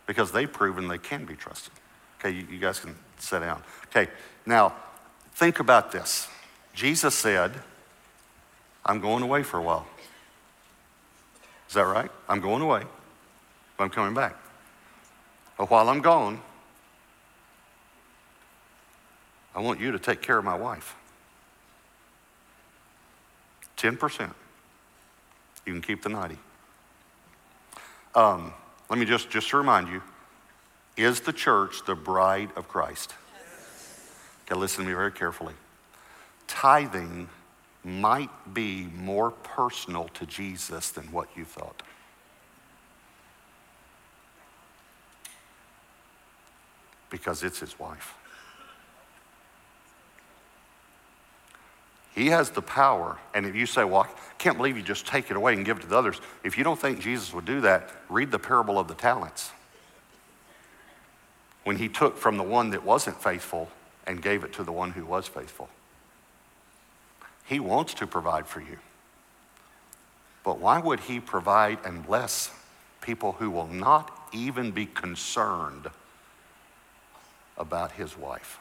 because 0.05 0.31
they've 0.31 0.51
proven 0.51 0.87
they 0.87 0.97
can 0.97 1.25
be 1.25 1.35
trusted. 1.35 1.73
Okay, 2.19 2.31
you, 2.31 2.45
you 2.51 2.59
guys 2.59 2.79
can 2.79 2.95
sit 3.17 3.39
down. 3.39 3.61
Okay, 3.87 4.11
now 4.45 4.73
think 5.33 5.59
about 5.59 5.91
this. 5.91 6.27
Jesus 6.73 7.15
said, 7.15 7.53
I'm 8.85 8.99
going 8.99 9.23
away 9.23 9.43
for 9.43 9.57
a 9.57 9.61
while. 9.61 9.87
Is 11.67 11.75
that 11.75 11.85
right? 11.85 12.11
I'm 12.27 12.41
going 12.41 12.61
away, 12.61 12.83
but 13.77 13.83
I'm 13.83 13.89
coming 13.89 14.13
back. 14.13 14.35
But 15.57 15.69
while 15.69 15.87
I'm 15.89 16.01
gone, 16.01 16.41
I 19.53 19.61
want 19.61 19.79
you 19.79 19.91
to 19.91 19.99
take 19.99 20.21
care 20.21 20.37
of 20.37 20.45
my 20.45 20.55
wife. 20.55 20.95
10%. 23.77 24.33
You 25.69 25.75
can 25.75 25.83
keep 25.83 26.01
the 26.01 26.09
90. 26.09 26.35
Um, 28.15 28.53
let 28.89 28.97
me 28.97 29.05
just, 29.05 29.29
just 29.29 29.49
to 29.49 29.57
remind 29.57 29.87
you 29.87 30.01
is 30.97 31.21
the 31.21 31.31
church 31.31 31.85
the 31.85 31.93
bride 31.93 32.49
of 32.55 32.67
Christ? 32.67 33.13
Okay, 34.45 34.59
listen 34.59 34.83
to 34.83 34.89
me 34.89 34.95
very 34.95 35.11
carefully. 35.11 35.53
Tithing 36.47 37.29
might 37.83 38.31
be 38.51 38.89
more 38.95 39.29
personal 39.29 40.07
to 40.15 40.25
Jesus 40.25 40.89
than 40.89 41.03
what 41.11 41.27
you 41.37 41.45
thought. 41.45 41.83
Because 47.11 47.43
it's 47.43 47.59
his 47.59 47.77
wife. 47.77 48.15
He 52.15 52.27
has 52.27 52.49
the 52.49 52.61
power. 52.61 53.17
And 53.33 53.45
if 53.45 53.55
you 53.55 53.65
say, 53.65 53.83
Well, 53.83 54.01
I 54.01 54.09
can't 54.37 54.57
believe 54.57 54.77
you 54.77 54.83
just 54.83 55.05
take 55.05 55.31
it 55.31 55.37
away 55.37 55.53
and 55.53 55.65
give 55.65 55.77
it 55.77 55.81
to 55.81 55.87
the 55.87 55.97
others, 55.97 56.19
if 56.43 56.57
you 56.57 56.63
don't 56.63 56.79
think 56.79 56.99
Jesus 56.99 57.33
would 57.33 57.45
do 57.45 57.61
that, 57.61 57.89
read 58.09 58.31
the 58.31 58.39
parable 58.39 58.79
of 58.79 58.87
the 58.87 58.95
talents. 58.95 59.51
When 61.63 61.77
he 61.77 61.87
took 61.87 62.17
from 62.17 62.37
the 62.37 62.43
one 62.43 62.71
that 62.71 62.83
wasn't 62.83 63.21
faithful 63.21 63.69
and 64.07 64.21
gave 64.21 64.43
it 64.43 64.53
to 64.53 64.63
the 64.63 64.71
one 64.71 64.91
who 64.91 65.05
was 65.05 65.27
faithful. 65.27 65.69
He 67.45 67.59
wants 67.59 67.93
to 67.95 68.07
provide 68.07 68.47
for 68.47 68.59
you. 68.59 68.77
But 70.43 70.59
why 70.59 70.79
would 70.79 71.01
he 71.01 71.19
provide 71.19 71.79
and 71.83 72.05
bless 72.05 72.51
people 73.01 73.33
who 73.33 73.49
will 73.49 73.67
not 73.67 74.29
even 74.31 74.71
be 74.71 74.85
concerned 74.85 75.87
about 77.57 77.91
his 77.91 78.17
wife? 78.17 78.59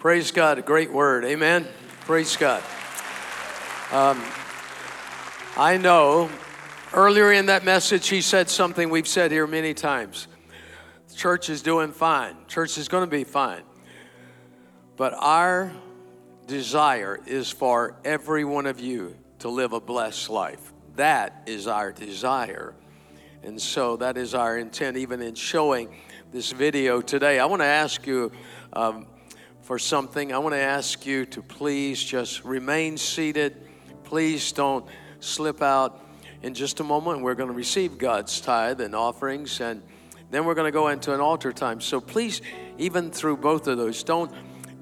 Praise 0.00 0.30
God, 0.30 0.56
a 0.58 0.62
great 0.62 0.90
word. 0.90 1.26
Amen. 1.26 1.68
Praise 2.06 2.34
God. 2.34 2.62
Um, 3.92 4.24
I 5.58 5.76
know 5.76 6.30
earlier 6.94 7.30
in 7.32 7.44
that 7.46 7.66
message, 7.66 8.08
he 8.08 8.22
said 8.22 8.48
something 8.48 8.88
we've 8.88 9.06
said 9.06 9.30
here 9.30 9.46
many 9.46 9.74
times. 9.74 10.26
Church 11.14 11.50
is 11.50 11.60
doing 11.60 11.92
fine, 11.92 12.34
church 12.48 12.78
is 12.78 12.88
going 12.88 13.04
to 13.04 13.10
be 13.10 13.24
fine. 13.24 13.60
But 14.96 15.12
our 15.18 15.70
desire 16.46 17.20
is 17.26 17.50
for 17.50 17.94
every 18.02 18.46
one 18.46 18.64
of 18.64 18.80
you 18.80 19.14
to 19.40 19.50
live 19.50 19.74
a 19.74 19.80
blessed 19.82 20.30
life. 20.30 20.72
That 20.96 21.42
is 21.44 21.66
our 21.66 21.92
desire. 21.92 22.74
And 23.42 23.60
so 23.60 23.98
that 23.98 24.16
is 24.16 24.34
our 24.34 24.56
intent, 24.56 24.96
even 24.96 25.20
in 25.20 25.34
showing 25.34 25.94
this 26.32 26.52
video 26.52 27.02
today. 27.02 27.38
I 27.38 27.44
want 27.44 27.60
to 27.60 27.66
ask 27.66 28.06
you. 28.06 28.32
Um, 28.72 29.06
for 29.70 29.78
something, 29.78 30.32
I 30.32 30.38
want 30.38 30.52
to 30.54 30.60
ask 30.60 31.06
you 31.06 31.24
to 31.26 31.40
please 31.42 32.02
just 32.02 32.44
remain 32.44 32.98
seated. 32.98 33.68
Please 34.02 34.50
don't 34.50 34.84
slip 35.20 35.62
out. 35.62 36.04
In 36.42 36.54
just 36.54 36.80
a 36.80 36.82
moment, 36.82 37.20
we're 37.20 37.36
going 37.36 37.50
to 37.50 37.54
receive 37.54 37.96
God's 37.96 38.40
tithe 38.40 38.80
and 38.80 38.96
offerings, 38.96 39.60
and 39.60 39.80
then 40.32 40.44
we're 40.44 40.56
going 40.56 40.66
to 40.66 40.72
go 40.72 40.88
into 40.88 41.14
an 41.14 41.20
altar 41.20 41.52
time. 41.52 41.80
So 41.80 42.00
please, 42.00 42.42
even 42.78 43.12
through 43.12 43.36
both 43.36 43.68
of 43.68 43.78
those, 43.78 44.02
don't 44.02 44.32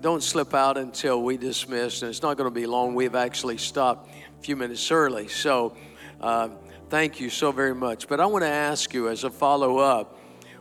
don't 0.00 0.22
slip 0.22 0.54
out 0.54 0.78
until 0.78 1.22
we 1.22 1.36
dismiss. 1.36 2.00
And 2.00 2.08
it's 2.08 2.22
not 2.22 2.38
going 2.38 2.48
to 2.48 2.60
be 2.60 2.64
long. 2.64 2.94
We've 2.94 3.14
actually 3.14 3.58
stopped 3.58 4.08
a 4.08 4.42
few 4.42 4.56
minutes 4.56 4.90
early. 4.90 5.28
So 5.28 5.76
uh, 6.18 6.48
thank 6.88 7.20
you 7.20 7.28
so 7.28 7.52
very 7.52 7.74
much. 7.74 8.08
But 8.08 8.20
I 8.20 8.24
want 8.24 8.42
to 8.42 8.50
ask 8.50 8.94
you 8.94 9.10
as 9.10 9.22
a 9.24 9.30
follow 9.30 9.76
up 9.76 10.18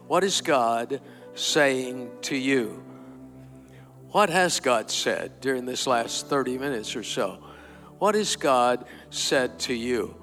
what 0.08 0.26
is 0.26 0.42
God 0.42 1.00
saying 1.34 2.12
to 2.24 2.36
you? 2.36 2.84
What 4.12 4.30
has 4.30 4.60
God 4.60 4.90
said 4.90 5.42
during 5.42 5.66
this 5.66 5.86
last 5.86 6.28
30 6.28 6.58
minutes 6.58 6.96
or 6.96 7.04
so? 7.04 7.40
What 8.00 8.16
has 8.16 8.36
God 8.36 8.86
said 9.10 9.60
to 9.62 9.74
you? 9.74 10.16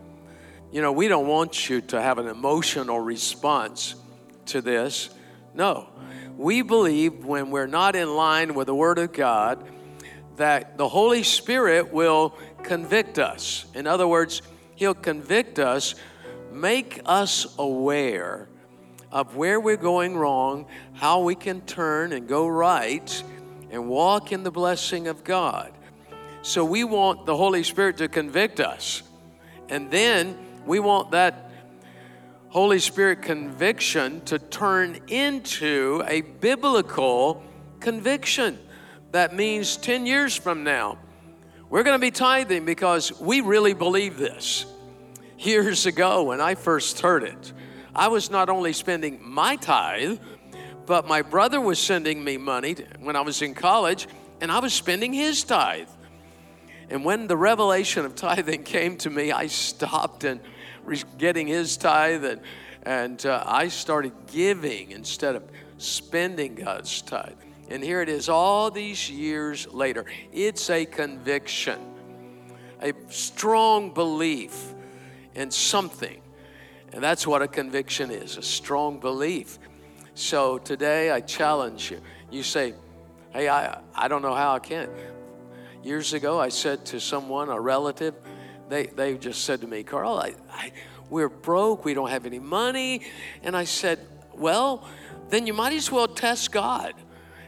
You 0.72 0.80
know, 0.80 0.92
we 0.92 1.06
don't 1.06 1.26
want 1.26 1.68
you 1.68 1.80
to 1.82 2.00
have 2.00 2.18
an 2.18 2.26
emotional 2.26 2.98
response 2.98 3.94
to 4.46 4.60
this. 4.60 5.10
No. 5.54 5.88
We 6.36 6.62
believe 6.62 7.24
when 7.24 7.50
we're 7.50 7.66
not 7.66 7.94
in 7.94 8.16
line 8.16 8.54
with 8.54 8.66
the 8.66 8.74
Word 8.74 8.98
of 8.98 9.12
God 9.12 9.64
that 10.36 10.78
the 10.78 10.88
Holy 10.88 11.22
Spirit 11.22 11.92
will 11.92 12.30
convict 12.62 13.18
us. 13.18 13.66
In 13.74 13.86
other 13.86 14.08
words, 14.08 14.42
He'll 14.74 14.94
convict 14.94 15.58
us, 15.58 15.94
make 16.50 17.00
us 17.04 17.54
aware 17.58 18.48
of 19.12 19.36
where 19.36 19.60
we're 19.60 19.76
going 19.76 20.16
wrong, 20.16 20.66
how 20.94 21.20
we 21.20 21.36
can 21.36 21.60
turn 21.60 22.12
and 22.12 22.26
go 22.26 22.48
right, 22.48 23.22
and 23.74 23.88
walk 23.88 24.30
in 24.30 24.44
the 24.44 24.52
blessing 24.52 25.08
of 25.08 25.24
God. 25.24 25.72
So 26.42 26.64
we 26.64 26.84
want 26.84 27.26
the 27.26 27.36
Holy 27.36 27.64
Spirit 27.64 27.96
to 27.96 28.08
convict 28.08 28.60
us. 28.60 29.02
And 29.68 29.90
then 29.90 30.38
we 30.64 30.78
want 30.78 31.10
that 31.10 31.50
Holy 32.50 32.78
Spirit 32.78 33.22
conviction 33.22 34.20
to 34.26 34.38
turn 34.38 35.00
into 35.08 36.04
a 36.06 36.20
biblical 36.20 37.42
conviction. 37.80 38.60
That 39.10 39.34
means 39.34 39.76
10 39.76 40.06
years 40.06 40.36
from 40.36 40.62
now, 40.62 40.98
we're 41.68 41.82
going 41.82 41.98
to 41.98 42.06
be 42.06 42.12
tithing 42.12 42.64
because 42.64 43.20
we 43.20 43.40
really 43.40 43.74
believe 43.74 44.16
this. 44.18 44.66
Years 45.36 45.86
ago, 45.86 46.22
when 46.22 46.40
I 46.40 46.54
first 46.54 47.00
heard 47.00 47.24
it, 47.24 47.52
I 47.92 48.06
was 48.06 48.30
not 48.30 48.48
only 48.48 48.72
spending 48.72 49.18
my 49.20 49.56
tithe, 49.56 50.20
but 50.86 51.06
my 51.06 51.22
brother 51.22 51.60
was 51.60 51.78
sending 51.78 52.22
me 52.22 52.36
money 52.36 52.76
when 53.00 53.16
I 53.16 53.20
was 53.20 53.42
in 53.42 53.54
college, 53.54 54.06
and 54.40 54.50
I 54.50 54.58
was 54.58 54.72
spending 54.72 55.12
his 55.12 55.42
tithe. 55.44 55.88
And 56.90 57.04
when 57.04 57.26
the 57.26 57.36
revelation 57.36 58.04
of 58.04 58.14
tithing 58.14 58.62
came 58.64 58.96
to 58.98 59.10
me, 59.10 59.32
I 59.32 59.46
stopped 59.46 60.24
and 60.24 60.40
getting 61.18 61.46
his 61.46 61.76
tithe, 61.76 62.24
and, 62.24 62.40
and 62.82 63.24
uh, 63.24 63.42
I 63.46 63.68
started 63.68 64.12
giving 64.26 64.90
instead 64.90 65.34
of 65.34 65.44
spending 65.78 66.54
God's 66.54 67.02
tithe. 67.02 67.32
And 67.68 67.82
here 67.82 68.02
it 68.02 68.08
is, 68.08 68.28
all 68.28 68.70
these 68.70 69.10
years 69.10 69.66
later. 69.72 70.04
It's 70.32 70.68
a 70.68 70.84
conviction, 70.84 71.78
a 72.80 72.92
strong 73.08 73.94
belief 73.94 74.74
in 75.34 75.50
something. 75.50 76.20
And 76.92 77.02
that's 77.02 77.26
what 77.26 77.42
a 77.42 77.48
conviction 77.48 78.10
is 78.10 78.36
a 78.36 78.42
strong 78.42 79.00
belief. 79.00 79.58
So 80.14 80.58
today 80.58 81.10
I 81.10 81.20
challenge 81.20 81.90
you. 81.90 82.00
You 82.30 82.42
say, 82.42 82.74
Hey, 83.32 83.48
I, 83.48 83.80
I 83.94 84.06
don't 84.06 84.22
know 84.22 84.34
how 84.34 84.54
I 84.54 84.58
can. 84.60 84.88
Years 85.82 86.12
ago, 86.12 86.38
I 86.38 86.50
said 86.50 86.86
to 86.86 87.00
someone, 87.00 87.48
a 87.48 87.60
relative, 87.60 88.14
they, 88.68 88.86
they 88.86 89.18
just 89.18 89.44
said 89.44 89.60
to 89.62 89.66
me, 89.66 89.82
Carl, 89.82 90.16
I, 90.16 90.34
I, 90.50 90.72
we're 91.10 91.28
broke, 91.28 91.84
we 91.84 91.94
don't 91.94 92.10
have 92.10 92.26
any 92.26 92.38
money. 92.38 93.02
And 93.42 93.56
I 93.56 93.64
said, 93.64 93.98
Well, 94.32 94.86
then 95.30 95.48
you 95.48 95.52
might 95.52 95.72
as 95.72 95.90
well 95.90 96.06
test 96.06 96.52
God 96.52 96.94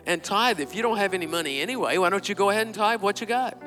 and 0.04 0.22
tithe. 0.22 0.58
If 0.58 0.74
you 0.74 0.82
don't 0.82 0.98
have 0.98 1.14
any 1.14 1.26
money 1.26 1.60
anyway, 1.60 1.98
why 1.98 2.10
don't 2.10 2.28
you 2.28 2.34
go 2.34 2.50
ahead 2.50 2.66
and 2.66 2.74
tithe 2.74 3.00
what 3.00 3.20
you 3.20 3.28
got 3.28 3.62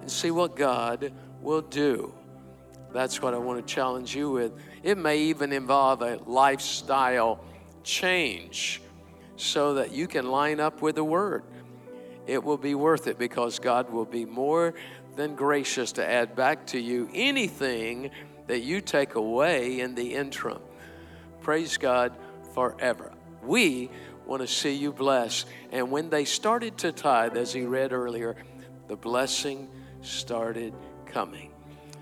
and 0.00 0.10
see 0.10 0.30
what 0.30 0.54
God 0.54 1.12
will 1.42 1.62
do? 1.62 2.14
That's 2.92 3.20
what 3.20 3.34
I 3.34 3.38
want 3.38 3.66
to 3.66 3.74
challenge 3.74 4.14
you 4.14 4.30
with. 4.30 4.52
It 4.84 4.96
may 4.96 5.18
even 5.18 5.52
involve 5.52 6.02
a 6.02 6.16
lifestyle 6.24 7.44
change 7.86 8.82
so 9.36 9.74
that 9.74 9.92
you 9.92 10.06
can 10.06 10.30
line 10.30 10.60
up 10.60 10.82
with 10.82 10.96
the 10.96 11.04
Word. 11.04 11.44
It 12.26 12.42
will 12.42 12.58
be 12.58 12.74
worth 12.74 13.06
it 13.06 13.18
because 13.18 13.58
God 13.58 13.90
will 13.90 14.04
be 14.04 14.24
more 14.24 14.74
than 15.14 15.34
gracious 15.34 15.92
to 15.92 16.06
add 16.06 16.34
back 16.34 16.66
to 16.66 16.80
you 16.80 17.08
anything 17.14 18.10
that 18.48 18.60
you 18.60 18.80
take 18.80 19.14
away 19.14 19.80
in 19.80 19.94
the 19.94 20.14
interim. 20.14 20.60
Praise 21.40 21.76
God 21.76 22.12
forever. 22.52 23.12
We 23.42 23.88
want 24.26 24.42
to 24.42 24.48
see 24.48 24.74
you 24.74 24.92
blessed. 24.92 25.46
And 25.70 25.90
when 25.90 26.10
they 26.10 26.24
started 26.24 26.76
to 26.78 26.90
tithe, 26.90 27.36
as 27.36 27.52
he 27.52 27.62
read 27.62 27.92
earlier, 27.92 28.36
the 28.88 28.96
blessing 28.96 29.68
started 30.02 30.74
coming. 31.06 31.52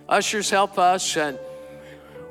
Ushers, 0.09 0.49
help 0.49 0.79
us. 0.79 1.17
And 1.17 1.39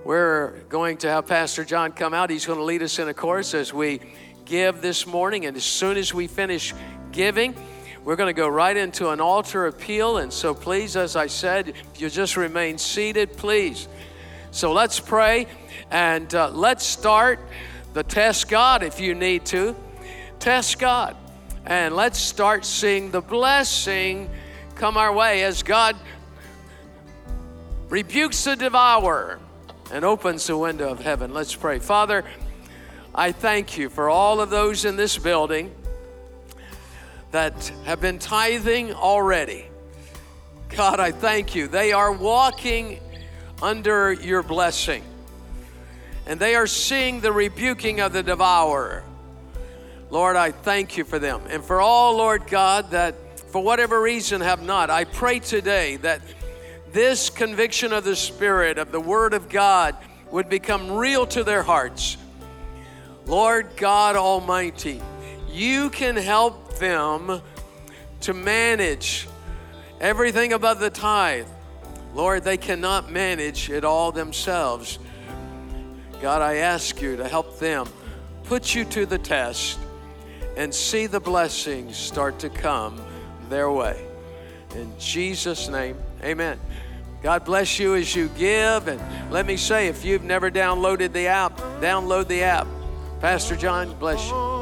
we're 0.06 0.60
going 0.68 0.97
to 0.97 1.10
have 1.10 1.28
Pastor 1.28 1.64
John 1.64 1.93
come 1.93 2.14
out. 2.14 2.30
He's 2.30 2.45
going 2.45 2.60
to 2.60 2.66
lead 2.66 2.84
us 2.84 2.99
in 2.99 3.08
a 3.08 3.14
chorus 3.14 3.54
as 3.54 3.74
we 3.74 4.01
give 4.43 4.82
this 4.82 5.08
morning. 5.08 5.45
And 5.45 5.56
as 5.56 5.64
soon 5.64 5.95
as 5.95 6.14
we 6.14 6.28
finish 6.28 6.74
giving, 7.14 7.56
we're 8.04 8.18
going 8.18 8.28
to 8.28 8.38
go 8.38 8.49
right 8.49 8.76
into 8.76 9.12
an 9.12 9.22
altar 9.22 9.68
appeal. 9.68 10.18
And 10.18 10.32
so, 10.32 10.54
please, 10.54 10.97
as 10.97 11.16
I 11.16 11.28
said, 11.28 11.70
if 11.70 12.01
you 12.01 12.10
just 12.10 12.36
remain 12.36 12.78
seated, 12.78 13.38
please. 13.38 13.88
So, 14.51 14.74
let's 14.74 14.99
pray 14.99 15.47
and 15.89 16.34
uh, 16.36 16.49
let's 16.49 16.86
start 16.86 17.39
the 17.93 18.04
test 18.04 18.49
God 18.49 18.84
if 18.84 18.99
you 18.99 19.16
need 19.16 19.45
to. 19.47 19.74
Test 20.39 20.80
God. 20.80 21.16
And 21.66 21.95
let's 21.95 22.20
start 22.20 22.66
seeing 22.66 23.10
the 23.12 23.22
blessing 23.22 24.30
come 24.76 24.97
our 24.97 25.14
way 25.14 25.43
as 25.43 25.64
God 25.64 25.95
rebukes 27.88 28.43
the 28.43 28.58
devourer 28.58 29.39
and 29.91 30.05
opens 30.05 30.47
the 30.47 30.57
window 30.57 30.89
of 30.89 30.99
heaven. 30.99 31.34
Let's 31.34 31.55
pray. 31.55 31.79
Father, 31.79 32.23
I 33.13 33.31
thank 33.31 33.77
you 33.77 33.89
for 33.89 34.09
all 34.09 34.41
of 34.41 34.49
those 34.49 34.86
in 34.86 34.95
this 34.95 35.17
building 35.17 35.73
that 37.31 37.71
have 37.86 37.99
been 38.01 38.19
tithing 38.19 38.93
already. 38.93 39.65
God, 40.69 40.99
I 40.99 41.11
thank 41.11 41.55
you. 41.55 41.67
They 41.67 41.91
are 41.91 42.11
walking 42.11 42.99
under 43.61 44.11
your 44.11 44.43
blessing, 44.43 45.03
and 46.25 46.39
they 46.39 46.55
are 46.55 46.67
seeing 46.67 47.21
the 47.21 47.31
rebuking 47.31 47.99
of 47.99 48.13
the 48.13 48.23
devourer. 48.23 49.03
Lord, 50.09 50.36
I 50.36 50.51
thank 50.51 50.97
you 50.97 51.05
for 51.05 51.17
them. 51.17 51.41
And 51.49 51.63
for 51.63 51.81
all, 51.81 52.17
Lord 52.17 52.47
God, 52.47 52.91
that 52.91 53.15
for 53.51 53.63
whatever 53.63 54.01
reason 54.01 54.41
have 54.41 54.61
not, 54.61 54.89
I 54.89 55.05
pray 55.05 55.39
today 55.39 55.97
that 55.97 56.21
this 56.94 57.32
conviction 57.32 57.91
of 57.91 58.04
the 58.04 58.16
Spirit, 58.16 58.78
of 58.78 58.91
the 58.91 59.00
Word 59.00 59.34
of 59.34 59.50
God, 59.50 59.96
would 60.32 60.48
become 60.48 60.91
real 60.91 61.26
to 61.28 61.44
their 61.44 61.64
hearts. 61.64 62.18
Lord 63.26 63.76
God 63.78 64.16
Almighty, 64.16 65.02
you 65.52 65.89
can 65.89 66.16
help 66.16 66.78
them 66.78 67.41
to 68.22 68.34
manage 68.34 69.28
everything 70.00 70.54
above 70.54 70.80
the 70.80 70.89
tithe. 70.89 71.48
Lord, 72.14 72.44
they 72.44 72.58
cannot 72.58 73.12
manage 73.12 73.70
it 73.70 73.84
all 73.84 74.12
themselves. 74.12 75.00
God, 76.22 76.41
I 76.41 76.58
ask 76.58 77.02
you 77.02 77.18
to 77.18 77.28
help 77.28 77.60
them 77.60 77.88
put 78.44 78.76
you 78.76 78.86
to 78.86 79.06
the 79.06 79.18
test 79.18 79.80
and 80.56 80.74
see 80.74 81.08
the 81.08 81.20
blessings 81.20 81.98
start 81.98 82.39
to 82.39 82.50
come 82.50 83.02
their 83.50 83.72
way. 83.72 84.06
In 84.76 84.94
Jesus' 85.00 85.70
name, 85.70 85.98
amen. 86.24 86.59
God 87.21 87.45
bless 87.45 87.80
you 87.80 87.95
as 87.95 88.15
you 88.15 88.28
give. 88.30 88.88
And 88.88 89.01
let 89.32 89.45
me 89.45 89.57
say, 89.57 89.88
if 89.88 90.03
you've 90.03 90.24
never 90.24 90.51
downloaded 90.51 91.13
the 91.13 91.28
app, 91.28 91.57
download 91.80 92.28
the 92.28 92.43
app. 92.43 92.67
Pastor 93.21 93.55
John, 93.55 93.93
bless 93.99 94.28
you. 94.30 94.53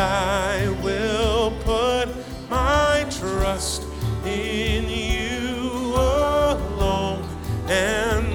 I 0.00 0.68
will 0.80 1.50
put 1.62 2.08
my 2.48 3.04
trust 3.10 3.82
in 4.24 4.88
you 4.88 5.94
alone, 5.94 7.28
and 7.68 8.27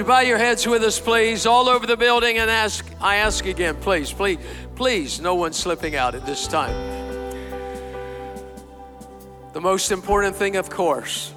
you 0.00 0.06
bow 0.06 0.20
your 0.20 0.38
heads 0.38 0.66
with 0.66 0.82
us, 0.82 0.98
please, 0.98 1.44
all 1.44 1.68
over 1.68 1.86
the 1.86 1.96
building 1.96 2.38
and 2.38 2.50
ask, 2.50 2.86
I 3.02 3.16
ask 3.16 3.44
again, 3.44 3.76
please, 3.76 4.10
please, 4.10 4.38
please, 4.74 5.20
no 5.20 5.34
one 5.34 5.52
slipping 5.52 5.94
out 5.94 6.14
at 6.14 6.24
this 6.24 6.46
time. 6.46 6.74
The 9.52 9.60
most 9.60 9.92
important 9.92 10.36
thing, 10.36 10.56
of 10.56 10.70
course, 10.70 11.34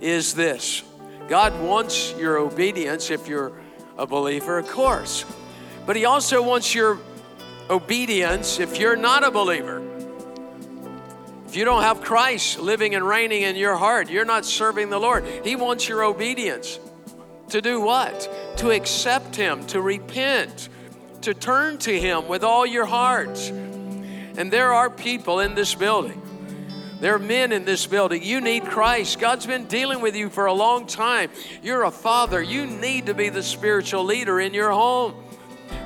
is 0.00 0.34
this 0.34 0.84
God 1.28 1.60
wants 1.60 2.14
your 2.16 2.38
obedience 2.38 3.10
if 3.10 3.26
you're 3.26 3.50
a 3.98 4.06
believer, 4.06 4.58
of 4.58 4.68
course, 4.68 5.24
but 5.84 5.96
He 5.96 6.04
also 6.04 6.42
wants 6.42 6.72
your 6.72 6.96
obedience 7.68 8.60
if 8.60 8.78
you're 8.78 8.94
not 8.94 9.24
a 9.24 9.32
believer. 9.32 9.82
If 11.48 11.56
you 11.56 11.64
don't 11.64 11.82
have 11.82 12.02
Christ 12.02 12.60
living 12.60 12.94
and 12.94 13.04
reigning 13.04 13.42
in 13.42 13.56
your 13.56 13.74
heart, 13.74 14.08
you're 14.08 14.24
not 14.24 14.44
serving 14.44 14.90
the 14.90 15.00
Lord. 15.00 15.24
He 15.42 15.56
wants 15.56 15.88
your 15.88 16.04
obedience. 16.04 16.78
To 17.50 17.60
do 17.60 17.80
what? 17.80 18.56
To 18.58 18.70
accept 18.70 19.36
Him, 19.36 19.66
to 19.66 19.80
repent, 19.80 20.68
to 21.22 21.34
turn 21.34 21.78
to 21.78 21.98
Him 21.98 22.28
with 22.28 22.44
all 22.44 22.64
your 22.64 22.86
heart. 22.86 23.38
And 23.50 24.52
there 24.52 24.72
are 24.72 24.88
people 24.88 25.40
in 25.40 25.54
this 25.54 25.74
building. 25.74 26.20
There 27.00 27.14
are 27.14 27.18
men 27.18 27.50
in 27.50 27.64
this 27.64 27.86
building. 27.86 28.22
You 28.22 28.40
need 28.40 28.66
Christ. 28.66 29.18
God's 29.18 29.46
been 29.46 29.64
dealing 29.64 30.00
with 30.00 30.14
you 30.14 30.28
for 30.28 30.46
a 30.46 30.52
long 30.52 30.86
time. 30.86 31.30
You're 31.62 31.84
a 31.84 31.90
father. 31.90 32.42
You 32.42 32.66
need 32.66 33.06
to 33.06 33.14
be 33.14 33.30
the 33.30 33.42
spiritual 33.42 34.04
leader 34.04 34.38
in 34.38 34.52
your 34.52 34.70
home. 34.70 35.14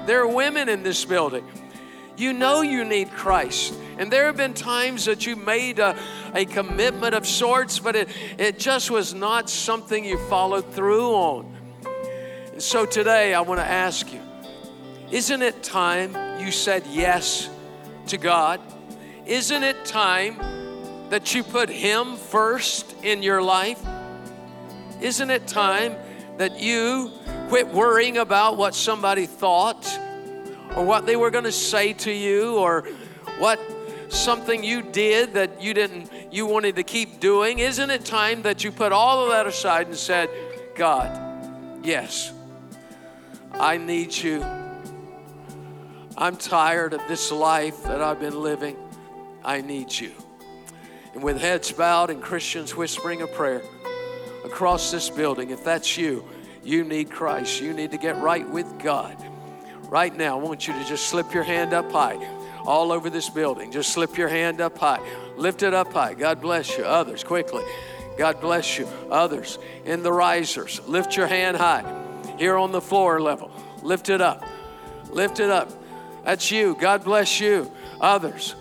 There 0.07 0.21
are 0.21 0.29
women 0.29 0.69
in 0.69 0.83
this 0.83 1.05
building. 1.05 1.47
You 2.17 2.33
know 2.33 2.63
you 2.63 2.85
need 2.85 3.11
Christ. 3.13 3.75
And 3.97 4.13
there 4.13 4.27
have 4.27 4.37
been 4.37 4.55
times 4.55 5.05
that 5.05 5.25
you 5.25 5.37
made 5.37 5.79
a, 5.79 5.97
a 6.35 6.45
commitment 6.45 7.15
of 7.15 7.27
sorts, 7.27 7.79
but 7.79 7.95
it, 7.95 8.09
it 8.37 8.59
just 8.59 8.91
was 8.91 9.15
not 9.15 9.49
something 9.49 10.05
you 10.05 10.19
followed 10.29 10.75
through 10.75 11.11
on. 11.13 11.54
And 12.55 12.63
so 12.63 12.87
today 12.87 13.35
I 13.35 13.41
want 13.41 13.59
to 13.59 13.67
ask 13.67 14.13
you 14.13 14.21
isn't 15.11 15.43
it 15.43 15.65
time 15.65 16.41
you 16.41 16.53
said 16.53 16.87
yes 16.87 17.51
to 18.07 18.17
God? 18.17 18.61
Isn't 19.27 19.65
it 19.65 19.85
time 19.85 20.39
that 21.11 21.35
you 21.35 21.43
put 21.43 21.69
Him 21.69 22.15
first 22.15 22.95
in 23.03 23.25
your 23.25 23.43
life? 23.43 23.85
Isn't 25.01 25.31
it 25.31 25.49
time 25.49 25.97
that 26.37 26.61
you 26.61 27.11
quit 27.49 27.67
worrying 27.67 28.19
about 28.19 28.57
what 28.57 28.77
somebody 28.77 29.27
thought 29.27 29.85
or 30.77 30.85
what 30.85 31.07
they 31.07 31.17
were 31.17 31.33
going 31.33 31.45
to 31.45 31.53
say 31.53 31.93
to 31.95 32.13
you 32.13 32.57
or 32.57 32.87
what 33.39 33.59
something 34.11 34.63
you 34.63 34.81
did 34.81 35.35
that 35.35 35.61
you 35.61 35.75
didn't 35.75 36.09
you 36.33 36.47
wanted 36.47 36.77
to 36.77 36.85
keep 36.85 37.19
doing 37.19 37.59
isn't 37.59 37.91
it 37.91 38.05
time 38.05 38.43
that 38.43 38.63
you 38.63 38.71
put 38.71 38.93
all 38.93 39.25
of 39.25 39.31
that 39.31 39.45
aside 39.45 39.89
and 39.89 39.97
said 39.97 40.31
god 40.77 41.11
yes 41.83 42.33
i 43.61 43.77
need 43.77 44.15
you 44.15 44.43
i'm 46.17 46.37
tired 46.37 46.93
of 46.95 47.01
this 47.09 47.31
life 47.33 47.83
that 47.85 48.01
i've 48.01 48.21
been 48.21 48.41
living 48.41 48.77
i 49.45 49.61
need 49.61 49.93
you 49.93 50.13
and 51.15 51.23
with 51.23 51.41
heads 51.41 51.73
bowed 51.73 52.11
and 52.11 52.23
christians 52.23 52.75
whispering 52.75 53.23
a 53.23 53.27
prayer 53.27 53.63
across 54.45 54.91
this 54.91 55.11
building 55.11 55.51
if 55.51 55.65
that's 55.65 55.97
you 55.97 56.25
you 56.63 56.85
need 56.85 57.11
christ 57.11 57.61
you 57.61 57.73
need 57.73 57.91
to 57.91 57.99
get 57.99 58.17
right 58.21 58.49
with 58.51 58.79
god 58.79 59.17
right 59.89 60.17
now 60.17 60.39
i 60.39 60.43
want 60.43 60.67
you 60.67 60.75
to 60.75 60.85
just 60.85 61.09
slip 61.09 61.33
your 61.33 61.45
hand 61.45 61.73
up 61.73 61.91
high 61.91 62.17
all 62.67 62.93
over 62.93 63.11
this 63.11 63.29
building. 63.29 63.71
Just 63.71 63.93
slip 63.93 64.17
your 64.17 64.29
hand 64.29 64.61
up 64.61 64.79
high. 64.79 65.01
Lift 65.37 65.63
it 65.63 65.75
up 65.75 65.93
high. 65.93 66.15
God 66.15 66.41
bless 66.41 66.77
you. 66.77 66.85
Others, 66.85 67.25
quickly. 67.25 67.65
God 68.17 68.41
bless 68.41 68.79
you. 68.79 68.87
Others 69.11 69.59
in 69.85 70.03
the 70.03 70.13
risers. 70.13 70.81
Lift 70.87 71.17
your 71.17 71.27
hand 71.27 71.57
high. 71.57 72.04
Here 72.39 72.57
on 72.57 72.73
the 72.73 72.81
floor 72.81 73.21
level. 73.21 73.51
Lift 73.83 74.09
it 74.09 74.21
up. 74.21 74.45
Lift 75.11 75.41
it 75.41 75.51
up. 75.51 75.71
That's 76.25 76.51
you. 76.51 76.77
God 76.81 77.05
bless 77.05 77.41
you. 77.41 77.71
Others. 78.01 78.55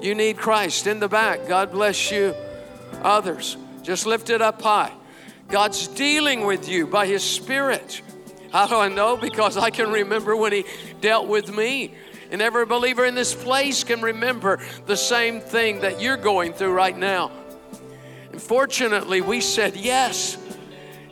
You 0.00 0.14
need 0.14 0.36
Christ 0.36 0.86
in 0.86 1.00
the 1.00 1.08
back. 1.08 1.46
God 1.46 1.70
bless 1.72 2.10
you. 2.10 2.34
Others. 3.02 3.56
Just 3.82 4.06
lift 4.06 4.30
it 4.30 4.42
up 4.42 4.60
high. 4.60 4.92
God's 5.48 5.88
dealing 5.88 6.46
with 6.46 6.68
you 6.68 6.86
by 6.86 7.06
His 7.06 7.22
Spirit. 7.22 8.02
How 8.52 8.66
do 8.66 8.76
I 8.76 8.88
know? 8.88 9.16
Because 9.16 9.56
I 9.56 9.70
can 9.70 9.90
remember 9.90 10.36
when 10.36 10.52
He 10.52 10.64
dealt 11.00 11.28
with 11.28 11.54
me. 11.54 11.94
And 12.30 12.40
every 12.42 12.66
believer 12.66 13.04
in 13.04 13.14
this 13.14 13.34
place 13.34 13.84
can 13.84 14.00
remember 14.00 14.60
the 14.86 14.96
same 14.96 15.40
thing 15.40 15.80
that 15.80 16.00
you're 16.00 16.16
going 16.16 16.52
through 16.52 16.72
right 16.72 16.96
now. 16.96 17.30
And 18.32 18.42
fortunately, 18.42 19.20
we 19.20 19.40
said 19.40 19.76
yes. 19.76 20.36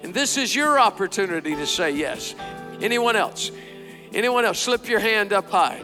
And 0.02 0.12
this 0.12 0.36
is 0.36 0.54
your 0.54 0.78
opportunity 0.80 1.54
to 1.54 1.66
say 1.66 1.92
yes. 1.92 2.34
Anyone 2.80 3.16
else? 3.16 3.50
Anyone 4.12 4.44
else? 4.44 4.58
Slip 4.58 4.88
your 4.88 5.00
hand 5.00 5.32
up 5.32 5.50
high. 5.50 5.82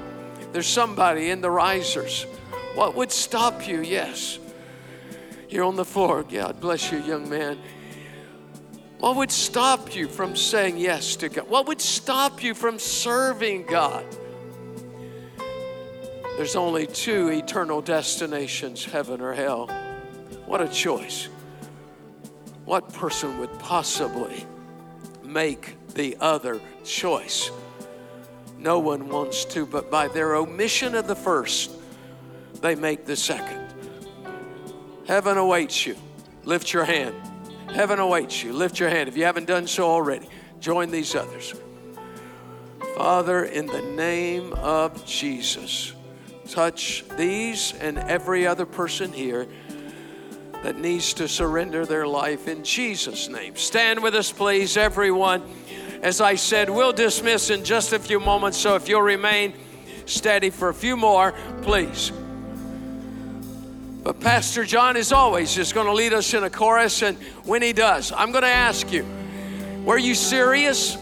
There's 0.53 0.66
somebody 0.66 1.31
in 1.31 1.41
the 1.41 1.51
risers. 1.51 2.25
What 2.75 2.95
would 2.97 3.12
stop 3.12 3.66
you? 3.66 3.81
Yes. 3.81 4.39
You're 5.49 5.64
on 5.64 5.77
the 5.77 5.85
floor. 5.85 6.25
God 6.25 6.61
bless 6.61 6.91
you, 6.91 6.99
young 6.99 7.29
man. 7.29 7.59
What 8.99 9.16
would 9.16 9.31
stop 9.31 9.95
you 9.95 10.09
from 10.09 10.35
saying 10.35 10.79
yes 10.79 11.14
to 11.16 11.29
God? 11.29 11.49
What 11.49 11.69
would 11.69 11.81
stop 11.81 12.43
you 12.43 12.55
from 12.55 12.79
serving 12.79 13.66
God? 13.66 14.05
There's 16.37 16.57
only 16.57 16.87
two 16.87 17.29
eternal 17.29 17.81
destinations 17.81 18.85
heaven 18.85 19.21
or 19.21 19.33
hell. 19.35 19.69
What 20.47 20.61
a 20.61 20.69
choice. 20.69 21.29
What 22.69 22.93
person 22.93 23.39
would 23.39 23.59
possibly 23.59 24.45
make 25.25 25.79
the 25.95 26.19
other 26.21 26.61
choice? 26.85 27.51
No 28.59 28.79
one 28.79 29.09
wants 29.09 29.47
to, 29.47 29.64
but 29.64 29.91
by 29.91 30.09
their 30.09 30.35
omission 30.35 30.95
of 30.95 31.07
the 31.07 31.14
first, 31.14 31.71
they 32.61 32.75
make 32.75 33.07
the 33.07 33.16
second. 33.16 33.73
Heaven 35.07 35.39
awaits 35.39 35.87
you. 35.87 35.97
Lift 36.45 36.75
your 36.75 36.85
hand. 36.85 37.14
Heaven 37.73 38.01
awaits 38.01 38.45
you. 38.45 38.53
Lift 38.53 38.79
your 38.79 38.91
hand. 38.91 39.09
If 39.09 39.16
you 39.16 39.25
haven't 39.25 39.47
done 39.47 39.66
so 39.66 39.89
already, 39.89 40.29
join 40.61 40.91
these 40.91 41.14
others. 41.14 41.55
Father, 42.99 43.45
in 43.45 43.64
the 43.64 43.81
name 43.81 44.53
of 44.53 45.07
Jesus 45.07 45.95
touch 46.51 47.03
these 47.16 47.73
and 47.81 47.97
every 47.97 48.47
other 48.47 48.66
person 48.66 49.12
here 49.12 49.49
that 50.63 50.79
needs 50.79 51.15
to 51.15 51.29
surrender 51.29 51.87
their 51.87 52.07
life 52.07 52.49
in 52.49 52.65
Jesus' 52.65 53.29
name. 53.29 53.57
Stand 53.57 54.03
with 54.03 54.15
us, 54.15 54.33
please, 54.33 54.77
everyone. 54.77 55.43
As 56.03 56.21
I 56.21 56.35
said, 56.35 56.69
we'll 56.71 56.93
dismiss 56.93 57.51
in 57.51 57.65
just 57.65 57.93
a 57.93 57.99
few 57.99 58.21
moments, 58.21 58.59
so 58.59 58.75
if 58.75 58.89
you'll 58.89 59.03
remain 59.03 59.53
steady 60.07 60.51
for 60.51 60.69
a 60.69 60.75
few 60.75 60.97
more, 60.97 61.33
please. 61.63 62.13
But 64.03 64.21
Pastor 64.21 64.65
John, 64.65 64.97
is 64.97 65.13
always, 65.13 65.55
just 65.55 65.75
going 65.75 65.87
to 65.87 65.93
lead 65.93 66.13
us 66.13 66.33
in 66.35 66.43
a 66.45 66.51
chorus, 66.51 67.03
and 67.03 67.19
when 67.45 67.63
he 67.63 67.73
does, 67.73 68.13
I'm 68.13 68.31
going 68.33 68.43
to 68.43 68.49
ask 68.49 68.93
you 68.93 69.07
were 69.85 69.99
you 69.99 70.15
serious? 70.15 70.97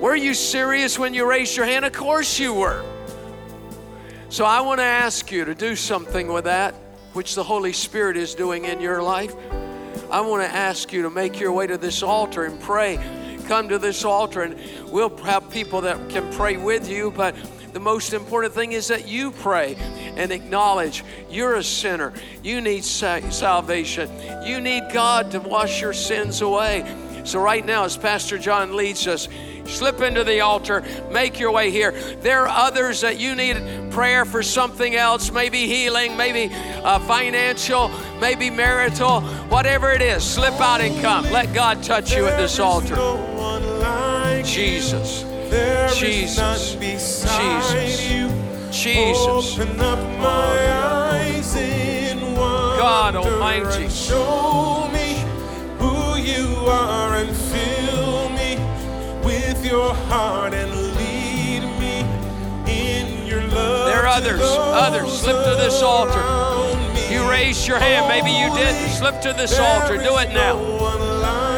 Were 0.00 0.16
you 0.16 0.34
serious 0.34 0.98
when 0.98 1.14
you 1.14 1.28
raised 1.28 1.56
your 1.56 1.64
hand? 1.64 1.84
Of 1.84 1.92
course 1.92 2.38
you 2.38 2.52
were. 2.52 2.84
So 4.28 4.44
I 4.44 4.60
want 4.62 4.80
to 4.80 4.84
ask 4.84 5.30
you 5.30 5.44
to 5.44 5.54
do 5.54 5.76
something 5.76 6.32
with 6.32 6.44
that, 6.44 6.74
which 7.14 7.34
the 7.34 7.44
Holy 7.44 7.72
Spirit 7.72 8.16
is 8.16 8.34
doing 8.34 8.64
in 8.64 8.80
your 8.80 9.02
life. 9.02 9.34
I 10.10 10.20
want 10.20 10.42
to 10.42 10.54
ask 10.54 10.92
you 10.92 11.02
to 11.02 11.10
make 11.10 11.40
your 11.40 11.52
way 11.52 11.66
to 11.66 11.78
this 11.78 12.02
altar 12.02 12.44
and 12.44 12.60
pray. 12.60 12.98
Come 13.46 13.68
to 13.68 13.78
this 13.78 14.04
altar, 14.04 14.42
and 14.42 14.58
we'll 14.90 15.16
have 15.18 15.50
people 15.50 15.82
that 15.82 16.10
can 16.10 16.32
pray 16.32 16.56
with 16.56 16.88
you, 16.88 17.10
but 17.10 17.34
the 17.72 17.80
most 17.80 18.12
important 18.12 18.54
thing 18.54 18.72
is 18.72 18.88
that 18.88 19.08
you 19.08 19.30
pray 19.32 19.74
and 20.16 20.30
acknowledge 20.30 21.04
you're 21.28 21.54
a 21.54 21.64
sinner. 21.64 22.12
You 22.42 22.60
need 22.60 22.84
salvation. 22.84 24.10
You 24.44 24.60
need 24.60 24.84
God 24.92 25.32
to 25.32 25.40
wash 25.40 25.80
your 25.80 25.92
sins 25.92 26.40
away. 26.40 26.84
So, 27.24 27.40
right 27.40 27.64
now, 27.64 27.84
as 27.84 27.96
Pastor 27.96 28.38
John 28.38 28.76
leads 28.76 29.06
us, 29.08 29.28
slip 29.66 30.00
into 30.00 30.24
the 30.24 30.40
altar, 30.40 30.82
make 31.10 31.38
your 31.38 31.50
way 31.52 31.70
here. 31.70 31.92
There 32.20 32.46
are 32.46 32.48
others 32.48 33.00
that 33.00 33.18
you 33.18 33.34
need 33.34 33.90
prayer 33.90 34.24
for 34.24 34.42
something 34.42 34.94
else, 34.94 35.30
maybe 35.30 35.66
healing, 35.66 36.16
maybe 36.16 36.54
uh, 36.82 36.98
financial, 37.00 37.90
maybe 38.20 38.50
marital, 38.50 39.20
whatever 39.48 39.92
it 39.92 40.02
is. 40.02 40.24
Slip 40.24 40.54
out 40.60 40.80
and 40.80 41.00
come. 41.00 41.30
Let 41.30 41.52
God 41.54 41.82
touch 41.82 42.14
you 42.14 42.26
at 42.26 42.36
this 42.36 42.58
altar. 42.58 42.96
Jesus. 44.44 45.24
Jesus. 45.98 46.74
Jesus. 46.74 48.34
Jesus. 48.70 49.56
God 52.78 53.16
Almighty. 53.16 53.88
Show 53.88 54.90
me 54.92 55.24
who 55.78 56.16
you 56.16 56.66
are 56.66 57.14
and 57.16 57.34
your 59.64 59.94
heart 59.94 60.54
and 60.54 60.70
lead 60.96 61.62
me 61.80 62.00
in 62.70 63.26
your 63.26 63.42
love. 63.48 63.86
There 63.86 64.02
are 64.02 64.06
others, 64.06 64.40
others. 64.42 65.20
Slip 65.20 65.44
to 65.44 65.56
this 65.56 65.82
altar. 65.82 66.22
You 67.12 67.28
raised 67.28 67.66
your 67.66 67.78
hand. 67.78 68.08
Maybe 68.08 68.30
you 68.30 68.48
didn't. 68.54 68.90
Slip 68.90 69.20
to 69.22 69.32
this 69.32 69.58
altar. 69.58 69.96
Do 69.96 70.18
it 70.18 70.32
now. 70.32 70.56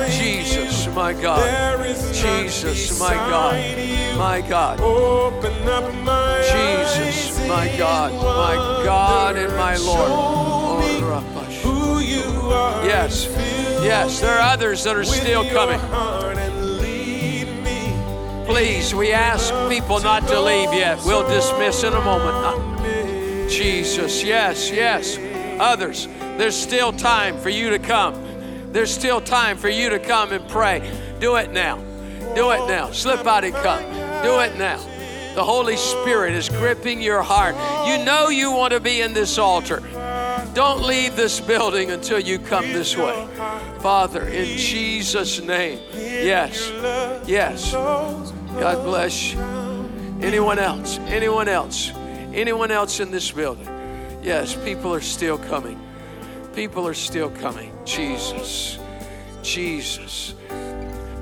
Jesus. 0.09 0.86
my 0.94 1.12
God. 1.12 1.86
Jesus, 2.14 2.98
my 2.98 3.14
God. 3.14 4.16
My 4.16 4.40
God. 4.40 4.80
Open 4.80 5.68
up 5.68 5.92
my 6.02 6.40
Jesus, 6.40 7.38
my 7.46 7.68
God, 7.76 8.12
my 8.14 8.54
God 8.84 9.36
and 9.36 9.54
my. 9.57 9.76
Lord. 9.76 10.11
Oh, 10.11 11.00
Rapash. 11.02 11.61
who 11.61 11.98
you 11.98 12.22
are. 12.50 12.86
Yes, 12.86 13.26
yes, 13.84 14.20
there 14.20 14.38
are 14.38 14.52
others 14.52 14.84
that 14.84 14.96
are 14.96 15.04
still 15.04 15.44
coming. 15.50 15.80
Please, 18.47 18.94
we 18.94 19.12
ask 19.12 19.53
people 19.68 20.01
not 20.01 20.26
to 20.28 20.40
leave 20.40 20.72
yet. 20.72 21.01
We'll 21.05 21.28
dismiss 21.28 21.82
in 21.82 21.92
a 21.92 22.01
moment. 22.01 22.36
Uh, 22.36 23.49
Jesus, 23.49 24.22
yes, 24.22 24.70
yes. 24.70 25.18
Others, 25.61 26.07
there's 26.38 26.57
still 26.57 26.92
time 26.92 27.38
for 27.38 27.49
you 27.49 27.70
to 27.70 27.78
come. 27.78 28.14
There's 28.72 28.94
still 28.94 29.20
time 29.20 29.57
for 29.57 29.68
you 29.68 29.90
to 29.90 29.99
come 29.99 30.32
and 30.32 30.49
pray. 30.49 30.80
Do 31.18 31.36
it 31.36 31.51
now. 31.51 31.78
Do 32.34 32.51
it 32.53 32.68
now. 32.68 32.92
Slip 32.92 33.26
out 33.26 33.42
and 33.42 33.55
come. 33.55 33.82
Do 34.22 34.40
it 34.40 34.57
now. 34.57 34.78
The 35.34 35.44
Holy 35.44 35.76
Spirit 35.76 36.34
is 36.34 36.49
gripping 36.49 37.03
your 37.03 37.22
heart. 37.22 37.57
You 37.86 38.05
know 38.05 38.28
you 38.28 38.53
want 38.53 38.72
to 38.72 38.80
be 38.80 39.01
in 39.01 39.12
this 39.12 39.38
altar. 39.38 39.82
Don't 40.55 40.82
leave 40.82 41.16
this 41.16 41.40
building 41.40 41.90
until 41.90 42.18
you 42.18 42.38
come 42.38 42.64
this 42.72 42.97
way. 42.97 43.28
Father, 43.80 44.28
in 44.28 44.57
Jesus' 44.57 45.42
name. 45.42 45.80
Yes. 45.94 46.70
Yes. 47.26 47.74
God 48.59 48.82
bless. 48.84 49.34
Anyone 50.22 50.59
else? 50.59 50.98
Anyone 51.00 51.46
else? 51.46 51.90
Anyone 52.32 52.70
else 52.70 53.00
in 53.00 53.11
this 53.11 53.30
building? 53.30 53.68
Yes, 54.22 54.54
people 54.54 54.94
are 54.94 55.00
still 55.00 55.36
coming. 55.36 55.78
People 56.54 56.88
are 56.88 56.94
still 56.94 57.30
coming. 57.30 57.70
Jesus. 57.84 58.78
Jesus. 59.42 60.34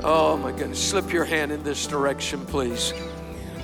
Oh 0.04 0.36
my 0.36 0.52
goodness. 0.52 0.82
Slip 0.82 1.12
your 1.12 1.24
hand 1.24 1.50
in 1.50 1.64
this 1.64 1.88
direction, 1.88 2.46
please. 2.46 2.94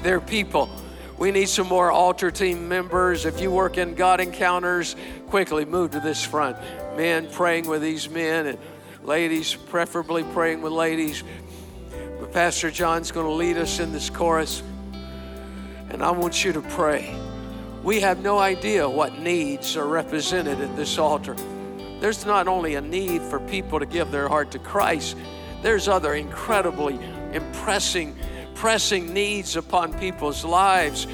There 0.02 0.16
are 0.16 0.20
people. 0.20 0.68
We 1.16 1.30
need 1.30 1.48
some 1.48 1.68
more 1.68 1.92
altar 1.92 2.30
team 2.30 2.68
members. 2.68 3.24
If 3.24 3.40
you 3.40 3.50
work 3.50 3.78
in 3.78 3.94
God 3.94 4.20
encounters, 4.20 4.96
quickly 5.28 5.64
move 5.64 5.92
to 5.92 6.00
this 6.00 6.24
front. 6.24 6.56
Men 6.96 7.30
praying 7.30 7.68
with 7.68 7.82
these 7.82 8.10
men 8.10 8.46
and 8.46 8.58
ladies, 9.04 9.54
preferably 9.54 10.24
praying 10.24 10.60
with 10.60 10.72
ladies. 10.72 11.22
Pastor 12.32 12.70
John's 12.70 13.10
going 13.10 13.26
to 13.26 13.32
lead 13.32 13.56
us 13.56 13.80
in 13.80 13.92
this 13.92 14.08
chorus. 14.08 14.62
And 15.90 16.00
I 16.02 16.12
want 16.12 16.44
you 16.44 16.52
to 16.52 16.60
pray. 16.62 17.12
We 17.82 18.00
have 18.00 18.20
no 18.20 18.38
idea 18.38 18.88
what 18.88 19.18
needs 19.18 19.76
are 19.76 19.86
represented 19.86 20.60
at 20.60 20.76
this 20.76 20.96
altar. 20.96 21.34
There's 21.98 22.24
not 22.24 22.46
only 22.46 22.76
a 22.76 22.80
need 22.80 23.22
for 23.22 23.40
people 23.40 23.80
to 23.80 23.86
give 23.86 24.12
their 24.12 24.28
heart 24.28 24.52
to 24.52 24.60
Christ, 24.60 25.16
there's 25.62 25.88
other 25.88 26.14
incredibly 26.14 27.00
impressing, 27.32 28.16
pressing 28.54 29.12
needs 29.12 29.56
upon 29.56 29.98
people's 29.98 30.44
lives. 30.44 31.08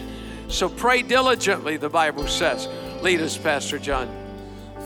So 0.49 0.69
pray 0.69 1.01
diligently, 1.01 1.79
the 1.79 1.89
Bible 1.89 2.29
says. 2.29 2.69
Lead 3.03 3.23
us, 3.23 3.39
Pastor 3.39 3.79
John. 3.79 4.09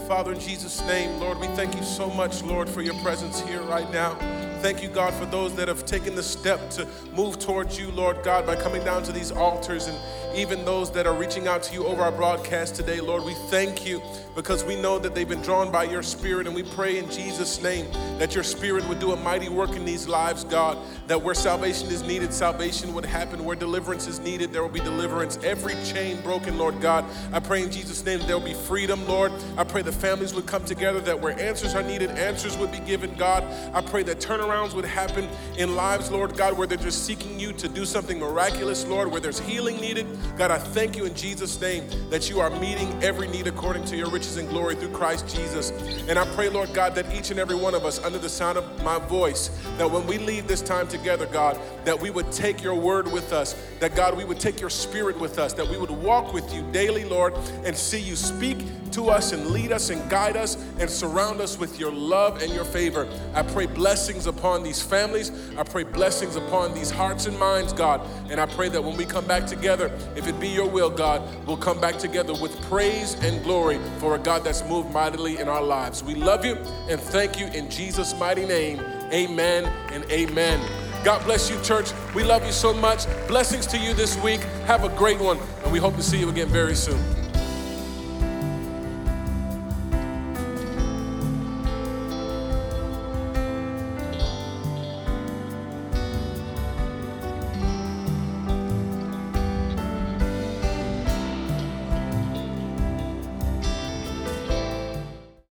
Father, 0.07 0.33
in 0.33 0.41
Jesus' 0.41 0.81
name, 0.83 1.18
Lord, 1.18 1.39
we 1.39 1.49
thank 1.49 1.74
you 1.74 1.83
so 1.83 2.09
much, 2.09 2.43
Lord, 2.43 2.68
for 2.68 2.83
your 2.83 2.95
presence 3.03 3.41
here 3.41 3.62
right 3.62 3.91
now. 3.93 4.16
Thank 4.61 4.82
you, 4.82 4.90
God, 4.90 5.14
for 5.14 5.24
those 5.24 5.54
that 5.56 5.68
have 5.68 5.86
taken 5.86 6.14
the 6.14 6.22
step 6.22 6.68
to 6.72 6.86
move 7.14 7.38
towards 7.38 7.78
you, 7.78 7.90
Lord 7.92 8.22
God, 8.22 8.44
by 8.44 8.56
coming 8.56 8.84
down 8.84 9.02
to 9.04 9.12
these 9.12 9.32
altars 9.32 9.86
and 9.86 9.96
even 10.36 10.64
those 10.64 10.92
that 10.92 11.06
are 11.06 11.14
reaching 11.14 11.48
out 11.48 11.62
to 11.64 11.74
you 11.74 11.84
over 11.86 12.02
our 12.02 12.12
broadcast 12.12 12.76
today, 12.76 13.00
Lord. 13.00 13.24
We 13.24 13.34
thank 13.48 13.86
you 13.86 14.02
because 14.36 14.62
we 14.62 14.80
know 14.80 14.98
that 14.98 15.14
they've 15.14 15.28
been 15.28 15.42
drawn 15.42 15.72
by 15.72 15.84
your 15.84 16.02
spirit, 16.02 16.46
and 16.46 16.54
we 16.54 16.62
pray 16.62 16.98
in 16.98 17.11
Jesus' 17.11 17.61
name 17.62 17.90
that 18.18 18.34
your 18.34 18.44
spirit 18.44 18.86
would 18.86 19.00
do 19.00 19.12
a 19.12 19.16
mighty 19.16 19.48
work 19.48 19.70
in 19.70 19.84
these 19.84 20.06
lives, 20.06 20.44
God. 20.44 20.78
That 21.08 21.20
where 21.20 21.34
salvation 21.34 21.88
is 21.88 22.02
needed, 22.02 22.32
salvation 22.32 22.94
would 22.94 23.04
happen. 23.04 23.44
Where 23.44 23.56
deliverance 23.56 24.06
is 24.06 24.20
needed, 24.20 24.52
there 24.52 24.62
will 24.62 24.68
be 24.68 24.80
deliverance. 24.80 25.38
Every 25.42 25.74
chain 25.84 26.20
broken, 26.20 26.58
Lord 26.58 26.80
God. 26.80 27.04
I 27.32 27.40
pray 27.40 27.62
in 27.62 27.70
Jesus' 27.72 28.04
name 28.04 28.20
there 28.26 28.38
will 28.38 28.44
be 28.44 28.54
freedom, 28.54 29.04
Lord. 29.08 29.32
I 29.56 29.64
pray 29.64 29.82
the 29.82 29.90
families 29.90 30.32
would 30.34 30.46
come 30.46 30.64
together, 30.64 31.00
that 31.00 31.18
where 31.18 31.38
answers 31.40 31.74
are 31.74 31.82
needed, 31.82 32.11
answers 32.11 32.56
would 32.58 32.70
be 32.70 32.80
given, 32.80 33.14
God. 33.16 33.42
I 33.74 33.80
pray 33.80 34.04
that 34.04 34.20
turnarounds 34.51 34.74
would 34.74 34.84
happen 34.84 35.28
in 35.57 35.74
lives, 35.74 36.11
Lord 36.11 36.36
God, 36.36 36.57
where 36.57 36.66
they're 36.66 36.78
just 36.78 37.05
seeking 37.07 37.38
you 37.38 37.53
to 37.55 37.68
do 37.68 37.84
something 37.84 38.18
miraculous, 38.18 38.86
Lord, 38.86 39.11
where 39.11 39.20
there's 39.20 39.38
healing 39.40 39.80
needed. 39.80 40.07
God, 40.36 40.51
I 40.51 40.59
thank 40.59 40.96
you 40.96 41.05
in 41.05 41.14
Jesus' 41.14 41.61
name 41.61 41.84
that 42.11 42.28
you 42.28 42.40
are 42.40 42.51
meeting 42.51 42.92
every 43.03 43.28
need 43.28 43.46
according 43.46 43.84
to 43.86 43.96
your 43.96 44.11
riches 44.11 44.36
and 44.36 44.48
glory 44.48 44.74
through 44.74 44.90
Christ 44.90 45.34
Jesus. 45.34 45.70
And 46.09 46.18
I 46.18 46.24
pray, 46.34 46.48
Lord 46.48 46.72
God, 46.74 46.94
that 46.94 47.12
each 47.14 47.30
and 47.30 47.38
every 47.38 47.57
one 47.57 47.74
of 47.74 47.84
us, 47.84 48.03
under 48.05 48.18
the 48.18 48.28
sound 48.28 48.59
of 48.59 48.82
my 48.82 48.98
voice, 48.98 49.48
that 49.78 49.90
when 49.90 50.07
we 50.07 50.18
leave 50.18 50.46
this 50.46 50.62
time 50.62 50.88
together, 50.88 51.26
God, 51.26 51.59
that 51.84 51.98
we 51.98 52.11
would 52.11 52.30
take 52.32 52.62
your 52.62 52.74
word 52.74 53.11
with 53.11 53.32
us, 53.32 53.55
that 53.78 53.94
God, 53.94 54.16
we 54.16 54.24
would 54.24 54.40
take 54.40 54.61
your 54.61 54.70
spirit 54.70 55.18
with 55.18 55.38
us, 55.38 55.53
that 55.55 55.68
we 55.68 55.78
would 55.78 55.90
walk 55.90 56.32
with 56.32 56.53
you 56.53 56.62
daily, 56.72 57.05
Lord, 57.05 57.34
and 57.64 57.76
see 57.76 58.01
you 58.01 58.16
speak 58.16 58.59
to 58.92 59.09
us 59.09 59.32
and 59.32 59.46
lead 59.48 59.70
us 59.72 59.90
and 59.90 60.11
guide 60.11 60.36
us 60.36 60.57
and 60.78 60.90
surround 60.90 61.40
us 61.40 61.59
with 61.59 61.78
your 61.78 61.92
love 61.92 62.42
and 62.42 62.53
your 62.53 62.64
favor. 62.64 63.09
I 63.34 63.42
pray 63.42 63.66
blessings 63.66 64.26
upon 64.41 64.62
these 64.62 64.80
families. 64.80 65.30
I 65.59 65.62
pray 65.64 65.84
blessings 65.84 66.34
upon 66.34 66.74
these 66.74 66.91
hearts 66.91 67.26
and 67.26 67.38
minds, 67.38 67.74
God. 67.74 68.01
And 68.30 68.41
I 68.41 68.47
pray 68.47 68.70
that 68.70 68.82
when 68.82 68.97
we 68.97 69.05
come 69.05 69.26
back 69.26 69.47
together, 69.47 69.93
if 70.16 70.26
it 70.26 70.41
be 70.41 70.49
your 70.49 70.66
will, 70.66 70.88
God, 70.88 71.22
we'll 71.47 71.59
come 71.59 71.78
back 71.78 71.99
together 71.99 72.32
with 72.32 72.59
praise 72.62 73.14
and 73.22 73.45
glory 73.45 73.78
for 73.99 74.14
a 74.14 74.18
God 74.18 74.43
that's 74.43 74.64
moved 74.64 74.91
mightily 74.93 75.36
in 75.36 75.47
our 75.47 75.62
lives. 75.62 76.03
We 76.03 76.14
love 76.14 76.47
you 76.47 76.55
and 76.88 76.99
thank 76.99 77.38
you 77.38 77.49
in 77.49 77.68
Jesus' 77.68 78.18
mighty 78.18 78.47
name. 78.47 78.80
Amen 79.12 79.66
and 79.93 80.05
amen. 80.11 80.59
God 81.05 81.22
bless 81.24 81.51
you, 81.51 81.61
church. 81.61 81.91
We 82.14 82.24
love 82.24 82.45
you 82.47 82.53
so 82.53 82.72
much. 82.72 83.05
Blessings 83.28 83.66
to 83.68 83.78
you 83.78 83.93
this 83.93 84.16
week. 84.22 84.41
Have 84.66 84.84
a 84.84 84.91
great 84.97 85.20
one, 85.20 85.38
and 85.64 85.72
we 85.72 85.78
hope 85.78 85.97
to 85.97 86.03
see 86.03 86.18
you 86.18 86.30
again 86.30 86.49
very 86.49 86.74
soon. 86.74 87.19